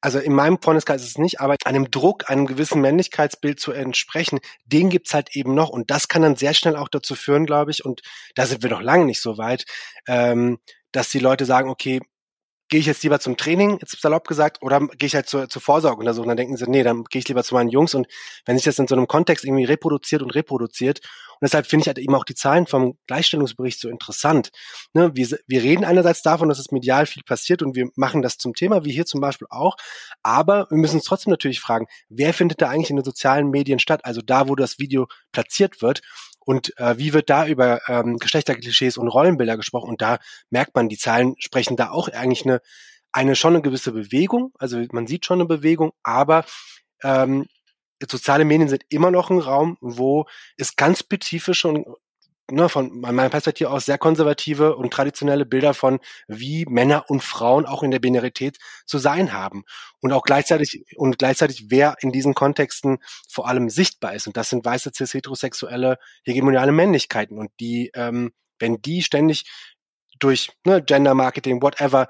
Also 0.00 0.18
in 0.18 0.32
meinem 0.32 0.60
Freundeskreis 0.60 1.02
ist 1.02 1.10
es 1.10 1.18
nicht, 1.18 1.40
aber 1.40 1.56
einem 1.64 1.90
Druck, 1.90 2.28
einem 2.30 2.46
gewissen 2.46 2.80
Männlichkeitsbild 2.80 3.60
zu 3.60 3.72
entsprechen, 3.72 4.40
den 4.64 4.88
gibt's 4.88 5.14
halt 5.14 5.36
eben 5.36 5.54
noch. 5.54 5.68
Und 5.68 5.90
das 5.90 6.08
kann 6.08 6.22
dann 6.22 6.36
sehr 6.36 6.54
schnell 6.54 6.76
auch 6.76 6.88
dazu 6.88 7.14
führen, 7.14 7.46
glaube 7.46 7.70
ich, 7.70 7.84
und 7.84 8.00
da 8.34 8.46
sind 8.46 8.62
wir 8.62 8.70
noch 8.70 8.80
lange 8.80 9.04
nicht 9.04 9.20
so 9.20 9.38
weit, 9.38 9.66
ähm, 10.08 10.58
dass 10.92 11.10
die 11.10 11.18
Leute 11.18 11.44
sagen, 11.44 11.68
okay, 11.68 12.00
gehe 12.70 12.80
ich 12.80 12.86
jetzt 12.86 13.02
lieber 13.02 13.20
zum 13.20 13.36
Training, 13.36 13.78
jetzt 13.80 14.00
salopp 14.00 14.26
gesagt, 14.26 14.62
oder 14.62 14.80
gehe 14.80 15.08
ich 15.08 15.14
halt 15.14 15.28
zur, 15.28 15.48
zur 15.48 15.60
Vorsorgeuntersuchung? 15.60 16.28
Dann 16.28 16.36
denken 16.36 16.56
sie, 16.56 16.68
nee, 16.68 16.82
dann 16.82 17.04
gehe 17.04 17.18
ich 17.18 17.28
lieber 17.28 17.44
zu 17.44 17.54
meinen 17.54 17.68
Jungs. 17.68 17.94
Und 17.94 18.06
wenn 18.46 18.56
sich 18.56 18.64
das 18.64 18.78
in 18.78 18.86
so 18.86 18.94
einem 18.94 19.08
Kontext 19.08 19.44
irgendwie 19.44 19.64
reproduziert 19.64 20.22
und 20.22 20.34
reproduziert, 20.34 21.00
und 21.40 21.46
deshalb 21.46 21.66
finde 21.66 21.82
ich 21.82 21.86
halt 21.88 21.98
eben 21.98 22.14
auch 22.14 22.24
die 22.24 22.34
Zahlen 22.34 22.66
vom 22.66 22.98
Gleichstellungsbericht 23.06 23.80
so 23.80 23.88
interessant. 23.88 24.50
Ne, 24.92 25.10
wir, 25.14 25.38
wir 25.46 25.62
reden 25.62 25.84
einerseits 25.84 26.20
davon, 26.22 26.50
dass 26.50 26.58
es 26.58 26.70
medial 26.70 27.06
viel 27.06 27.22
passiert 27.22 27.62
und 27.62 27.74
wir 27.74 27.88
machen 27.96 28.20
das 28.20 28.36
zum 28.36 28.52
Thema, 28.54 28.84
wie 28.84 28.92
hier 28.92 29.06
zum 29.06 29.22
Beispiel 29.22 29.46
auch. 29.50 29.76
Aber 30.22 30.66
wir 30.68 30.76
müssen 30.76 30.96
uns 30.96 31.04
trotzdem 31.04 31.30
natürlich 31.30 31.60
fragen, 31.60 31.86
wer 32.10 32.34
findet 32.34 32.60
da 32.60 32.68
eigentlich 32.68 32.90
in 32.90 32.96
den 32.96 33.04
sozialen 33.06 33.48
Medien 33.48 33.78
statt? 33.78 34.04
Also 34.04 34.20
da, 34.20 34.48
wo 34.48 34.54
das 34.54 34.78
Video 34.78 35.06
platziert 35.32 35.80
wird. 35.80 36.02
Und 36.44 36.76
äh, 36.78 36.98
wie 36.98 37.12
wird 37.12 37.30
da 37.30 37.46
über 37.46 37.80
ähm, 37.88 38.16
Geschlechterklischees 38.18 38.96
und 38.96 39.08
Rollenbilder 39.08 39.56
gesprochen? 39.56 39.90
Und 39.90 40.02
da 40.02 40.18
merkt 40.50 40.74
man, 40.74 40.88
die 40.88 40.98
Zahlen 40.98 41.34
sprechen 41.38 41.76
da 41.76 41.90
auch 41.90 42.08
eigentlich 42.08 42.44
eine, 42.44 42.60
eine 43.12 43.36
schon 43.36 43.54
eine 43.54 43.62
gewisse 43.62 43.92
Bewegung. 43.92 44.52
Also 44.58 44.82
man 44.92 45.06
sieht 45.06 45.26
schon 45.26 45.40
eine 45.40 45.48
Bewegung, 45.48 45.92
aber 46.02 46.44
ähm, 47.02 47.46
soziale 48.08 48.44
Medien 48.44 48.68
sind 48.68 48.84
immer 48.88 49.10
noch 49.10 49.30
ein 49.30 49.38
Raum, 49.38 49.76
wo 49.80 50.26
es 50.56 50.76
ganz 50.76 51.00
spezifische 51.00 51.68
und 51.68 51.86
ne, 52.50 52.68
von 52.68 53.00
meiner 53.00 53.28
Perspektive 53.28 53.70
aus 53.70 53.86
sehr 53.86 53.98
konservative 53.98 54.76
und 54.76 54.92
traditionelle 54.92 55.46
Bilder 55.46 55.74
von, 55.74 56.00
wie 56.28 56.66
Männer 56.66 57.04
und 57.08 57.22
Frauen 57.22 57.66
auch 57.66 57.82
in 57.82 57.90
der 57.90 57.98
Binarität 57.98 58.58
zu 58.86 58.98
sein 58.98 59.32
haben. 59.32 59.64
Und 60.00 60.12
auch 60.12 60.22
gleichzeitig, 60.22 60.84
und 60.96 61.18
gleichzeitig, 61.18 61.66
wer 61.68 61.96
in 62.00 62.12
diesen 62.12 62.34
Kontexten 62.34 62.98
vor 63.28 63.48
allem 63.48 63.70
sichtbar 63.70 64.14
ist. 64.14 64.26
Und 64.26 64.36
das 64.36 64.50
sind 64.50 64.64
weiße, 64.64 64.92
cis, 64.94 65.14
heterosexuelle, 65.14 65.98
hegemoniale 66.24 66.72
Männlichkeiten. 66.72 67.38
Und 67.38 67.50
die, 67.60 67.90
ähm, 67.94 68.32
wenn 68.58 68.82
die 68.82 69.02
ständig 69.02 69.50
durch 70.18 70.50
ne, 70.64 70.82
Gender 70.82 71.14
Marketing, 71.14 71.62
whatever, 71.62 72.08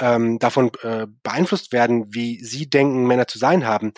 ähm, 0.00 0.38
davon 0.38 0.70
äh, 0.82 1.06
beeinflusst 1.22 1.72
werden, 1.72 2.12
wie 2.14 2.42
sie 2.44 2.68
denken, 2.68 3.06
Männer 3.06 3.26
zu 3.26 3.38
sein 3.38 3.66
haben, 3.66 3.92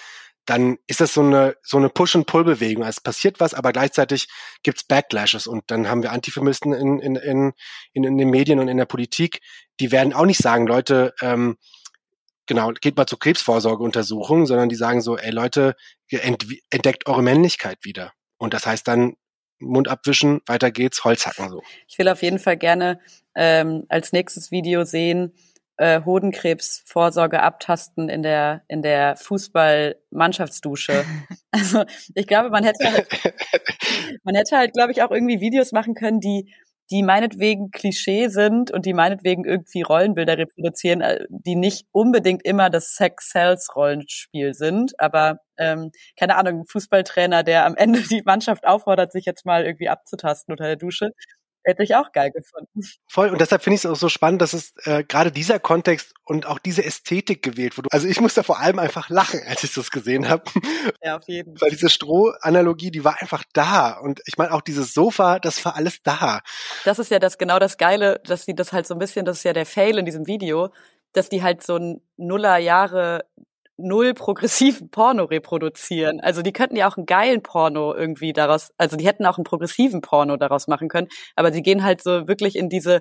dann 0.48 0.78
ist 0.86 1.02
das 1.02 1.12
so 1.12 1.20
eine, 1.20 1.56
so 1.62 1.76
eine 1.76 1.90
Push-and-Pull-Bewegung. 1.90 2.82
Also 2.82 2.96
es 2.98 3.02
passiert 3.02 3.38
was, 3.38 3.52
aber 3.52 3.72
gleichzeitig 3.72 4.28
gibt's 4.62 4.82
Backlashes 4.82 5.46
und 5.46 5.64
dann 5.66 5.90
haben 5.90 6.02
wir 6.02 6.10
Antifeministen 6.10 6.72
in, 6.72 7.00
in, 7.00 7.16
in, 7.16 7.52
in, 7.92 8.04
in 8.04 8.16
den 8.16 8.30
Medien 8.30 8.58
und 8.58 8.68
in 8.68 8.78
der 8.78 8.86
Politik, 8.86 9.40
die 9.78 9.92
werden 9.92 10.14
auch 10.14 10.24
nicht 10.24 10.40
sagen, 10.40 10.66
Leute, 10.66 11.14
ähm, 11.20 11.58
genau, 12.46 12.72
geht 12.72 12.96
mal 12.96 13.06
zur 13.06 13.18
Krebsvorsorgeuntersuchung, 13.18 14.46
sondern 14.46 14.70
die 14.70 14.76
sagen 14.76 15.02
so, 15.02 15.18
ey 15.18 15.30
Leute, 15.30 15.76
entdeckt 16.70 17.06
eure 17.06 17.22
Männlichkeit 17.22 17.78
wieder. 17.82 18.12
Und 18.38 18.54
das 18.54 18.64
heißt 18.64 18.88
dann 18.88 19.16
Mund 19.60 19.88
abwischen, 19.88 20.40
weiter 20.46 20.70
geht's, 20.70 21.04
Holz 21.04 21.26
hacken 21.26 21.50
so. 21.50 21.62
Ich 21.88 21.98
will 21.98 22.08
auf 22.08 22.22
jeden 22.22 22.38
Fall 22.38 22.56
gerne 22.56 23.00
ähm, 23.34 23.84
als 23.88 24.12
nächstes 24.12 24.50
Video 24.50 24.84
sehen, 24.84 25.34
äh, 25.78 26.02
Hodenkrebsvorsorge 26.04 27.42
abtasten 27.42 28.08
in 28.08 28.22
der 28.22 28.62
in 28.68 28.82
der 28.82 29.16
Fußball-Mannschaftsdusche. 29.16 31.04
Also 31.50 31.84
ich 32.14 32.26
glaube, 32.26 32.50
man 32.50 32.62
hätte 32.62 32.92
halt, 32.92 33.08
man 34.22 34.34
hätte 34.34 34.58
halt, 34.58 34.74
glaube 34.74 34.92
ich, 34.92 35.02
auch 35.02 35.10
irgendwie 35.10 35.40
Videos 35.40 35.72
machen 35.72 35.94
können, 35.94 36.20
die 36.20 36.52
die 36.90 37.02
meinetwegen 37.02 37.70
Klischee 37.70 38.28
sind 38.28 38.70
und 38.70 38.86
die 38.86 38.94
meinetwegen 38.94 39.44
irgendwie 39.44 39.82
Rollenbilder 39.82 40.38
reproduzieren, 40.38 41.00
äh, 41.02 41.26
die 41.28 41.54
nicht 41.54 41.86
unbedingt 41.92 42.44
immer 42.44 42.70
das 42.70 42.94
Sex-Sales-Rollenspiel 42.94 44.54
sind, 44.54 44.98
aber 44.98 45.40
ähm, 45.58 45.90
keine 46.18 46.36
Ahnung, 46.36 46.60
ein 46.60 46.66
Fußballtrainer, 46.66 47.42
der 47.42 47.66
am 47.66 47.76
Ende 47.76 48.00
die 48.02 48.22
Mannschaft 48.24 48.66
auffordert, 48.66 49.12
sich 49.12 49.26
jetzt 49.26 49.44
mal 49.44 49.64
irgendwie 49.64 49.88
abzutasten 49.88 50.52
unter 50.52 50.64
der 50.64 50.76
Dusche. 50.76 51.10
Hätte 51.64 51.82
ich 51.82 51.94
auch 51.94 52.12
geil 52.12 52.30
gefunden. 52.30 52.80
Voll. 53.08 53.28
Und 53.30 53.40
deshalb 53.40 53.62
finde 53.62 53.74
ich 53.74 53.84
es 53.84 53.90
auch 53.90 53.96
so 53.96 54.08
spannend, 54.08 54.40
dass 54.40 54.52
es 54.52 54.72
äh, 54.84 55.04
gerade 55.04 55.30
dieser 55.30 55.58
Kontext 55.58 56.14
und 56.24 56.46
auch 56.46 56.58
diese 56.58 56.84
Ästhetik 56.84 57.42
gewählt 57.42 57.76
wurde. 57.76 57.88
Also 57.90 58.06
ich 58.06 58.20
musste 58.20 58.42
vor 58.42 58.58
allem 58.58 58.78
einfach 58.78 59.10
lachen, 59.10 59.40
als 59.46 59.64
ich 59.64 59.74
das 59.74 59.90
gesehen 59.90 60.28
habe. 60.28 60.44
Ja, 61.02 61.16
auf 61.16 61.24
jeden 61.26 61.56
Fall. 61.56 61.66
Weil 61.66 61.70
diese 61.70 61.90
Stroh-Analogie, 61.90 62.90
die 62.90 63.04
war 63.04 63.20
einfach 63.20 63.44
da. 63.52 63.98
Und 63.98 64.20
ich 64.26 64.38
meine 64.38 64.52
auch 64.52 64.62
dieses 64.62 64.94
Sofa, 64.94 65.38
das 65.38 65.64
war 65.64 65.76
alles 65.76 66.02
da. 66.02 66.40
Das 66.84 66.98
ist 66.98 67.10
ja 67.10 67.18
das 67.18 67.38
genau 67.38 67.58
das 67.58 67.76
Geile, 67.76 68.20
dass 68.24 68.44
sie 68.44 68.54
das 68.54 68.72
halt 68.72 68.86
so 68.86 68.94
ein 68.94 68.98
bisschen, 68.98 69.24
das 69.24 69.38
ist 69.38 69.44
ja 69.44 69.52
der 69.52 69.66
Fail 69.66 69.98
in 69.98 70.04
diesem 70.04 70.26
Video, 70.26 70.70
dass 71.12 71.28
die 71.28 71.42
halt 71.42 71.62
so 71.62 71.76
ein 71.76 72.00
Nuller 72.16 72.58
Jahre 72.58 73.24
null 73.78 74.12
progressiven 74.12 74.90
Porno 74.90 75.24
reproduzieren. 75.24 76.20
Also 76.20 76.42
die 76.42 76.52
könnten 76.52 76.76
ja 76.76 76.88
auch 76.90 76.96
einen 76.96 77.06
geilen 77.06 77.42
Porno 77.42 77.94
irgendwie 77.94 78.32
daraus, 78.32 78.72
also 78.76 78.96
die 78.96 79.06
hätten 79.06 79.24
auch 79.24 79.38
einen 79.38 79.44
progressiven 79.44 80.00
Porno 80.00 80.36
daraus 80.36 80.66
machen 80.66 80.88
können, 80.88 81.08
aber 81.36 81.52
sie 81.52 81.62
gehen 81.62 81.84
halt 81.84 82.02
so 82.02 82.28
wirklich 82.28 82.56
in 82.56 82.68
diese 82.68 83.00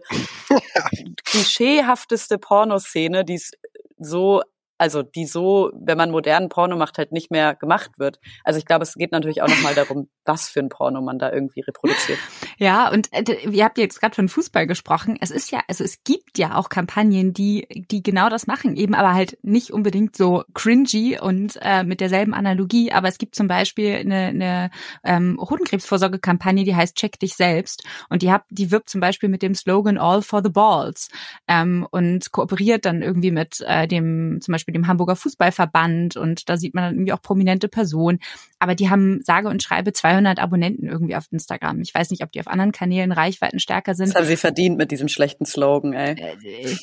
klischeehafteste 1.25 2.37
Pornoszene, 2.37 3.25
die 3.25 3.35
es 3.35 3.51
so 3.97 4.41
also 4.77 5.01
die 5.01 5.25
so, 5.25 5.71
wenn 5.73 5.97
man 5.97 6.11
modernen 6.11 6.49
Porno 6.49 6.75
macht, 6.75 6.97
halt 6.97 7.11
nicht 7.11 7.31
mehr 7.31 7.55
gemacht 7.55 7.91
wird. 7.97 8.19
Also 8.43 8.59
ich 8.59 8.65
glaube, 8.65 8.83
es 8.83 8.93
geht 8.93 9.11
natürlich 9.11 9.41
auch 9.41 9.47
nochmal 9.47 9.73
darum, 9.73 10.09
was 10.23 10.49
für 10.49 10.59
ein 10.59 10.69
Porno 10.69 11.01
man 11.01 11.17
da 11.17 11.31
irgendwie 11.31 11.61
reproduziert. 11.61 12.19
Ja, 12.59 12.89
und 12.89 13.09
äh, 13.13 13.49
ihr 13.49 13.63
habt 13.63 13.77
jetzt 13.77 13.99
gerade 13.99 14.15
von 14.15 14.29
Fußball 14.29 14.65
gesprochen. 14.65 15.15
Es 15.21 15.29
ist 15.29 15.51
ja, 15.51 15.61
also 15.67 15.83
es 15.83 16.03
gibt 16.03 16.39
ja 16.39 16.55
auch 16.55 16.69
Kampagnen, 16.69 17.31
die, 17.31 17.67
die 17.91 18.01
genau 18.01 18.29
das 18.29 18.47
machen, 18.47 18.75
eben 18.75 18.95
aber 18.95 19.13
halt 19.13 19.37
nicht 19.43 19.71
unbedingt 19.71 20.15
so 20.15 20.43
cringy 20.55 21.19
und 21.19 21.59
äh, 21.61 21.83
mit 21.83 22.01
derselben 22.01 22.33
Analogie. 22.33 22.91
Aber 22.91 23.07
es 23.07 23.19
gibt 23.19 23.35
zum 23.35 23.47
Beispiel 23.47 23.93
eine, 23.93 24.27
eine 24.27 24.71
ähm, 25.03 25.37
Hodenkrebsvorsorgekampagne, 25.39 26.63
die 26.63 26.75
heißt 26.75 26.95
Check 26.95 27.19
dich 27.19 27.35
selbst. 27.35 27.83
Und 28.09 28.23
die, 28.23 28.31
hab, 28.31 28.45
die 28.49 28.71
wirbt 28.71 28.89
zum 28.89 29.01
Beispiel 29.01 29.29
mit 29.29 29.43
dem 29.43 29.53
Slogan 29.53 29.99
All 29.99 30.23
for 30.23 30.41
the 30.43 30.49
Balls 30.49 31.09
ähm, 31.47 31.87
und 31.91 32.31
kooperiert 32.31 32.85
dann 32.85 33.03
irgendwie 33.03 33.31
mit 33.31 33.61
äh, 33.67 33.87
dem, 33.87 34.39
zum 34.41 34.51
Beispiel 34.51 34.73
dem 34.73 34.87
Hamburger 34.87 35.15
Fußballverband. 35.15 36.17
Und 36.17 36.49
da 36.49 36.57
sieht 36.57 36.73
man 36.73 36.85
dann 36.85 36.95
irgendwie 36.95 37.13
auch 37.13 37.21
prominente 37.21 37.67
Personen. 37.67 38.17
Aber 38.57 38.73
die 38.73 38.89
haben 38.89 39.21
sage 39.21 39.47
und 39.47 39.61
schreibe 39.61 39.93
200 39.93 40.39
Abonnenten 40.39 40.87
irgendwie 40.87 41.15
auf 41.15 41.27
Instagram. 41.31 41.81
Ich 41.81 41.93
weiß 41.93 42.09
nicht, 42.09 42.23
ob 42.23 42.31
die 42.31 42.39
auf 42.39 42.46
anderen 42.47 42.71
Kanälen 42.71 43.11
Reichweiten 43.11 43.59
stärker 43.59 43.95
sind. 43.95 44.09
Das 44.09 44.15
haben 44.15 44.25
sie 44.25 44.37
verdient 44.37 44.77
mit 44.77 44.91
diesem 44.91 45.07
schlechten 45.07 45.45
Slogan, 45.45 45.93
ey. 45.93 46.15
Äh, 46.15 46.75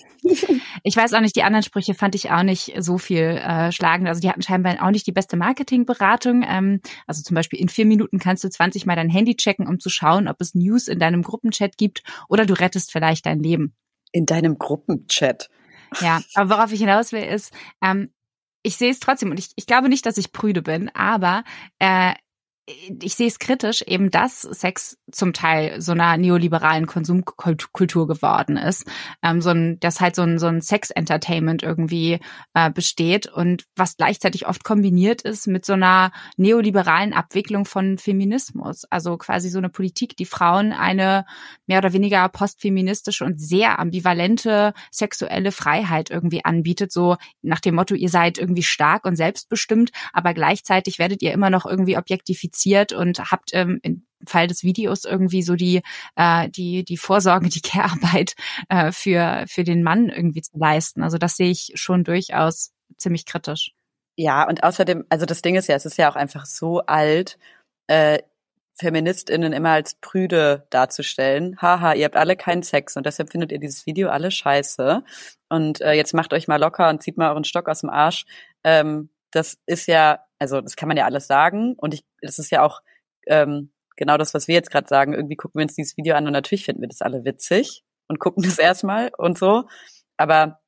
ich 0.82 0.96
weiß 0.96 1.12
auch 1.14 1.20
nicht, 1.20 1.36
die 1.36 1.42
anderen 1.42 1.62
Sprüche 1.62 1.94
fand 1.94 2.14
ich 2.14 2.30
auch 2.30 2.42
nicht 2.42 2.74
so 2.78 2.98
viel 2.98 3.22
äh, 3.22 3.72
schlagend. 3.72 4.08
Also 4.08 4.20
die 4.20 4.28
hatten 4.28 4.42
scheinbar 4.42 4.82
auch 4.82 4.90
nicht 4.90 5.06
die 5.06 5.12
beste 5.12 5.36
Marketingberatung. 5.36 6.44
Ähm, 6.48 6.80
also 7.06 7.22
zum 7.22 7.34
Beispiel 7.34 7.60
in 7.60 7.68
vier 7.68 7.86
Minuten 7.86 8.18
kannst 8.18 8.44
du 8.44 8.48
20 8.48 8.86
Mal 8.86 8.96
dein 8.96 9.10
Handy 9.10 9.36
checken, 9.36 9.66
um 9.66 9.80
zu 9.80 9.90
schauen, 9.90 10.28
ob 10.28 10.40
es 10.40 10.54
News 10.54 10.88
in 10.88 10.98
deinem 10.98 11.22
Gruppenchat 11.22 11.76
gibt 11.76 12.02
oder 12.28 12.46
du 12.46 12.54
rettest 12.54 12.92
vielleicht 12.92 13.26
dein 13.26 13.40
Leben. 13.40 13.74
In 14.12 14.26
deinem 14.26 14.58
Gruppenchat. 14.58 15.50
Ja, 16.00 16.20
aber 16.34 16.50
worauf 16.50 16.72
ich 16.72 16.80
hinaus 16.80 17.12
will, 17.12 17.22
ist, 17.22 17.52
ähm, 17.82 18.10
ich 18.62 18.76
sehe 18.76 18.90
es 18.90 18.98
trotzdem 18.98 19.30
und 19.30 19.38
ich, 19.38 19.50
ich 19.56 19.66
glaube 19.66 19.88
nicht, 19.88 20.06
dass 20.06 20.16
ich 20.16 20.32
prüde 20.32 20.62
bin, 20.62 20.90
aber 20.94 21.44
äh, 21.78 22.14
ich 22.66 23.14
sehe 23.14 23.26
es 23.26 23.38
kritisch, 23.38 23.82
eben 23.82 24.10
dass 24.10 24.40
Sex 24.40 24.96
zum 25.12 25.34
Teil 25.34 25.82
so 25.82 25.92
einer 25.92 26.16
neoliberalen 26.16 26.86
Konsumkultur 26.86 28.06
geworden 28.06 28.56
ist, 28.56 28.86
ähm, 29.22 29.42
so 29.42 29.50
ein, 29.50 29.78
dass 29.80 30.00
halt 30.00 30.16
so 30.16 30.22
ein, 30.22 30.38
so 30.38 30.46
ein 30.46 30.62
Sex-Entertainment 30.62 31.62
irgendwie 31.62 32.20
äh, 32.54 32.70
besteht 32.70 33.26
und 33.26 33.64
was 33.76 33.98
gleichzeitig 33.98 34.46
oft 34.46 34.64
kombiniert 34.64 35.20
ist 35.20 35.46
mit 35.46 35.66
so 35.66 35.74
einer 35.74 36.10
neoliberalen 36.38 37.12
Abwicklung 37.12 37.66
von 37.66 37.98
Feminismus, 37.98 38.84
also 38.86 39.18
quasi 39.18 39.50
so 39.50 39.58
eine 39.58 39.68
Politik, 39.68 40.16
die 40.16 40.24
Frauen 40.24 40.72
eine 40.72 41.26
mehr 41.66 41.78
oder 41.78 41.92
weniger 41.92 42.26
postfeministische 42.30 43.26
und 43.26 43.38
sehr 43.40 43.78
ambivalente 43.78 44.72
sexuelle 44.90 45.52
Freiheit 45.52 46.08
irgendwie 46.08 46.46
anbietet, 46.46 46.92
so 46.92 47.16
nach 47.42 47.60
dem 47.60 47.74
Motto, 47.74 47.94
ihr 47.94 48.08
seid 48.08 48.38
irgendwie 48.38 48.62
stark 48.62 49.04
und 49.04 49.16
selbstbestimmt, 49.16 49.90
aber 50.14 50.32
gleichzeitig 50.32 50.98
werdet 50.98 51.20
ihr 51.20 51.32
immer 51.32 51.50
noch 51.50 51.66
irgendwie 51.66 51.98
objektifiziert 51.98 52.53
identifiziert 52.54 52.92
und 52.92 53.18
habt 53.30 53.50
ähm, 53.52 53.80
im 53.82 54.06
Fall 54.26 54.46
des 54.46 54.62
Videos 54.62 55.04
irgendwie 55.04 55.42
so 55.42 55.54
die 55.54 55.82
äh, 56.16 56.48
die 56.48 56.84
die 56.84 56.96
Vorsorge, 56.96 57.48
die 57.48 57.60
Care-Arbeit 57.60 58.34
äh, 58.68 58.92
für 58.92 59.44
für 59.48 59.64
den 59.64 59.82
Mann 59.82 60.08
irgendwie 60.08 60.42
zu 60.42 60.56
leisten. 60.56 61.02
Also 61.02 61.18
das 61.18 61.36
sehe 61.36 61.50
ich 61.50 61.72
schon 61.74 62.04
durchaus 62.04 62.72
ziemlich 62.96 63.26
kritisch. 63.26 63.72
Ja, 64.16 64.46
und 64.48 64.62
außerdem, 64.62 65.04
also 65.08 65.26
das 65.26 65.42
Ding 65.42 65.56
ist 65.56 65.68
ja, 65.68 65.74
es 65.74 65.86
ist 65.86 65.98
ja 65.98 66.08
auch 66.08 66.14
einfach 66.14 66.46
so 66.46 66.80
alt, 66.82 67.36
äh, 67.88 68.20
FeministInnen 68.76 69.52
immer 69.52 69.70
als 69.70 69.94
prüde 69.96 70.66
darzustellen. 70.70 71.56
Haha, 71.60 71.94
ihr 71.94 72.04
habt 72.04 72.16
alle 72.16 72.36
keinen 72.36 72.62
Sex 72.62 72.96
und 72.96 73.06
deshalb 73.06 73.30
findet 73.30 73.52
ihr 73.52 73.58
dieses 73.58 73.86
Video 73.86 74.08
alle 74.10 74.30
scheiße. 74.30 75.02
Und 75.48 75.80
äh, 75.80 75.92
jetzt 75.92 76.14
macht 76.14 76.32
euch 76.32 76.48
mal 76.48 76.60
locker 76.60 76.88
und 76.88 77.02
zieht 77.02 77.16
mal 77.16 77.30
euren 77.30 77.44
Stock 77.44 77.68
aus 77.68 77.80
dem 77.80 77.90
Arsch. 77.90 78.24
Ähm, 78.64 79.10
das 79.34 79.58
ist 79.66 79.86
ja 79.86 80.20
also 80.38 80.60
das 80.60 80.76
kann 80.76 80.88
man 80.88 80.96
ja 80.96 81.04
alles 81.06 81.26
sagen 81.26 81.74
und 81.78 81.94
ich, 81.94 82.04
das 82.20 82.38
ist 82.38 82.50
ja 82.50 82.62
auch 82.62 82.82
ähm, 83.26 83.72
genau 83.96 84.16
das, 84.18 84.34
was 84.34 84.48
wir 84.48 84.54
jetzt 84.54 84.70
gerade 84.70 84.88
sagen. 84.88 85.14
Irgendwie 85.14 85.36
gucken 85.36 85.58
wir 85.58 85.64
uns 85.64 85.74
dieses 85.74 85.96
Video 85.96 86.14
an 86.14 86.26
und 86.26 86.32
natürlich 86.32 86.64
finden 86.64 86.82
wir 86.82 86.88
das 86.88 87.02
alle 87.02 87.24
witzig 87.24 87.82
und 88.08 88.18
gucken 88.18 88.42
das 88.42 88.58
erstmal 88.58 89.10
und 89.16 89.38
so. 89.38 89.64
Aber 90.16 90.60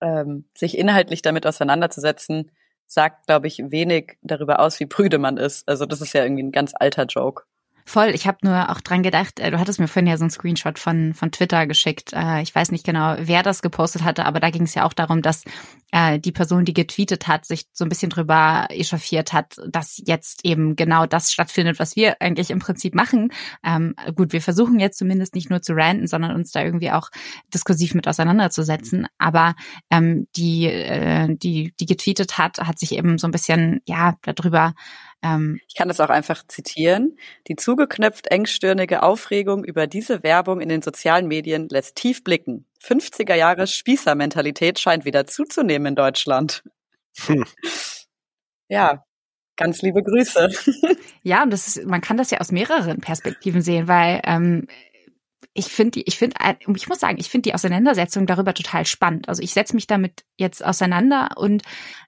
ähm, 0.00 0.48
sich 0.56 0.78
inhaltlich 0.78 1.22
damit 1.22 1.46
auseinanderzusetzen, 1.46 2.50
sagt, 2.86 3.26
glaube 3.26 3.46
ich, 3.46 3.58
wenig 3.58 4.18
darüber 4.22 4.60
aus, 4.60 4.80
wie 4.80 4.86
prüde 4.86 5.18
man 5.18 5.36
ist. 5.36 5.68
Also 5.68 5.86
das 5.86 6.00
ist 6.00 6.12
ja 6.12 6.24
irgendwie 6.24 6.42
ein 6.42 6.52
ganz 6.52 6.72
alter 6.74 7.04
Joke. 7.04 7.44
Voll, 7.90 8.10
ich 8.14 8.28
habe 8.28 8.38
nur 8.42 8.70
auch 8.70 8.80
dran 8.80 9.02
gedacht, 9.02 9.40
äh, 9.40 9.50
du 9.50 9.58
hattest 9.58 9.80
mir 9.80 9.88
vorhin 9.88 10.06
ja 10.06 10.16
so 10.16 10.22
einen 10.22 10.30
Screenshot 10.30 10.78
von, 10.78 11.12
von 11.12 11.32
Twitter 11.32 11.66
geschickt. 11.66 12.12
Äh, 12.12 12.40
ich 12.40 12.54
weiß 12.54 12.70
nicht 12.70 12.86
genau, 12.86 13.16
wer 13.18 13.42
das 13.42 13.62
gepostet 13.62 14.04
hatte, 14.04 14.26
aber 14.26 14.38
da 14.38 14.50
ging 14.50 14.62
es 14.62 14.76
ja 14.76 14.84
auch 14.84 14.92
darum, 14.92 15.22
dass 15.22 15.42
äh, 15.90 16.20
die 16.20 16.30
Person, 16.30 16.64
die 16.64 16.72
getweetet 16.72 17.26
hat, 17.26 17.46
sich 17.46 17.66
so 17.72 17.84
ein 17.84 17.88
bisschen 17.88 18.10
drüber 18.10 18.68
echauffiert 18.68 19.32
hat, 19.32 19.56
dass 19.66 20.00
jetzt 20.06 20.44
eben 20.44 20.76
genau 20.76 21.06
das 21.06 21.32
stattfindet, 21.32 21.80
was 21.80 21.96
wir 21.96 22.22
eigentlich 22.22 22.52
im 22.52 22.60
Prinzip 22.60 22.94
machen. 22.94 23.32
Ähm, 23.64 23.96
gut, 24.14 24.32
wir 24.32 24.40
versuchen 24.40 24.78
jetzt 24.78 24.96
zumindest 24.96 25.34
nicht 25.34 25.50
nur 25.50 25.60
zu 25.60 25.72
ranten, 25.72 26.06
sondern 26.06 26.36
uns 26.36 26.52
da 26.52 26.62
irgendwie 26.62 26.92
auch 26.92 27.10
diskursiv 27.52 27.94
mit 27.94 28.06
auseinanderzusetzen. 28.06 29.08
Aber 29.18 29.56
ähm, 29.90 30.28
die, 30.36 30.66
äh, 30.66 31.26
die, 31.34 31.74
die 31.80 31.86
getweetet 31.86 32.38
hat, 32.38 32.60
hat 32.60 32.78
sich 32.78 32.92
eben 32.92 33.18
so 33.18 33.26
ein 33.26 33.32
bisschen 33.32 33.80
ja 33.84 34.14
darüber 34.22 34.74
ähm, 35.22 35.60
ich 35.68 35.74
kann 35.74 35.88
das 35.88 36.00
auch 36.00 36.08
einfach 36.08 36.46
zitieren. 36.46 37.16
Die 37.48 37.56
zugeknöpft 37.56 38.28
engstirnige 38.28 39.02
Aufregung 39.02 39.64
über 39.64 39.86
diese 39.86 40.22
Werbung 40.22 40.60
in 40.60 40.68
den 40.68 40.82
sozialen 40.82 41.28
Medien 41.28 41.68
lässt 41.68 41.96
tief 41.96 42.24
blicken. 42.24 42.66
50er 42.82 43.34
Jahre 43.34 43.66
Spießermentalität 43.66 44.78
scheint 44.78 45.04
wieder 45.04 45.26
zuzunehmen 45.26 45.86
in 45.86 45.94
Deutschland. 45.94 46.62
Hm. 47.26 47.44
Ja, 48.72 49.04
ganz 49.56 49.82
liebe 49.82 50.00
Grüße. 50.00 50.48
Ja, 51.24 51.42
und 51.42 51.50
das 51.50 51.66
ist, 51.66 51.84
man 51.84 52.00
kann 52.00 52.16
das 52.16 52.30
ja 52.30 52.38
aus 52.38 52.52
mehreren 52.52 53.00
Perspektiven 53.00 53.62
sehen, 53.62 53.88
weil 53.88 54.20
ähm, 54.22 54.68
ich 55.54 55.66
finde 55.66 55.90
die, 55.90 56.02
ich 56.06 56.16
finde, 56.16 56.36
ich 56.76 56.88
muss 56.88 57.00
sagen, 57.00 57.18
ich 57.18 57.28
finde 57.28 57.48
die 57.48 57.54
Auseinandersetzung 57.54 58.26
darüber 58.26 58.54
total 58.54 58.86
spannend. 58.86 59.28
Also 59.28 59.42
ich 59.42 59.52
setze 59.52 59.74
mich 59.74 59.88
damit 59.88 60.24
jetzt 60.36 60.64
auseinander 60.64 61.30
und 61.36 61.62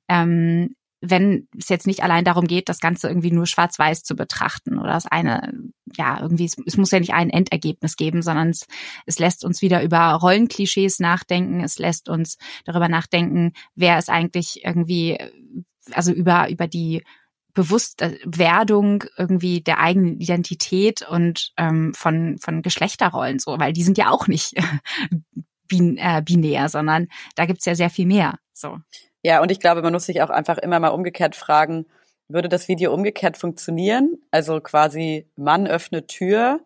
ähm, 0.09 0.77
wenn 1.03 1.49
es 1.59 1.69
jetzt 1.69 1.87
nicht 1.87 2.05
allein 2.05 2.25
darum 2.25 2.47
geht, 2.47 2.69
das 2.69 2.79
Ganze 2.79 3.09
irgendwie 3.09 3.33
nur 3.33 3.47
schwarz-weiß 3.47 4.05
zu 4.05 4.15
betrachten 4.15 4.79
oder 4.79 4.93
das 4.93 5.07
eine, 5.07 5.53
ja, 5.97 6.21
irgendwie, 6.21 6.45
es, 6.45 6.57
es, 6.65 6.77
muss 6.77 6.93
ja 6.93 7.01
nicht 7.01 7.13
ein 7.13 7.29
Endergebnis 7.29 7.97
geben, 7.97 8.23
sondern 8.23 8.51
es, 8.51 8.67
es 9.05 9.19
lässt 9.19 9.45
uns 9.45 9.63
wieder 9.63 9.83
über 9.83 10.13
Rollenklischees 10.13 11.01
nachdenken, 11.01 11.61
es 11.61 11.79
lässt 11.79 12.09
uns 12.09 12.39
darüber 12.65 12.89
nachdenken, 12.89 13.53
wer 13.75 13.99
ist 13.99 14.11
eigentlich 14.11 14.65
irgendwie, 14.65 15.19
also 15.91 16.13
über, 16.13 16.49
über 16.49 16.69
die 16.69 17.03
Bewusstwerdung 17.53 19.05
irgendwie 19.19 19.61
der 19.61 19.81
eigenen 19.81 20.21
Identität 20.21 21.03
und 21.03 21.53
ähm, 21.57 21.93
von, 21.95 22.39
von 22.39 22.63
Geschlechterrollen 22.63 23.41
so, 23.41 23.59
weil 23.59 23.73
die 23.73 23.83
sind 23.83 23.99
ja 23.99 24.11
auch 24.11 24.29
nicht 24.29 24.55
bin, 25.69 25.99
äh, 25.99 26.23
binär, 26.25 26.69
sondern 26.69 27.09
da 27.35 27.45
gibt's 27.45 27.65
ja 27.65 27.75
sehr 27.75 27.91
viel 27.91 28.07
mehr. 28.07 28.39
So. 28.53 28.79
Ja, 29.23 29.41
und 29.41 29.51
ich 29.51 29.61
glaube, 29.61 29.83
man 29.83 29.93
muss 29.93 30.07
sich 30.07 30.23
auch 30.23 30.31
einfach 30.31 30.59
immer 30.59 30.81
mal 30.81 30.89
umgekehrt 30.89 31.37
fragen, 31.37 31.87
würde 32.29 32.49
das 32.49 32.69
Video 32.69 32.93
umgekehrt 32.93 33.37
funktionieren? 33.37 34.19
Also 34.31 34.61
quasi 34.61 35.29
Mann 35.37 35.67
öffnet 35.67 36.09
Tür, 36.09 36.61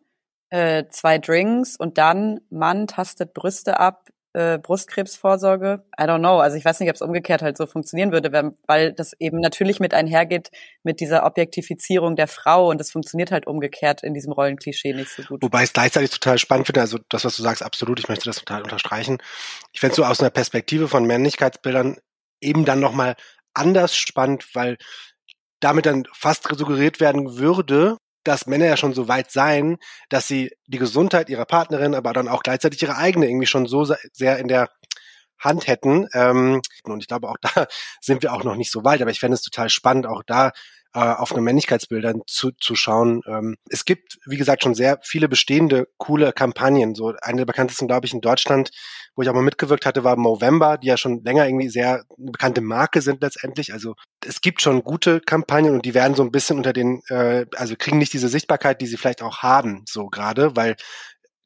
äh, 0.51 0.85
zwei 0.91 1.19
Drinks 1.19 1.77
und 1.77 1.99
dann 1.99 2.41
Mann 2.51 2.87
tastet 2.87 3.35
Brüste 3.35 3.81
ab, 3.81 4.09
äh, 4.37 4.59
Brustkrebsvorsorge. 4.59 5.83
I 5.99 6.05
don't 6.05 6.19
know. 6.19 6.39
Also 6.39 6.57
ich 6.57 6.65
weiß 6.65 6.79
nicht, 6.81 6.91
ob 6.91 6.95
es 6.95 7.01
umgekehrt 7.01 7.43
halt 7.43 7.57
so 7.57 7.67
funktionieren 7.67 8.13
würde, 8.13 8.33
weil, 8.33 8.53
weil 8.67 8.93
das 8.93 9.15
eben 9.19 9.41
natürlich 9.41 9.81
mit 9.81 9.95
einhergeht 9.95 10.51
mit 10.83 11.01
dieser 11.01 11.25
Objektifizierung 11.25 12.17
der 12.17 12.29
Frau 12.29 12.69
und 12.69 12.79
das 12.79 12.91
funktioniert 12.91 13.33
halt 13.33 13.47
umgekehrt 13.47 14.03
in 14.03 14.13
diesem 14.15 14.33
Rollenklischee 14.33 14.93
nicht 14.93 15.11
so 15.11 15.23
gut. 15.23 15.43
Wobei 15.43 15.61
ich 15.61 15.71
es 15.71 15.73
gleichzeitig 15.73 16.11
total 16.11 16.39
spannend 16.39 16.67
finde, 16.67 16.83
also 16.83 16.99
das, 17.09 17.25
was 17.25 17.37
du 17.37 17.43
sagst, 17.43 17.63
absolut, 17.63 17.99
ich 17.99 18.09
möchte 18.09 18.27
das 18.27 18.37
total 18.37 18.63
unterstreichen. 18.63 19.19
Ich 19.73 19.81
fände 19.81 19.97
so 19.97 20.05
aus 20.05 20.21
einer 20.21 20.31
Perspektive 20.31 20.87
von 20.87 21.07
Männlichkeitsbildern 21.07 21.97
eben 22.41 22.65
dann 22.65 22.81
nochmal 22.81 23.17
anders 23.55 23.97
spannend, 23.97 24.47
weil 24.55 24.77
damit 25.61 25.87
dann 25.87 26.05
fast 26.13 26.47
suggeriert 26.57 27.01
werden 27.01 27.39
würde, 27.39 27.97
dass 28.25 28.47
Männer 28.47 28.67
ja 28.67 28.77
schon 28.77 28.95
so 28.95 29.09
weit 29.09 29.31
seien, 29.31 29.79
dass 30.09 30.27
sie 30.27 30.51
die 30.67 30.79
Gesundheit 30.79 31.29
ihrer 31.29 31.47
Partnerin, 31.47 31.95
aber 31.95 32.13
dann 32.13 32.29
auch 32.29 32.43
gleichzeitig 32.43 32.83
ihre 32.83 32.97
eigene 32.97 33.27
irgendwie 33.27 33.47
schon 33.47 33.67
so 33.67 33.85
sehr 33.85 34.39
in 34.39 34.49
der 34.49 34.69
Hand 35.39 35.67
hätten. 35.67 36.09
Ähm, 36.13 36.61
und 36.85 37.01
ich 37.01 37.09
glaube, 37.09 37.29
auch 37.29 37.37
da 37.41 37.67
sind 38.01 38.23
wir 38.23 38.33
auch 38.33 38.45
noch 38.45 38.57
nicht 38.57 38.73
so 38.73 38.85
weit, 38.85 39.01
aber 39.01 39.11
ich 39.11 39.21
fände 39.21 39.35
es 39.35 39.43
total 39.43 39.71
spannend, 39.71 40.07
auch 40.07 40.23
da 40.27 40.53
äh, 40.97 40.99
auf 40.99 41.33
eine 41.33 41.43
Männlichkeitsbildern 41.43 42.23
zu, 42.27 42.53
zu 42.53 42.75
schauen. 42.75 43.21
Ähm, 43.27 43.57
es 43.69 43.85
gibt, 43.85 44.19
wie 44.25 44.39
gesagt, 44.39 44.63
schon 44.63 44.75
sehr 44.75 44.99
viele 45.03 45.29
bestehende 45.29 45.89
coole 45.99 46.33
Kampagnen. 46.33 46.95
So 46.95 47.13
eine 47.21 47.37
der 47.37 47.45
bekanntesten, 47.45 47.87
glaube 47.87 48.07
ich, 48.07 48.15
in 48.15 48.23
Deutschland, 48.23 48.71
wo 49.15 49.21
ich 49.21 49.29
auch 49.29 49.35
mal 49.35 49.43
mitgewirkt 49.43 49.85
hatte, 49.85 50.05
war 50.05 50.17
Movember, 50.17 50.79
die 50.79 50.87
ja 50.87 50.97
schon 50.97 51.23
länger 51.23 51.47
irgendwie 51.47 51.69
sehr 51.69 52.05
eine 52.17 52.31
bekannte 52.31 52.63
Marke 52.63 53.03
sind 53.03 53.21
letztendlich. 53.21 53.75
Also 53.75 53.95
es 54.25 54.41
gibt 54.41 54.63
schon 54.63 54.85
gute 54.85 55.21
Kampagnen 55.21 55.75
und 55.75 55.85
die 55.85 55.93
werden 55.93 56.15
so 56.15 56.23
ein 56.23 56.33
bisschen 56.33 56.57
unter 56.57 56.73
den, 56.73 57.03
äh, 57.11 57.45
also 57.57 57.75
kriegen 57.77 57.99
nicht 57.99 58.15
diese 58.15 58.29
Sichtbarkeit, 58.29 58.81
die 58.81 58.87
sie 58.87 58.97
vielleicht 58.97 59.21
auch 59.21 59.43
haben, 59.43 59.85
so 59.87 60.07
gerade, 60.07 60.57
weil 60.57 60.77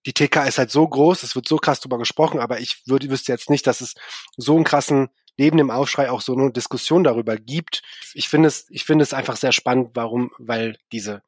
die 0.07 0.13
TK 0.13 0.47
ist 0.47 0.59
halt 0.59 0.71
so 0.71 0.87
groß, 0.87 1.25
es 1.25 1.35
wird 1.35 1.49
so 1.49 1.57
krass 1.57 1.81
drüber 1.81 1.99
gesprochen, 1.99 2.39
aber 2.41 2.61
ich 2.61 2.83
würde, 2.87 3.11
wüsste 3.11 3.33
jetzt 3.33 3.51
nicht, 3.51 3.67
dass 3.67 3.81
es 3.81 3.95
so 4.37 4.55
einen 4.55 4.65
krassen 4.65 5.09
neben 5.41 5.57
dem 5.57 5.71
Aufschrei 5.71 6.11
auch 6.11 6.21
so 6.21 6.35
eine 6.35 6.53
Diskussion 6.53 7.03
darüber 7.03 7.37
gibt. 7.37 7.83
Ich 8.15 8.29
finde 8.29 8.49
es, 8.49 8.67
ich 8.71 8.85
finde 8.85 9.03
es 9.03 9.13
einfach 9.13 9.37
sehr 9.37 9.53
spannend, 9.53 9.91
warum, 9.95 10.31
weil 10.39 10.77
diese 10.93 11.23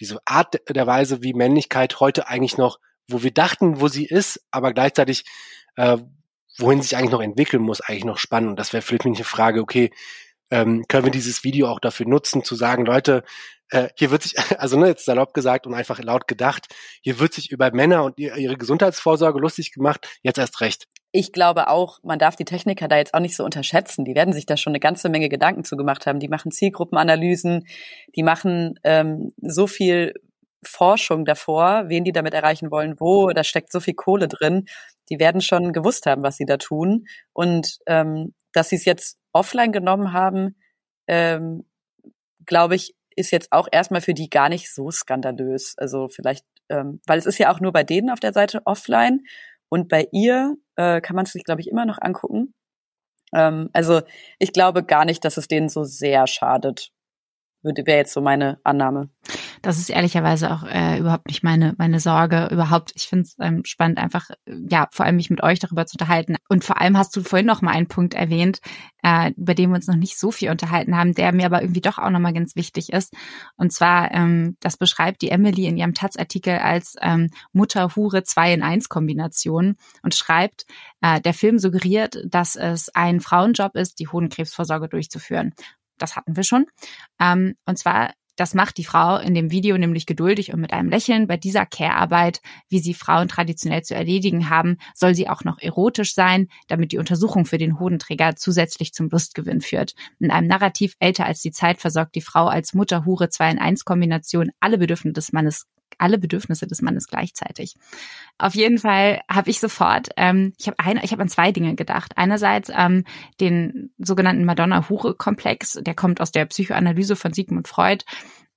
diese 0.00 0.20
Art 0.24 0.60
der 0.68 0.86
Weise, 0.86 1.22
wie 1.22 1.34
Männlichkeit 1.34 2.00
heute 2.00 2.28
eigentlich 2.28 2.56
noch, 2.56 2.78
wo 3.08 3.22
wir 3.22 3.32
dachten, 3.32 3.80
wo 3.80 3.88
sie 3.88 4.04
ist, 4.04 4.40
aber 4.50 4.72
gleichzeitig, 4.72 5.24
äh, 5.76 5.98
wohin 6.56 6.82
sich 6.82 6.96
eigentlich 6.96 7.10
noch 7.10 7.20
entwickeln 7.20 7.62
muss, 7.62 7.80
eigentlich 7.80 8.04
noch 8.04 8.18
spannend. 8.18 8.50
Und 8.50 8.58
das 8.58 8.72
wäre 8.72 8.82
vielleicht 8.82 9.06
eine 9.06 9.24
Frage, 9.24 9.60
okay, 9.60 9.90
ähm, 10.50 10.84
können 10.88 11.04
wir 11.04 11.10
dieses 11.10 11.44
Video 11.44 11.68
auch 11.68 11.80
dafür 11.80 12.06
nutzen, 12.06 12.44
zu 12.44 12.54
sagen, 12.54 12.84
Leute, 12.86 13.24
äh, 13.70 13.88
hier 13.96 14.10
wird 14.10 14.22
sich, 14.22 14.34
also 14.58 14.78
ne, 14.78 14.88
jetzt 14.88 15.04
salopp 15.04 15.34
gesagt 15.34 15.66
und 15.66 15.74
einfach 15.74 15.98
laut 16.00 16.26
gedacht, 16.28 16.74
hier 17.02 17.18
wird 17.18 17.34
sich 17.34 17.50
über 17.50 17.70
Männer 17.72 18.04
und 18.04 18.18
ihre 18.18 18.56
Gesundheitsvorsorge 18.56 19.38
lustig 19.38 19.72
gemacht, 19.72 20.08
jetzt 20.22 20.38
erst 20.38 20.60
recht. 20.60 20.86
Ich 21.10 21.32
glaube 21.32 21.68
auch, 21.68 22.00
man 22.02 22.18
darf 22.18 22.36
die 22.36 22.44
Techniker 22.44 22.86
da 22.86 22.96
jetzt 22.98 23.14
auch 23.14 23.20
nicht 23.20 23.34
so 23.34 23.44
unterschätzen. 23.44 24.04
Die 24.04 24.14
werden 24.14 24.34
sich 24.34 24.44
da 24.44 24.58
schon 24.58 24.72
eine 24.72 24.80
ganze 24.80 25.08
Menge 25.08 25.30
Gedanken 25.30 25.64
zugemacht 25.64 26.06
haben. 26.06 26.20
Die 26.20 26.28
machen 26.28 26.50
Zielgruppenanalysen, 26.52 27.66
die 28.14 28.22
machen 28.22 28.78
ähm, 28.84 29.32
so 29.40 29.66
viel 29.66 30.12
Forschung 30.62 31.24
davor, 31.24 31.84
wen 31.86 32.04
die 32.04 32.12
damit 32.12 32.34
erreichen 32.34 32.70
wollen, 32.70 32.96
wo, 32.98 33.30
da 33.30 33.42
steckt 33.42 33.72
so 33.72 33.80
viel 33.80 33.94
Kohle 33.94 34.28
drin. 34.28 34.66
Die 35.08 35.18
werden 35.18 35.40
schon 35.40 35.72
gewusst 35.72 36.04
haben, 36.04 36.22
was 36.22 36.36
sie 36.36 36.44
da 36.44 36.58
tun. 36.58 37.06
Und 37.32 37.78
ähm, 37.86 38.34
dass 38.52 38.68
sie 38.68 38.76
es 38.76 38.84
jetzt 38.84 39.18
offline 39.32 39.72
genommen 39.72 40.12
haben, 40.12 40.56
ähm, 41.06 41.64
glaube 42.44 42.74
ich, 42.74 42.94
ist 43.18 43.30
jetzt 43.30 43.52
auch 43.52 43.68
erstmal 43.70 44.00
für 44.00 44.14
die 44.14 44.30
gar 44.30 44.48
nicht 44.48 44.72
so 44.72 44.90
skandalös. 44.90 45.74
Also 45.76 46.08
vielleicht, 46.08 46.44
ähm, 46.68 47.00
weil 47.06 47.18
es 47.18 47.26
ist 47.26 47.38
ja 47.38 47.52
auch 47.52 47.60
nur 47.60 47.72
bei 47.72 47.84
denen 47.84 48.10
auf 48.10 48.20
der 48.20 48.32
Seite 48.32 48.62
offline 48.64 49.20
und 49.68 49.88
bei 49.88 50.08
ihr 50.12 50.56
äh, 50.76 51.00
kann 51.00 51.16
man 51.16 51.24
es 51.26 51.32
sich, 51.32 51.44
glaube 51.44 51.60
ich, 51.60 51.68
immer 51.68 51.86
noch 51.86 51.98
angucken. 52.00 52.54
Ähm, 53.34 53.70
also 53.72 54.02
ich 54.38 54.52
glaube 54.52 54.84
gar 54.84 55.04
nicht, 55.04 55.24
dass 55.24 55.36
es 55.36 55.48
denen 55.48 55.68
so 55.68 55.84
sehr 55.84 56.26
schadet. 56.26 56.90
Wäre 57.76 57.98
jetzt 57.98 58.12
so 58.12 58.20
meine 58.20 58.58
Annahme. 58.64 59.10
Das 59.62 59.78
ist 59.78 59.90
ehrlicherweise 59.90 60.52
auch 60.52 60.62
äh, 60.64 60.98
überhaupt 60.98 61.26
nicht 61.28 61.42
meine 61.42 61.74
meine 61.78 62.00
Sorge. 62.00 62.48
Überhaupt, 62.50 62.92
ich 62.94 63.08
finde 63.08 63.24
es 63.24 63.36
ähm, 63.40 63.64
spannend, 63.64 63.98
einfach 63.98 64.30
ja 64.46 64.88
vor 64.92 65.06
allem 65.06 65.16
mich 65.16 65.30
mit 65.30 65.42
euch 65.42 65.58
darüber 65.58 65.86
zu 65.86 65.94
unterhalten. 65.94 66.36
Und 66.48 66.64
vor 66.64 66.80
allem 66.80 66.96
hast 66.96 67.14
du 67.16 67.22
vorhin 67.22 67.46
noch 67.46 67.62
mal 67.62 67.72
einen 67.72 67.88
Punkt 67.88 68.14
erwähnt, 68.14 68.60
äh, 69.02 69.32
über 69.36 69.54
den 69.54 69.70
wir 69.70 69.76
uns 69.76 69.86
noch 69.86 69.96
nicht 69.96 70.18
so 70.18 70.30
viel 70.30 70.50
unterhalten 70.50 70.96
haben, 70.96 71.14
der 71.14 71.32
mir 71.32 71.46
aber 71.46 71.62
irgendwie 71.62 71.80
doch 71.80 71.98
auch 71.98 72.10
noch 72.10 72.20
mal 72.20 72.32
ganz 72.32 72.56
wichtig 72.56 72.92
ist. 72.92 73.14
Und 73.56 73.72
zwar, 73.72 74.12
ähm, 74.12 74.56
das 74.60 74.76
beschreibt 74.76 75.22
die 75.22 75.30
Emily 75.30 75.66
in 75.66 75.76
ihrem 75.76 75.94
Taz-Artikel 75.94 76.58
als 76.58 76.96
ähm, 77.00 77.30
Mutter-Hure 77.52 78.22
2 78.22 78.54
in 78.54 78.62
1 78.62 78.88
Kombination 78.88 79.76
und 80.02 80.14
schreibt, 80.14 80.66
äh, 81.00 81.20
der 81.20 81.34
Film 81.34 81.58
suggeriert, 81.58 82.18
dass 82.24 82.56
es 82.56 82.88
ein 82.94 83.20
Frauenjob 83.20 83.76
ist, 83.76 83.98
die 83.98 84.08
Hodenkrebsvorsorge 84.08 84.88
durchzuführen. 84.88 85.54
Das 85.98 86.16
hatten 86.16 86.36
wir 86.36 86.44
schon. 86.44 86.66
Ähm, 87.20 87.54
und 87.66 87.78
zwar 87.78 88.12
das 88.38 88.54
macht 88.54 88.78
die 88.78 88.84
Frau 88.84 89.18
in 89.18 89.34
dem 89.34 89.50
Video 89.50 89.76
nämlich 89.76 90.06
geduldig 90.06 90.54
und 90.54 90.60
mit 90.60 90.72
einem 90.72 90.90
Lächeln. 90.90 91.26
Bei 91.26 91.36
dieser 91.36 91.66
Care-Arbeit, 91.66 92.40
wie 92.68 92.78
sie 92.78 92.94
Frauen 92.94 93.26
traditionell 93.26 93.82
zu 93.82 93.96
erledigen 93.96 94.48
haben, 94.48 94.78
soll 94.94 95.16
sie 95.16 95.28
auch 95.28 95.42
noch 95.42 95.58
erotisch 95.60 96.14
sein, 96.14 96.46
damit 96.68 96.92
die 96.92 96.98
Untersuchung 96.98 97.46
für 97.46 97.58
den 97.58 97.80
Hodenträger 97.80 98.36
zusätzlich 98.36 98.92
zum 98.92 99.08
Lustgewinn 99.10 99.60
führt. 99.60 99.94
In 100.20 100.30
einem 100.30 100.46
Narrativ 100.46 100.94
älter 101.00 101.26
als 101.26 101.40
die 101.40 101.50
Zeit 101.50 101.80
versorgt 101.80 102.14
die 102.14 102.20
Frau 102.20 102.46
als 102.46 102.74
Mutter-Hure 102.74 103.28
2 103.28 103.50
in 103.50 103.58
1 103.58 103.84
Kombination 103.84 104.52
alle 104.60 104.78
Bedürfnisse 104.78 105.14
des 105.14 105.32
Mannes 105.32 105.66
alle 105.98 106.18
Bedürfnisse 106.18 106.66
des 106.66 106.82
Mannes 106.82 107.06
gleichzeitig. 107.06 107.74
Auf 108.38 108.54
jeden 108.54 108.78
Fall 108.78 109.20
habe 109.30 109.50
ich 109.50 109.60
sofort, 109.60 110.08
ähm, 110.16 110.52
ich 110.58 110.66
habe 110.66 110.78
eine, 110.78 111.04
ich 111.04 111.12
habe 111.12 111.22
an 111.22 111.28
zwei 111.28 111.52
Dinge 111.52 111.74
gedacht. 111.74 112.12
Einerseits 112.16 112.70
ähm, 112.74 113.04
den 113.40 113.90
sogenannten 113.98 114.44
Madonna-Hure-Komplex, 114.44 115.78
der 115.82 115.94
kommt 115.94 116.20
aus 116.20 116.32
der 116.32 116.46
Psychoanalyse 116.46 117.16
von 117.16 117.32
Sigmund 117.32 117.68
Freud. 117.68 118.04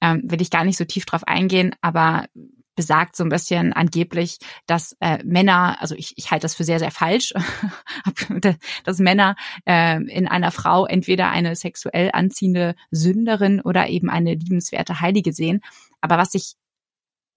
Ähm, 0.02 0.22
will 0.24 0.42
ich 0.42 0.50
gar 0.50 0.64
nicht 0.64 0.78
so 0.78 0.86
tief 0.86 1.06
drauf 1.06 1.24
eingehen, 1.28 1.76
aber 1.82 2.26
besagt 2.76 3.16
so 3.16 3.24
ein 3.24 3.30
bisschen 3.30 3.74
angeblich, 3.74 4.40
dass 4.66 4.96
äh, 5.02 5.20
Männer, 5.24 5.82
also 5.82 5.94
ich, 5.96 6.14
ich 6.16 6.32
halte 6.32 6.44
das 6.44 6.56
für 6.56 6.64
sehr, 6.64 6.80
sehr 6.80 6.92
falsch, 6.92 7.34
dass 8.84 9.00
Männer 9.00 9.36
äh, 9.66 10.02
in 10.04 10.28
einer 10.28 10.52
Frau 10.52 10.86
entweder 10.86 11.30
eine 11.30 11.56
sexuell 11.56 12.10
anziehende 12.14 12.76
Sünderin 12.90 13.62
oder 13.62 13.88
eben 13.88 14.10
eine 14.10 14.34
liebenswerte 14.34 15.02
Heilige 15.02 15.34
sehen. 15.34 15.62
Aber 16.00 16.18
was 16.18 16.34
ich 16.34 16.56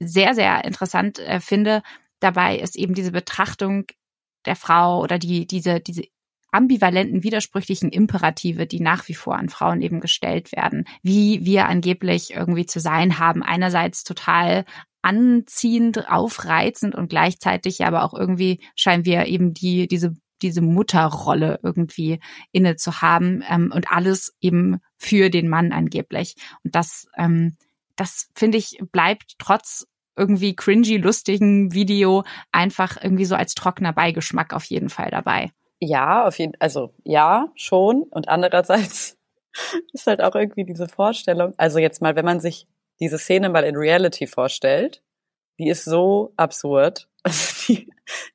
sehr, 0.06 0.34
sehr 0.34 0.64
interessant 0.64 1.18
äh, 1.18 1.40
finde 1.40 1.82
dabei, 2.20 2.58
ist 2.58 2.76
eben 2.76 2.94
diese 2.94 3.12
Betrachtung 3.12 3.86
der 4.46 4.56
Frau 4.56 5.00
oder 5.00 5.18
die, 5.18 5.46
diese, 5.46 5.80
diese 5.80 6.04
ambivalenten, 6.54 7.24
widersprüchlichen 7.24 7.90
Imperative, 7.90 8.66
die 8.66 8.80
nach 8.80 9.08
wie 9.08 9.14
vor 9.14 9.36
an 9.36 9.48
Frauen 9.48 9.82
eben 9.82 10.00
gestellt 10.00 10.52
werden, 10.52 10.86
wie 11.02 11.44
wir 11.44 11.66
angeblich 11.66 12.32
irgendwie 12.32 12.66
zu 12.66 12.78
sein 12.78 13.18
haben. 13.18 13.42
Einerseits 13.42 14.04
total 14.04 14.64
anziehend, 15.02 16.08
aufreizend 16.08 16.94
und 16.94 17.08
gleichzeitig 17.08 17.84
aber 17.84 18.04
auch 18.04 18.14
irgendwie 18.14 18.60
scheinen 18.76 19.04
wir 19.04 19.26
eben 19.26 19.52
die, 19.52 19.88
diese 19.88 20.14
diese 20.42 20.60
Mutterrolle 20.60 21.60
irgendwie 21.62 22.20
inne 22.52 22.76
zu 22.76 23.00
haben 23.00 23.42
ähm, 23.48 23.72
und 23.74 23.90
alles 23.90 24.34
eben 24.40 24.78
für 24.98 25.30
den 25.30 25.48
Mann 25.48 25.72
angeblich. 25.72 26.34
Und 26.64 26.74
das 26.74 27.06
ähm, 27.16 27.56
das 27.96 28.28
finde 28.34 28.58
ich 28.58 28.78
bleibt 28.92 29.34
trotz 29.38 29.86
irgendwie 30.16 30.54
cringy, 30.54 30.96
lustigen 30.96 31.72
Video 31.72 32.24
einfach 32.52 33.02
irgendwie 33.02 33.24
so 33.24 33.34
als 33.34 33.54
trockener 33.54 33.92
Beigeschmack 33.92 34.52
auf 34.52 34.64
jeden 34.64 34.88
Fall 34.88 35.10
dabei. 35.10 35.50
Ja, 35.80 36.26
auf 36.26 36.38
jeden, 36.38 36.54
also 36.60 36.94
ja, 37.04 37.48
schon. 37.56 38.04
Und 38.04 38.28
andererseits 38.28 39.18
ist 39.92 40.06
halt 40.06 40.22
auch 40.22 40.34
irgendwie 40.34 40.64
diese 40.64 40.88
Vorstellung, 40.88 41.54
also 41.56 41.78
jetzt 41.78 42.00
mal, 42.00 42.16
wenn 42.16 42.24
man 42.24 42.40
sich 42.40 42.66
diese 43.00 43.18
Szene 43.18 43.48
mal 43.48 43.64
in 43.64 43.76
Reality 43.76 44.26
vorstellt, 44.26 45.02
die 45.58 45.68
ist 45.68 45.84
so 45.84 46.32
absurd. 46.36 47.08
Also 47.26 47.72
die, 47.72 47.88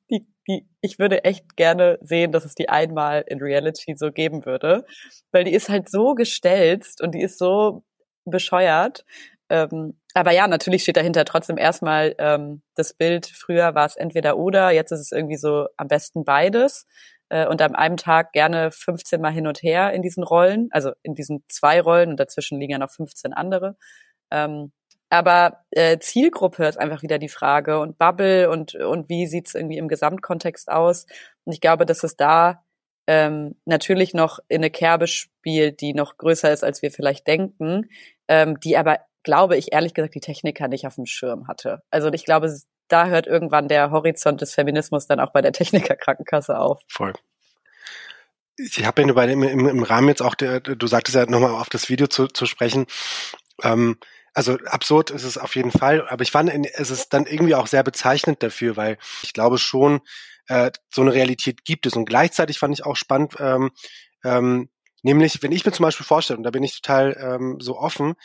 die, 0.10 0.26
die, 0.48 0.68
ich 0.82 0.98
würde 0.98 1.24
echt 1.24 1.56
gerne 1.56 2.00
sehen, 2.02 2.32
dass 2.32 2.44
es 2.44 2.56
die 2.56 2.70
einmal 2.70 3.24
in 3.28 3.40
Reality 3.40 3.94
so 3.96 4.12
geben 4.12 4.48
würde, 4.48 4.84
weil 5.32 5.44
die 5.44 5.54
ist 5.54 5.70
halt 5.70 5.92
so 5.92 6.16
gestelzt 6.16 7.00
und 7.04 7.14
die 7.14 7.22
ist 7.22 7.38
so 7.38 7.84
bescheuert. 8.26 9.06
Ähm, 9.50 10.00
aber 10.14 10.32
ja, 10.32 10.48
natürlich 10.48 10.84
steht 10.84 10.98
dahinter 10.98 11.26
trotzdem 11.26 11.58
erstmal 11.58 12.16
ähm, 12.20 12.62
das 12.76 12.94
Bild. 12.94 13.26
Früher 13.28 13.76
war 13.76 13.86
es 13.86 13.96
entweder 13.96 14.38
oder, 14.38 14.72
jetzt 14.72 14.92
ist 14.92 15.00
es 15.02 15.12
irgendwie 15.12 15.38
so 15.38 15.68
am 15.78 15.88
besten 15.88 16.24
beides. 16.24 16.86
Äh, 17.30 17.48
und 17.48 17.62
am 17.62 17.76
einem 17.76 17.98
Tag 17.98 18.34
gerne 18.34 18.72
15 18.72 19.22
Mal 19.22 19.32
hin 19.32 19.48
und 19.48 19.62
her 19.62 19.94
in 19.94 20.02
diesen 20.02 20.24
Rollen, 20.24 20.70
also 20.72 20.92
in 21.04 21.16
diesen 21.16 21.44
zwei 21.48 21.82
Rollen 21.82 22.10
und 22.10 22.20
dazwischen 22.20 22.60
liegen 22.60 22.74
ja 22.74 22.80
noch 22.80 22.92
15 22.92 23.34
andere. 23.34 23.78
Ähm, 24.32 24.72
aber 25.10 25.66
äh, 25.72 25.98
Zielgruppe 26.00 26.66
ist 26.68 26.78
einfach 26.80 27.02
wieder 27.02 27.18
die 27.18 27.30
Frage 27.30 27.80
und 27.80 27.98
Bubble 27.98 28.50
und, 28.50 28.76
und 28.76 29.10
wie 29.10 29.26
sieht's 29.28 29.56
irgendwie 29.56 29.78
im 29.78 29.88
Gesamtkontext 29.88 30.70
aus. 30.70 31.06
Und 31.46 31.54
ich 31.54 31.62
glaube, 31.62 31.86
dass 31.86 32.04
es 32.04 32.16
da 32.16 32.64
ähm, 33.08 33.56
natürlich 33.66 34.14
noch 34.14 34.40
in 34.50 34.58
eine 34.58 34.70
Kerbe 34.70 35.08
spielt, 35.08 35.82
die 35.82 35.94
noch 35.94 36.18
größer 36.18 36.52
ist, 36.52 36.64
als 36.64 36.84
wir 36.84 36.92
vielleicht 36.92 37.26
denken, 37.26 37.90
ähm, 38.28 38.60
die 38.60 38.78
aber 38.78 39.00
glaube 39.24 39.58
ich 39.58 39.74
ehrlich 39.74 39.94
gesagt 39.94 40.16
die 40.16 40.20
Techniker 40.20 40.68
nicht 40.68 40.88
auf 40.88 40.96
dem 40.96 41.06
Schirm 41.06 41.48
hatte. 41.48 41.82
Also 41.90 42.12
ich 42.12 42.26
glaube, 42.26 42.54
da 42.88 43.08
hört 43.08 43.28
irgendwann 43.28 43.68
der 43.68 43.92
Horizont 43.92 44.42
des 44.42 44.54
Feminismus 44.54 45.08
dann 45.08 45.20
auch 45.20 45.32
bei 45.32 45.42
der 45.42 45.52
Technikerkrankenkasse 45.54 46.58
auf. 46.58 46.82
Voll. 46.88 47.14
Ich 48.58 48.86
habe 48.86 49.02
ja 49.02 49.24
im, 49.24 49.44
im, 49.44 49.68
im 49.70 49.84
Rahmen 49.84 50.10
jetzt 50.10 50.22
auch, 50.22 50.36
der, 50.36 50.60
du 50.60 50.88
sagtest 50.88 51.16
ja 51.16 51.26
nochmal 51.26 51.52
auf 51.52 51.70
das 51.70 51.90
Video 51.90 52.08
zu, 52.08 52.28
zu 52.28 52.46
sprechen, 52.46 52.88
ähm, 53.64 53.98
also 54.34 54.58
absurd 54.66 55.12
ist 55.12 55.24
es 55.24 55.38
auf 55.38 55.56
jeden 55.56 55.72
Fall, 55.72 56.08
aber 56.08 56.22
ich 56.22 56.32
fand, 56.32 56.52
es 56.74 56.92
ist 56.92 57.14
dann 57.14 57.26
irgendwie 57.26 57.56
auch 57.56 57.68
sehr 57.68 57.84
bezeichnend 57.84 58.44
dafür, 58.44 58.78
weil 58.78 58.98
ich 59.24 59.34
glaube 59.34 59.58
schon, 59.58 60.02
äh, 60.48 60.72
so 60.94 61.02
eine 61.02 61.14
Realität 61.14 61.64
gibt 61.64 61.86
es. 61.86 61.96
Und 61.96 62.06
gleichzeitig 62.06 62.60
fand 62.60 62.74
ich 62.74 62.86
auch 62.86 62.96
spannend, 62.96 63.36
ähm, 63.40 63.72
ähm, 64.24 64.70
nämlich, 65.04 65.42
wenn 65.42 65.52
ich 65.52 65.66
mir 65.66 65.72
zum 65.72 65.84
Beispiel 65.84 66.06
vorstelle, 66.06 66.38
und 66.38 66.44
da 66.44 66.52
bin 66.52 66.64
ich 66.64 66.82
total 66.82 67.18
ähm, 67.20 67.58
so 67.60 67.78
offen, 67.78 68.16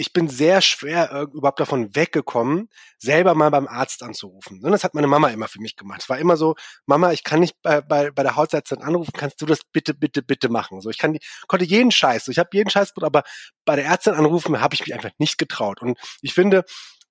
ich 0.00 0.14
bin 0.14 0.28
sehr 0.28 0.62
schwer 0.62 1.12
äh, 1.12 1.22
überhaupt 1.36 1.60
davon 1.60 1.94
weggekommen, 1.94 2.70
selber 2.98 3.34
mal 3.34 3.50
beim 3.50 3.68
Arzt 3.68 4.02
anzurufen. 4.02 4.64
Und 4.64 4.72
das 4.72 4.82
hat 4.82 4.94
meine 4.94 5.06
Mama 5.06 5.28
immer 5.28 5.46
für 5.46 5.60
mich 5.60 5.76
gemacht. 5.76 6.00
Es 6.00 6.08
war 6.08 6.18
immer 6.18 6.38
so, 6.38 6.54
Mama, 6.86 7.12
ich 7.12 7.22
kann 7.22 7.40
nicht 7.40 7.60
bei, 7.60 7.82
bei, 7.82 8.10
bei 8.10 8.22
der 8.22 8.34
Hausärztin 8.34 8.80
anrufen, 8.80 9.12
kannst 9.14 9.42
du 9.42 9.46
das 9.46 9.60
bitte, 9.62 9.92
bitte, 9.92 10.22
bitte 10.22 10.48
machen? 10.48 10.80
So, 10.80 10.88
ich 10.88 10.96
kann, 10.96 11.18
konnte 11.48 11.66
jeden 11.66 11.90
Scheiß, 11.90 12.24
so, 12.24 12.32
ich 12.32 12.38
habe 12.38 12.48
jeden 12.54 12.70
Scheiß, 12.70 12.94
aber 12.96 13.24
bei 13.66 13.76
der 13.76 13.84
Ärztin 13.84 14.14
anrufen 14.14 14.58
habe 14.62 14.74
ich 14.74 14.80
mich 14.80 14.94
einfach 14.94 15.10
nicht 15.18 15.36
getraut. 15.36 15.82
Und 15.82 15.98
ich 16.22 16.32
finde, 16.32 16.64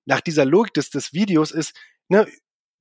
nach 0.04 0.20
dieser 0.20 0.44
Logik 0.44 0.74
des, 0.74 0.90
des 0.90 1.12
Videos 1.12 1.52
ist, 1.52 1.76
ne, 2.08 2.26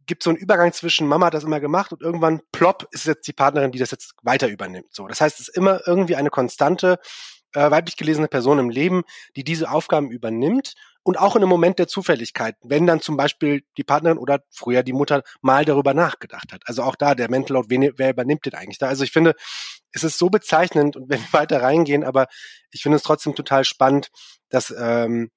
gibt 0.08 0.24
so 0.24 0.32
einen 0.32 0.40
Übergang 0.40 0.74
zwischen 0.74 1.08
Mama 1.08 1.28
hat 1.28 1.36
das 1.36 1.44
immer 1.44 1.60
gemacht 1.60 1.94
und 1.94 2.02
irgendwann 2.02 2.42
plopp 2.52 2.88
ist 2.90 3.06
jetzt 3.06 3.28
die 3.28 3.34
Partnerin, 3.34 3.72
die 3.72 3.78
das 3.78 3.92
jetzt 3.92 4.16
weiter 4.24 4.48
übernimmt. 4.48 4.88
So, 4.92 5.08
das 5.08 5.22
heißt, 5.22 5.40
es 5.40 5.50
ist 5.50 5.56
immer 5.56 5.82
irgendwie 5.86 6.16
eine 6.16 6.32
konstante 6.32 6.98
äh, 7.54 7.72
weiblich 7.72 7.98
gelesene 7.98 8.28
Person 8.28 8.60
im 8.60 8.70
Leben, 8.70 9.04
die 9.36 9.44
diese 9.44 9.72
Aufgaben 9.72 10.12
übernimmt 10.12 10.74
und 11.04 11.18
auch 11.18 11.36
in 11.36 11.42
einem 11.42 11.50
Moment 11.50 11.80
der 11.80 11.88
Zufälligkeit, 11.88 12.56
wenn 12.62 12.86
dann 12.86 13.02
zum 13.02 13.18
Beispiel 13.18 13.64
die 13.78 13.84
Partnerin 13.84 14.18
oder 14.18 14.44
früher 14.52 14.84
die 14.84 14.94
Mutter 14.94 15.24
mal 15.42 15.66
darüber 15.66 15.94
nachgedacht 15.94 16.54
hat. 16.54 16.64
Also 16.66 16.84
auch 16.84 16.96
da 16.96 17.16
der 17.16 17.30
Mental 17.30 17.56
Load, 17.56 17.70
wen, 17.70 17.92
wer 17.96 18.12
übernimmt 18.12 18.46
den 18.46 18.54
eigentlich 18.54 18.78
da? 18.78 18.88
Also 18.88 19.04
ich 19.04 19.12
finde, 19.12 19.34
es 19.92 20.04
ist 20.04 20.18
so 20.18 20.30
bezeichnend 20.30 20.96
und 20.96 21.10
wenn 21.10 21.20
wir 21.22 21.34
weiter 21.34 21.62
reingehen, 21.62 22.04
aber 22.04 22.28
ich 22.72 22.84
finde 22.84 22.98
es 22.98 23.04
trotzdem 23.04 23.36
total 23.36 23.64
spannend, 23.66 24.10
dass 24.50 24.74
ähm, 24.78 25.32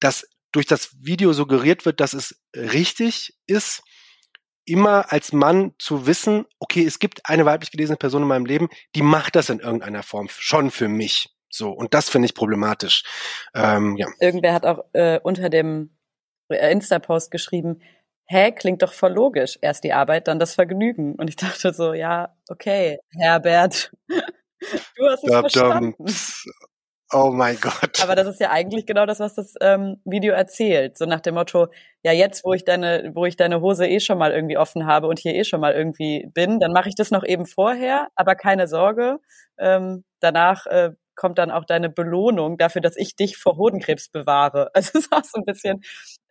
dass 0.00 0.26
durch 0.52 0.66
das 0.66 0.90
Video 1.00 1.32
suggeriert 1.32 1.84
wird, 1.86 2.00
dass 2.00 2.12
es 2.12 2.40
richtig 2.54 3.34
ist, 3.46 3.82
immer 4.66 5.12
als 5.12 5.32
Mann 5.32 5.74
zu 5.78 6.06
wissen, 6.06 6.46
okay, 6.58 6.84
es 6.84 6.98
gibt 6.98 7.20
eine 7.24 7.44
weiblich 7.44 7.70
gelesene 7.70 7.96
Person 7.96 8.22
in 8.22 8.28
meinem 8.28 8.46
Leben, 8.46 8.68
die 8.94 9.02
macht 9.02 9.36
das 9.36 9.50
in 9.50 9.60
irgendeiner 9.60 10.02
Form 10.02 10.28
schon 10.30 10.70
für 10.70 10.88
mich. 10.88 11.34
So, 11.50 11.70
und 11.70 11.94
das 11.94 12.08
finde 12.08 12.26
ich 12.26 12.34
problematisch. 12.34 13.04
Ähm, 13.54 13.96
ja. 13.96 14.08
Irgendwer 14.20 14.54
hat 14.54 14.66
auch 14.66 14.84
äh, 14.92 15.20
unter 15.22 15.50
dem 15.50 15.96
äh, 16.48 16.72
Insta-Post 16.72 17.30
geschrieben, 17.30 17.80
hä, 18.26 18.52
klingt 18.52 18.82
doch 18.82 18.92
voll 18.92 19.12
logisch. 19.12 19.58
Erst 19.60 19.84
die 19.84 19.92
Arbeit, 19.92 20.28
dann 20.28 20.38
das 20.38 20.54
Vergnügen. 20.54 21.14
Und 21.14 21.28
ich 21.28 21.36
dachte 21.36 21.72
so, 21.72 21.92
ja, 21.92 22.36
okay, 22.48 22.98
Herbert, 23.16 23.92
du 24.08 25.06
hast 25.06 25.24
es 25.24 25.30
verstanden. 25.30 25.94
Oh 27.14 27.30
mein 27.30 27.56
Gott. 27.60 28.02
Aber 28.02 28.16
das 28.16 28.26
ist 28.26 28.40
ja 28.40 28.50
eigentlich 28.50 28.86
genau 28.86 29.06
das, 29.06 29.20
was 29.20 29.36
das 29.36 29.54
ähm, 29.60 30.00
Video 30.04 30.34
erzählt. 30.34 30.98
So 30.98 31.06
nach 31.06 31.20
dem 31.20 31.36
Motto, 31.36 31.68
ja 32.02 32.10
jetzt, 32.10 32.44
wo 32.44 32.54
ich 32.54 32.64
deine, 32.64 33.12
wo 33.14 33.24
ich 33.24 33.36
deine 33.36 33.60
Hose 33.60 33.86
eh 33.86 34.00
schon 34.00 34.18
mal 34.18 34.32
irgendwie 34.32 34.58
offen 34.58 34.84
habe 34.84 35.06
und 35.06 35.20
hier 35.20 35.32
eh 35.32 35.44
schon 35.44 35.60
mal 35.60 35.74
irgendwie 35.74 36.28
bin, 36.34 36.58
dann 36.58 36.72
mache 36.72 36.88
ich 36.88 36.96
das 36.96 37.12
noch 37.12 37.22
eben 37.22 37.46
vorher, 37.46 38.08
aber 38.16 38.34
keine 38.34 38.66
Sorge. 38.66 39.20
Ähm, 39.58 40.02
danach 40.18 40.66
äh, 40.66 40.90
kommt 41.14 41.38
dann 41.38 41.52
auch 41.52 41.64
deine 41.64 41.88
Belohnung 41.88 42.58
dafür, 42.58 42.82
dass 42.82 42.96
ich 42.96 43.14
dich 43.14 43.36
vor 43.36 43.56
Hodenkrebs 43.58 44.08
bewahre. 44.08 44.70
Also 44.74 44.98
es 44.98 45.06
ist 45.06 45.12
auch 45.12 45.22
so 45.22 45.38
ein 45.38 45.44
bisschen 45.44 45.82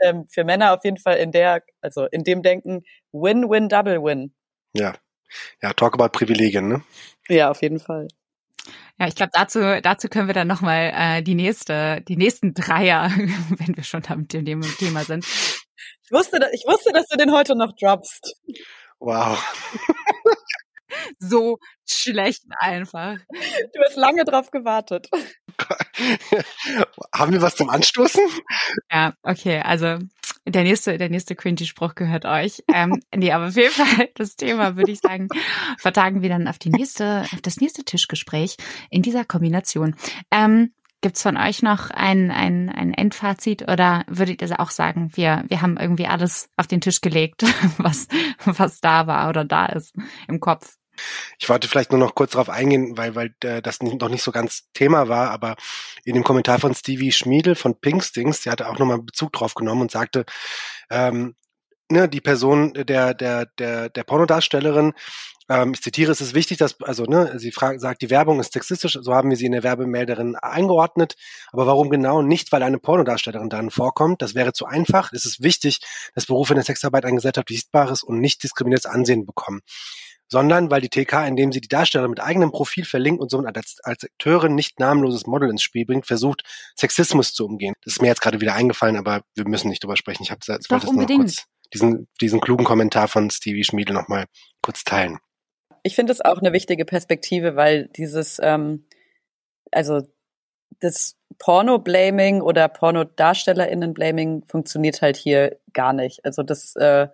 ähm, 0.01 0.25
für 0.29 0.43
Männer 0.43 0.73
auf 0.73 0.83
jeden 0.83 0.97
Fall 0.97 1.15
in 1.15 1.31
der, 1.31 1.63
also 1.79 2.07
in 2.07 2.25
dem 2.25 2.41
Denken, 2.41 2.83
Win-Win, 3.13 3.69
Double-Win. 3.69 4.33
Ja. 4.73 4.95
Ja, 5.61 5.71
talk 5.71 5.93
about 5.93 6.09
Privilegien, 6.09 6.67
ne? 6.67 6.83
Ja, 7.29 7.49
auf 7.49 7.61
jeden 7.61 7.79
Fall. 7.79 8.09
Ja, 8.99 9.07
ich 9.07 9.15
glaube, 9.15 9.31
dazu, 9.33 9.59
dazu 9.81 10.07
können 10.07 10.27
wir 10.27 10.33
dann 10.33 10.47
nochmal 10.47 10.93
äh, 10.95 11.21
die 11.21 11.35
nächste, 11.35 12.01
die 12.07 12.15
nächsten 12.15 12.53
Dreier, 12.53 13.09
wenn 13.11 13.75
wir 13.75 13.83
schon 13.83 14.03
mit 14.15 14.33
dem 14.33 14.61
Thema 14.61 15.03
sind. 15.03 15.25
Ich 15.25 16.11
wusste, 16.11 16.39
ich 16.53 16.63
wusste, 16.67 16.91
dass 16.91 17.07
du 17.07 17.17
den 17.17 17.31
heute 17.31 17.57
noch 17.57 17.73
droppst. 17.75 18.35
Wow. 18.99 19.37
so 21.19 21.57
schlecht 21.87 22.43
einfach. 22.59 23.17
Du 23.29 23.81
hast 23.83 23.95
lange 23.95 24.25
drauf 24.25 24.51
gewartet. 24.51 25.09
Haben 27.13 27.33
wir 27.33 27.41
was 27.41 27.55
zum 27.55 27.69
Anstoßen? 27.69 28.21
Ja, 28.91 29.13
okay, 29.23 29.59
also 29.59 29.99
der 30.45 30.63
nächste, 30.63 30.97
der 30.97 31.09
nächste 31.09 31.35
cringy 31.35 31.65
Spruch 31.65 31.95
gehört 31.95 32.25
euch. 32.25 32.63
Ähm, 32.73 33.01
nee, 33.15 33.31
aber 33.31 33.47
auf 33.47 33.55
jeden 33.55 33.71
Fall 33.71 34.09
das 34.15 34.35
Thema 34.35 34.75
würde 34.75 34.91
ich 34.91 34.99
sagen, 34.99 35.27
vertagen 35.77 36.21
wir 36.21 36.29
dann 36.29 36.47
auf 36.47 36.59
die 36.59 36.69
nächste, 36.69 37.21
auf 37.33 37.41
das 37.41 37.57
nächste 37.57 37.83
Tischgespräch 37.83 38.57
in 38.89 39.01
dieser 39.01 39.25
Kombination. 39.25 39.95
Ähm, 40.31 40.71
Gibt's 41.03 41.21
von 41.21 41.35
euch 41.35 41.61
noch 41.61 41.89
ein, 41.89 42.31
ein, 42.31 42.69
ein 42.69 42.93
Endfazit 42.93 43.63
oder 43.63 44.05
würdet 44.07 44.41
ihr 44.41 44.59
auch 44.61 44.71
sagen, 44.71 45.11
wir, 45.15 45.43
wir 45.49 45.61
haben 45.61 45.75
irgendwie 45.75 46.07
alles 46.07 46.47
auf 46.55 46.67
den 46.67 46.79
Tisch 46.79 47.01
gelegt, 47.01 47.43
was, 47.77 48.07
was 48.45 48.79
da 48.79 49.05
war 49.05 49.27
oder 49.27 49.43
da 49.43 49.65
ist 49.65 49.93
im 50.29 50.39
Kopf? 50.39 50.77
Ich 51.39 51.49
wollte 51.49 51.67
vielleicht 51.67 51.91
nur 51.91 51.99
noch 51.99 52.15
kurz 52.15 52.31
darauf 52.31 52.49
eingehen, 52.49 52.97
weil, 52.97 53.15
weil 53.15 53.35
äh, 53.43 53.61
das 53.61 53.81
noch 53.81 54.09
nicht 54.09 54.23
so 54.23 54.31
ganz 54.31 54.69
Thema 54.73 55.07
war, 55.09 55.31
aber 55.31 55.55
in 56.03 56.15
dem 56.15 56.23
Kommentar 56.23 56.59
von 56.59 56.73
Stevie 56.75 57.11
Schmiedel 57.11 57.55
von 57.55 57.79
Pinkstings, 57.79 58.41
der 58.41 58.51
hatte 58.51 58.69
auch 58.69 58.79
nochmal 58.79 59.01
Bezug 59.01 59.33
drauf 59.33 59.53
genommen 59.53 59.81
und 59.81 59.91
sagte, 59.91 60.25
ähm, 60.89 61.35
ne, 61.89 62.09
die 62.09 62.21
Person 62.21 62.73
der, 62.73 63.13
der, 63.13 63.45
der, 63.57 63.89
der 63.89 64.03
Pornodarstellerin, 64.03 64.93
ähm, 65.49 65.73
ich 65.73 65.81
zitiere, 65.81 66.11
es 66.11 66.21
ist 66.21 66.33
wichtig, 66.33 66.57
dass, 66.57 66.79
also, 66.81 67.03
ne, 67.03 67.37
sie 67.37 67.51
fragt, 67.51 67.81
sagt, 67.81 68.01
die 68.01 68.09
Werbung 68.09 68.39
ist 68.39 68.53
sexistisch, 68.53 68.97
so 69.01 69.13
haben 69.13 69.29
wir 69.29 69.37
sie 69.37 69.45
in 69.45 69.51
der 69.51 69.63
Werbemelderin 69.63 70.35
eingeordnet. 70.35 71.15
Aber 71.51 71.67
warum 71.67 71.89
genau? 71.89 72.21
Nicht, 72.21 72.51
weil 72.51 72.63
eine 72.63 72.79
Pornodarstellerin 72.79 73.49
darin 73.49 73.69
vorkommt. 73.69 74.21
Das 74.21 74.35
wäre 74.35 74.53
zu 74.53 74.65
einfach. 74.65 75.11
Es 75.13 75.25
ist 75.25 75.43
wichtig, 75.43 75.81
dass 76.15 76.25
Berufe 76.25 76.53
in 76.53 76.57
der 76.57 76.65
Sexarbeit 76.65 77.05
ein 77.05 77.15
gesellschaftlich 77.15 77.59
sichtbares 77.59 78.03
und 78.03 78.19
nicht 78.19 78.43
diskriminiertes 78.43 78.85
Ansehen 78.85 79.25
bekommen 79.25 79.61
sondern 80.33 80.71
weil 80.71 80.81
die 80.81 80.89
TK, 80.89 81.27
indem 81.27 81.51
sie 81.51 81.61
die 81.61 81.67
Darsteller 81.67 82.07
mit 82.07 82.19
eigenem 82.19 82.51
Profil 82.51 82.85
verlinkt 82.85 83.21
und 83.21 83.29
somit 83.29 83.55
als, 83.55 83.77
als 83.83 84.03
Akteurin 84.03 84.55
nicht 84.55 84.79
namenloses 84.79 85.27
Model 85.27 85.47
ins 85.47 85.61
Spiel 85.61 85.85
bringt, 85.85 86.07
versucht, 86.07 86.41
Sexismus 86.75 87.33
zu 87.33 87.45
umgehen. 87.45 87.75
Das 87.83 87.93
ist 87.93 88.01
mir 88.01 88.07
jetzt 88.07 88.21
gerade 88.21 88.41
wieder 88.41 88.55
eingefallen, 88.55 88.97
aber 88.97 89.21
wir 89.35 89.47
müssen 89.47 89.69
nicht 89.69 89.83
drüber 89.83 89.95
sprechen. 89.95 90.23
Ich 90.23 90.31
habe 90.31 90.39
jetzt 90.47 90.71
wollte 90.71 90.87
noch 90.87 91.05
kurz 91.05 91.45
diesen, 91.71 92.07
diesen 92.19 92.41
klugen 92.41 92.65
Kommentar 92.65 93.07
von 93.07 93.29
Stevie 93.29 93.63
Schmiedel 93.63 93.93
nochmal 93.93 94.25
kurz 94.63 94.83
teilen. 94.83 95.19
Ich 95.83 95.93
finde 95.93 96.11
es 96.11 96.21
auch 96.21 96.39
eine 96.39 96.51
wichtige 96.51 96.83
Perspektive, 96.83 97.55
weil 97.55 97.89
dieses, 97.89 98.39
ähm, 98.41 98.87
also 99.71 100.01
das 100.79 101.15
Porno-Blaming 101.37 102.41
oder 102.41 102.67
Pornodarstellerinnen-Blaming 102.69 104.45
funktioniert 104.47 105.03
halt 105.03 105.15
hier 105.15 105.59
gar 105.73 105.93
nicht. 105.93 106.25
Also 106.25 106.41
das 106.41 106.75
äh, 106.75 107.07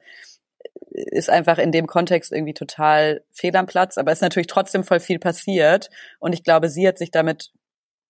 ist 1.07 1.29
einfach 1.29 1.57
in 1.57 1.71
dem 1.71 1.87
Kontext 1.87 2.31
irgendwie 2.31 2.53
total 2.53 3.23
fehl 3.31 3.55
am 3.55 3.65
Platz, 3.65 3.97
aber 3.97 4.11
ist 4.11 4.21
natürlich 4.21 4.47
trotzdem 4.47 4.83
voll 4.83 4.99
viel 4.99 5.19
passiert 5.19 5.89
und 6.19 6.33
ich 6.33 6.43
glaube, 6.43 6.69
sie 6.69 6.87
hat 6.87 6.97
sich 6.97 7.11
damit 7.11 7.51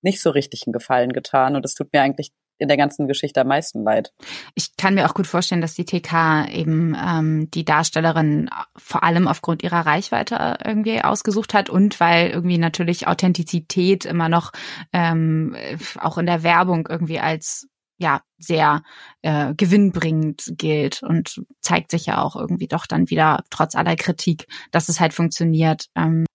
nicht 0.02 0.22
so 0.22 0.30
richtig 0.30 0.64
einen 0.66 0.74
Gefallen 0.74 1.14
getan 1.14 1.56
und 1.56 1.66
es 1.66 1.76
tut 1.76 1.92
mir 1.94 2.02
eigentlich 2.02 2.32
in 2.60 2.68
der 2.68 2.78
ganzen 2.78 3.08
Geschichte 3.08 3.42
am 3.42 3.48
meisten 3.48 3.84
leid. 3.84 4.12
Ich 4.54 4.76
kann 4.76 4.94
mir 4.94 5.10
auch 5.10 5.14
gut 5.14 5.28
vorstellen, 5.28 5.62
dass 5.62 5.76
die 5.76 5.86
TK 5.86 6.50
eben 6.52 6.96
ähm, 6.96 7.50
die 7.52 7.64
Darstellerin 7.64 8.50
vor 8.76 9.04
allem 9.04 9.28
aufgrund 9.28 9.64
ihrer 9.64 9.86
Reichweite 9.86 10.58
irgendwie 10.64 11.02
ausgesucht 11.02 11.54
hat 11.54 11.70
und 11.70 12.00
weil 12.00 12.30
irgendwie 12.30 12.58
natürlich 12.58 13.08
Authentizität 13.08 14.06
immer 14.06 14.28
noch 14.28 14.52
ähm, 14.92 15.56
auch 16.00 16.18
in 16.18 16.26
der 16.26 16.44
Werbung 16.44 16.88
irgendwie 16.90 17.20
als 17.20 17.70
ja 18.00 18.22
sehr 18.38 18.82
äh, 19.22 19.54
gewinnbringend 19.54 20.54
gilt 20.58 21.04
und 21.04 21.43
zeigt 21.62 21.91
sich 21.91 22.08
ja 22.08 22.22
auch 22.24 22.36
irgendwie 22.36 22.68
doch 22.68 22.88
dann 22.88 23.10
wieder 23.10 23.43
trotz 23.50 23.76
aller 23.76 23.95
Kritik, 23.95 24.47
dass 24.72 24.89
es 24.89 25.00
halt 25.00 25.14
funktioniert. 25.14 25.88
Ähm. 25.95 26.26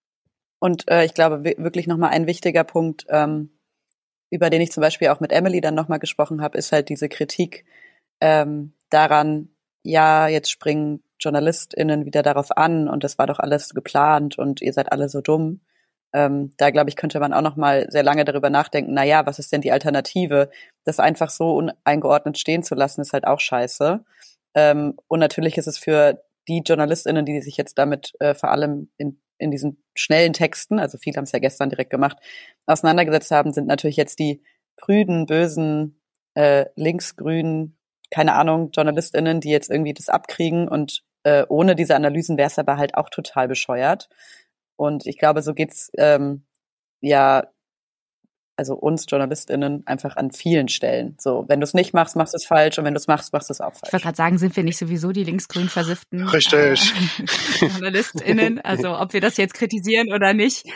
Und 0.61 0.89
äh, 0.89 1.05
ich 1.05 1.15
glaube 1.15 1.43
wirklich 1.45 1.87
nochmal 1.87 2.11
ein 2.11 2.27
wichtiger 2.27 2.65
Punkt, 2.65 3.07
ähm, 3.09 3.51
über 4.31 4.51
den 4.51 4.61
ich 4.61 4.73
zum 4.73 4.83
Beispiel 4.83 5.09
auch 5.09 5.21
mit 5.21 5.33
Emily 5.33 5.61
dann 5.61 5.75
nochmal 5.75 5.99
gesprochen 5.99 6.43
habe, 6.43 6.59
ist 6.59 6.73
halt 6.73 6.89
diese 6.89 7.09
Kritik 7.09 7.65
ähm, 8.21 8.75
daran, 8.91 9.49
ja, 9.83 10.29
jetzt 10.29 10.51
springen 10.51 11.03
JournalistInnen 11.21 12.05
wieder 12.05 12.23
darauf 12.23 12.57
an 12.57 12.89
und 12.89 13.05
das 13.05 13.19
war 13.19 13.27
doch 13.27 13.39
alles 13.39 13.71
geplant 13.71 14.39
und 14.39 14.61
ihr 14.61 14.73
seid 14.73 14.93
alle 14.93 15.09
so 15.09 15.21
dumm. 15.21 15.61
Ähm, 16.15 16.53
da 16.59 16.71
glaube 16.71 16.89
ich, 16.89 16.97
könnte 16.97 17.19
man 17.19 17.33
auch 17.33 17.43
noch 17.43 17.57
mal 17.57 17.91
sehr 17.91 18.05
lange 18.05 18.25
darüber 18.25 18.49
nachdenken, 18.49 18.95
na 18.95 19.03
ja, 19.03 19.27
was 19.27 19.41
ist 19.41 19.53
denn 19.53 19.61
die 19.61 19.73
Alternative? 19.73 20.49
Das 20.85 21.01
einfach 21.01 21.29
so 21.29 21.57
uneingeordnet 21.57 22.39
stehen 22.39 22.63
zu 22.63 22.77
lassen, 22.77 23.01
ist 23.01 23.13
halt 23.13 23.27
auch 23.27 23.41
scheiße. 23.41 24.05
Ähm, 24.55 24.95
und 25.09 25.19
natürlich 25.19 25.59
ist 25.59 25.67
es 25.67 25.77
für 25.77 26.23
die 26.47 26.63
JournalistInnen, 26.65 27.27
die 27.27 27.41
sich 27.43 27.57
jetzt 27.57 27.79
damit 27.79 28.13
äh, 28.21 28.35
vor 28.35 28.51
allem 28.51 28.91
in, 28.97 29.21
in 29.39 29.51
diesen 29.51 29.83
schnellen 29.97 30.33
Texten, 30.33 30.79
also 30.79 30.99
viele 30.99 31.17
haben 31.17 31.25
es 31.25 31.33
ja 31.33 31.41
gestern 31.41 31.69
direkt 31.69 31.91
gemacht, 31.91 32.19
auseinandergesetzt 32.67 33.33
haben, 33.33 33.53
sind 33.53 33.67
natürlich 33.67 33.97
jetzt 33.97 34.21
die 34.21 34.43
prüden, 34.77 35.27
bösen, 35.27 36.01
äh, 36.35 36.67
linksgrünen, 36.77 37.77
keine 38.11 38.35
Ahnung, 38.35 38.71
JournalistInnen, 38.73 39.41
die 39.41 39.51
jetzt 39.51 39.71
irgendwie 39.71 39.95
das 39.95 40.09
abkriegen 40.09 40.69
und 40.69 41.03
äh, 41.25 41.45
ohne 41.49 41.75
diese 41.75 41.97
Analysen 41.97 42.37
wäre 42.37 42.49
es 42.49 42.59
aber 42.59 42.77
halt 42.77 42.95
auch 42.95 43.09
total 43.09 43.49
bescheuert. 43.49 44.09
Und 44.77 45.07
ich 45.07 45.19
glaube, 45.19 45.43
so 45.43 45.55
geht's 45.55 45.91
ähm, 45.97 46.45
ja, 47.01 47.45
also 48.57 48.75
uns 48.75 49.05
JournalistInnen 49.09 49.87
einfach 49.87 50.17
an 50.17 50.31
vielen 50.31 50.69
Stellen. 50.69 51.17
So, 51.19 51.45
wenn 51.49 51.61
du 51.61 51.65
es 51.65 51.75
nicht 51.75 51.93
machst, 51.93 52.17
machst 52.17 52.35
du 52.35 52.37
es 52.37 52.47
falsch 52.47 52.79
und 52.79 52.85
wenn 52.85 52.95
du 52.95 52.99
es 52.99 53.09
machst, 53.09 53.33
machst 53.33 53.51
du 53.51 53.53
es 53.53 53.61
auch 53.61 53.73
falsch. 53.73 53.83
Ich 53.87 53.93
wollte 53.93 54.05
gerade 54.05 54.17
sagen, 54.17 54.39
sind 54.39 54.55
wir 54.57 54.63
nicht 54.63 54.79
sowieso 54.79 55.13
die 55.13 55.25
linksgrün 55.25 55.69
versifften 55.69 56.27
Richtig. 56.29 56.93
Äh, 56.93 57.25
JournalistInnen? 57.67 58.61
Also 58.61 58.97
ob 58.97 59.13
wir 59.13 59.21
das 59.21 59.37
jetzt 59.37 59.55
kritisieren 59.55 60.13
oder 60.13 60.35
nicht, 60.35 60.67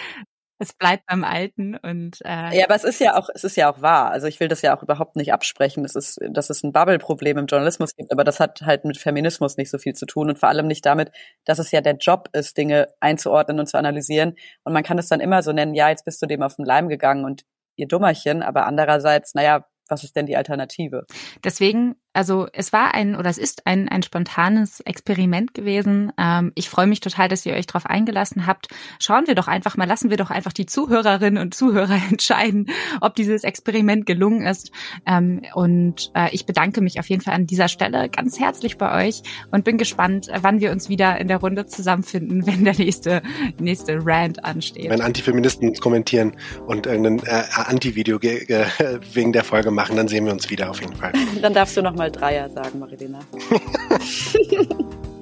es 0.58 0.72
bleibt 0.72 1.06
beim 1.06 1.22
Alten 1.24 1.76
und 1.76 2.18
äh 2.24 2.56
ja, 2.56 2.64
aber 2.64 2.74
es 2.74 2.84
ist 2.84 3.00
ja 3.00 3.16
auch 3.16 3.28
es 3.32 3.44
ist 3.44 3.56
ja 3.56 3.72
auch 3.72 3.80
wahr. 3.80 4.10
Also 4.10 4.26
ich 4.26 4.40
will 4.40 4.48
das 4.48 4.62
ja 4.62 4.76
auch 4.76 4.82
überhaupt 4.82 5.16
nicht 5.16 5.32
absprechen. 5.32 5.84
Das 5.84 5.94
ist 5.94 6.18
dass 6.30 6.50
es 6.50 6.62
ein 6.64 6.72
Bubble-Problem 6.72 7.38
im 7.38 7.46
Journalismus 7.46 7.94
gibt, 7.94 8.12
aber 8.12 8.24
das 8.24 8.40
hat 8.40 8.62
halt 8.62 8.84
mit 8.84 8.98
Feminismus 8.98 9.56
nicht 9.56 9.70
so 9.70 9.78
viel 9.78 9.94
zu 9.94 10.06
tun 10.06 10.28
und 10.28 10.38
vor 10.38 10.48
allem 10.48 10.66
nicht 10.66 10.84
damit, 10.84 11.12
dass 11.44 11.58
es 11.58 11.70
ja 11.70 11.80
der 11.80 11.96
Job 11.96 12.28
ist, 12.32 12.56
Dinge 12.56 12.88
einzuordnen 13.00 13.60
und 13.60 13.66
zu 13.66 13.78
analysieren. 13.78 14.34
Und 14.64 14.72
man 14.72 14.82
kann 14.82 14.98
es 14.98 15.08
dann 15.08 15.20
immer 15.20 15.42
so 15.42 15.52
nennen: 15.52 15.74
Ja, 15.74 15.90
jetzt 15.90 16.04
bist 16.04 16.20
du 16.22 16.26
dem 16.26 16.42
auf 16.42 16.56
den 16.56 16.64
Leim 16.64 16.88
gegangen 16.88 17.24
und 17.24 17.44
ihr 17.76 17.86
Dummerchen. 17.86 18.42
Aber 18.42 18.66
andererseits, 18.66 19.34
naja, 19.34 19.64
was 19.88 20.04
ist 20.04 20.16
denn 20.16 20.26
die 20.26 20.36
Alternative? 20.36 21.06
Deswegen 21.44 21.96
Also 22.14 22.48
es 22.52 22.72
war 22.72 22.94
ein 22.94 23.14
oder 23.14 23.28
es 23.30 23.38
ist 23.38 23.66
ein, 23.66 23.88
ein 23.88 24.02
spontanes 24.02 24.80
Experiment 24.80 25.54
gewesen. 25.54 26.12
Ähm, 26.18 26.52
ich 26.54 26.68
freue 26.68 26.86
mich 26.86 27.00
total, 27.00 27.28
dass 27.28 27.44
ihr 27.44 27.54
euch 27.54 27.66
darauf 27.66 27.86
eingelassen 27.86 28.46
habt. 28.46 28.68
Schauen 28.98 29.26
wir 29.26 29.34
doch 29.34 29.46
einfach 29.46 29.76
mal, 29.76 29.86
lassen 29.86 30.10
wir 30.10 30.16
doch 30.16 30.30
einfach 30.30 30.52
die 30.52 30.66
Zuhörerinnen 30.66 31.40
und 31.40 31.54
Zuhörer 31.54 31.98
entscheiden, 32.10 32.70
ob 33.00 33.14
dieses 33.14 33.44
Experiment 33.44 34.06
gelungen 34.06 34.46
ist. 34.46 34.72
Ähm, 35.06 35.42
und 35.54 36.10
äh, 36.14 36.30
ich 36.32 36.46
bedanke 36.46 36.80
mich 36.80 36.98
auf 36.98 37.08
jeden 37.08 37.22
Fall 37.22 37.34
an 37.34 37.46
dieser 37.46 37.68
Stelle 37.68 38.08
ganz 38.08 38.40
herzlich 38.40 38.78
bei 38.78 39.06
euch 39.06 39.22
und 39.50 39.64
bin 39.64 39.76
gespannt, 39.76 40.28
wann 40.40 40.60
wir 40.60 40.72
uns 40.72 40.88
wieder 40.88 41.18
in 41.18 41.28
der 41.28 41.38
Runde 41.38 41.66
zusammenfinden, 41.66 42.46
wenn 42.46 42.64
der 42.64 42.74
nächste, 42.74 43.22
nächste 43.60 43.98
Rant 44.04 44.44
ansteht. 44.44 44.90
Wenn 44.90 45.02
Antifeministen 45.02 45.74
kommentieren 45.74 46.36
und 46.66 46.86
irgendein 46.86 47.18
äh, 47.26 47.44
Anti-Video 47.54 48.18
wegen 49.12 49.32
der 49.32 49.44
Folge 49.44 49.70
machen, 49.70 49.96
dann 49.96 50.08
sehen 50.08 50.24
wir 50.24 50.32
uns 50.32 50.48
wieder 50.50 50.70
auf 50.70 50.80
jeden 50.80 50.96
Fall. 50.96 51.12
Dann 51.42 51.52
darfst 51.52 51.76
du 51.76 51.82
noch 51.82 51.97
mal 51.98 52.10
Dreier 52.10 52.48
sagen, 52.48 52.78
Marilena. 52.78 53.18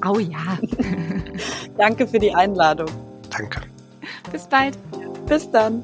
oh 0.08 0.18
ja. 0.18 0.58
Danke 1.76 2.06
für 2.06 2.20
die 2.20 2.32
Einladung. 2.32 2.88
Danke. 3.30 3.62
Bis 4.30 4.46
bald. 4.46 4.78
Bis 5.26 5.50
dann. 5.50 5.82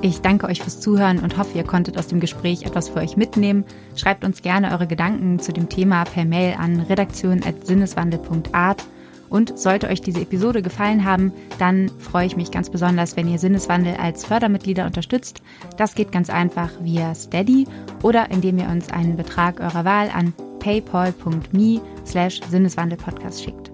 Ich 0.00 0.20
danke 0.20 0.46
euch 0.46 0.62
fürs 0.62 0.80
Zuhören 0.80 1.18
und 1.18 1.36
hoffe, 1.36 1.58
ihr 1.58 1.64
konntet 1.64 1.98
aus 1.98 2.06
dem 2.06 2.20
Gespräch 2.20 2.62
etwas 2.62 2.88
für 2.88 3.00
euch 3.00 3.16
mitnehmen. 3.16 3.64
Schreibt 3.96 4.22
uns 4.24 4.42
gerne 4.42 4.70
eure 4.70 4.86
Gedanken 4.86 5.40
zu 5.40 5.52
dem 5.52 5.68
Thema 5.68 6.04
per 6.04 6.24
Mail 6.24 6.54
an 6.56 6.78
redaktion.sinneswandel.art. 6.80 8.84
Und 9.30 9.58
sollte 9.58 9.88
euch 9.88 10.00
diese 10.00 10.20
Episode 10.20 10.62
gefallen 10.62 11.04
haben, 11.04 11.32
dann 11.58 11.90
freue 11.98 12.26
ich 12.26 12.36
mich 12.36 12.50
ganz 12.50 12.70
besonders, 12.70 13.16
wenn 13.16 13.28
ihr 13.28 13.38
Sinneswandel 13.38 13.96
als 13.96 14.24
Fördermitglieder 14.24 14.86
unterstützt. 14.86 15.42
Das 15.76 15.94
geht 15.94 16.12
ganz 16.12 16.30
einfach 16.30 16.70
via 16.80 17.14
Steady 17.14 17.66
oder 18.02 18.30
indem 18.30 18.58
ihr 18.58 18.68
uns 18.68 18.90
einen 18.90 19.16
Betrag 19.16 19.60
eurer 19.60 19.84
Wahl 19.84 20.10
an 20.14 20.32
paypal.me 20.60 21.80
slash 22.06 22.40
Sinneswandelpodcast 22.48 23.42
schickt. 23.42 23.70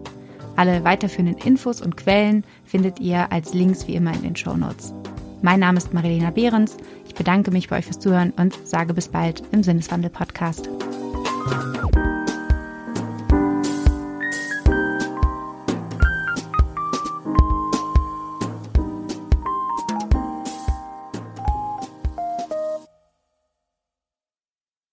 Alle 0.57 0.85
weiterführenden 0.85 1.39
Infos 1.39 1.81
und 1.81 1.97
Quellen 1.97 2.45
findet 2.65 3.01
ihr 3.01 3.31
als 3.33 3.55
Links 3.55 3.89
wie 3.89 3.95
immer 3.95 4.15
in 4.15 4.23
den 4.23 4.37
Show 4.37 4.57
Notes. 4.57 4.95
Mein 5.43 5.61
Name 5.61 5.79
ist 5.79 5.93
Marilena 5.93 6.31
Behrens. 6.31 6.77
Ich 7.07 7.15
bedanke 7.15 7.51
mich 7.51 7.69
bei 7.69 7.79
euch 7.79 7.85
fürs 7.85 7.99
Zuhören 7.99 8.33
und 8.37 8.59
sage 8.67 8.95
bis 8.95 9.09
bald 9.09 9.43
im 9.53 9.63
Sinneswandel-Podcast. 9.63 10.71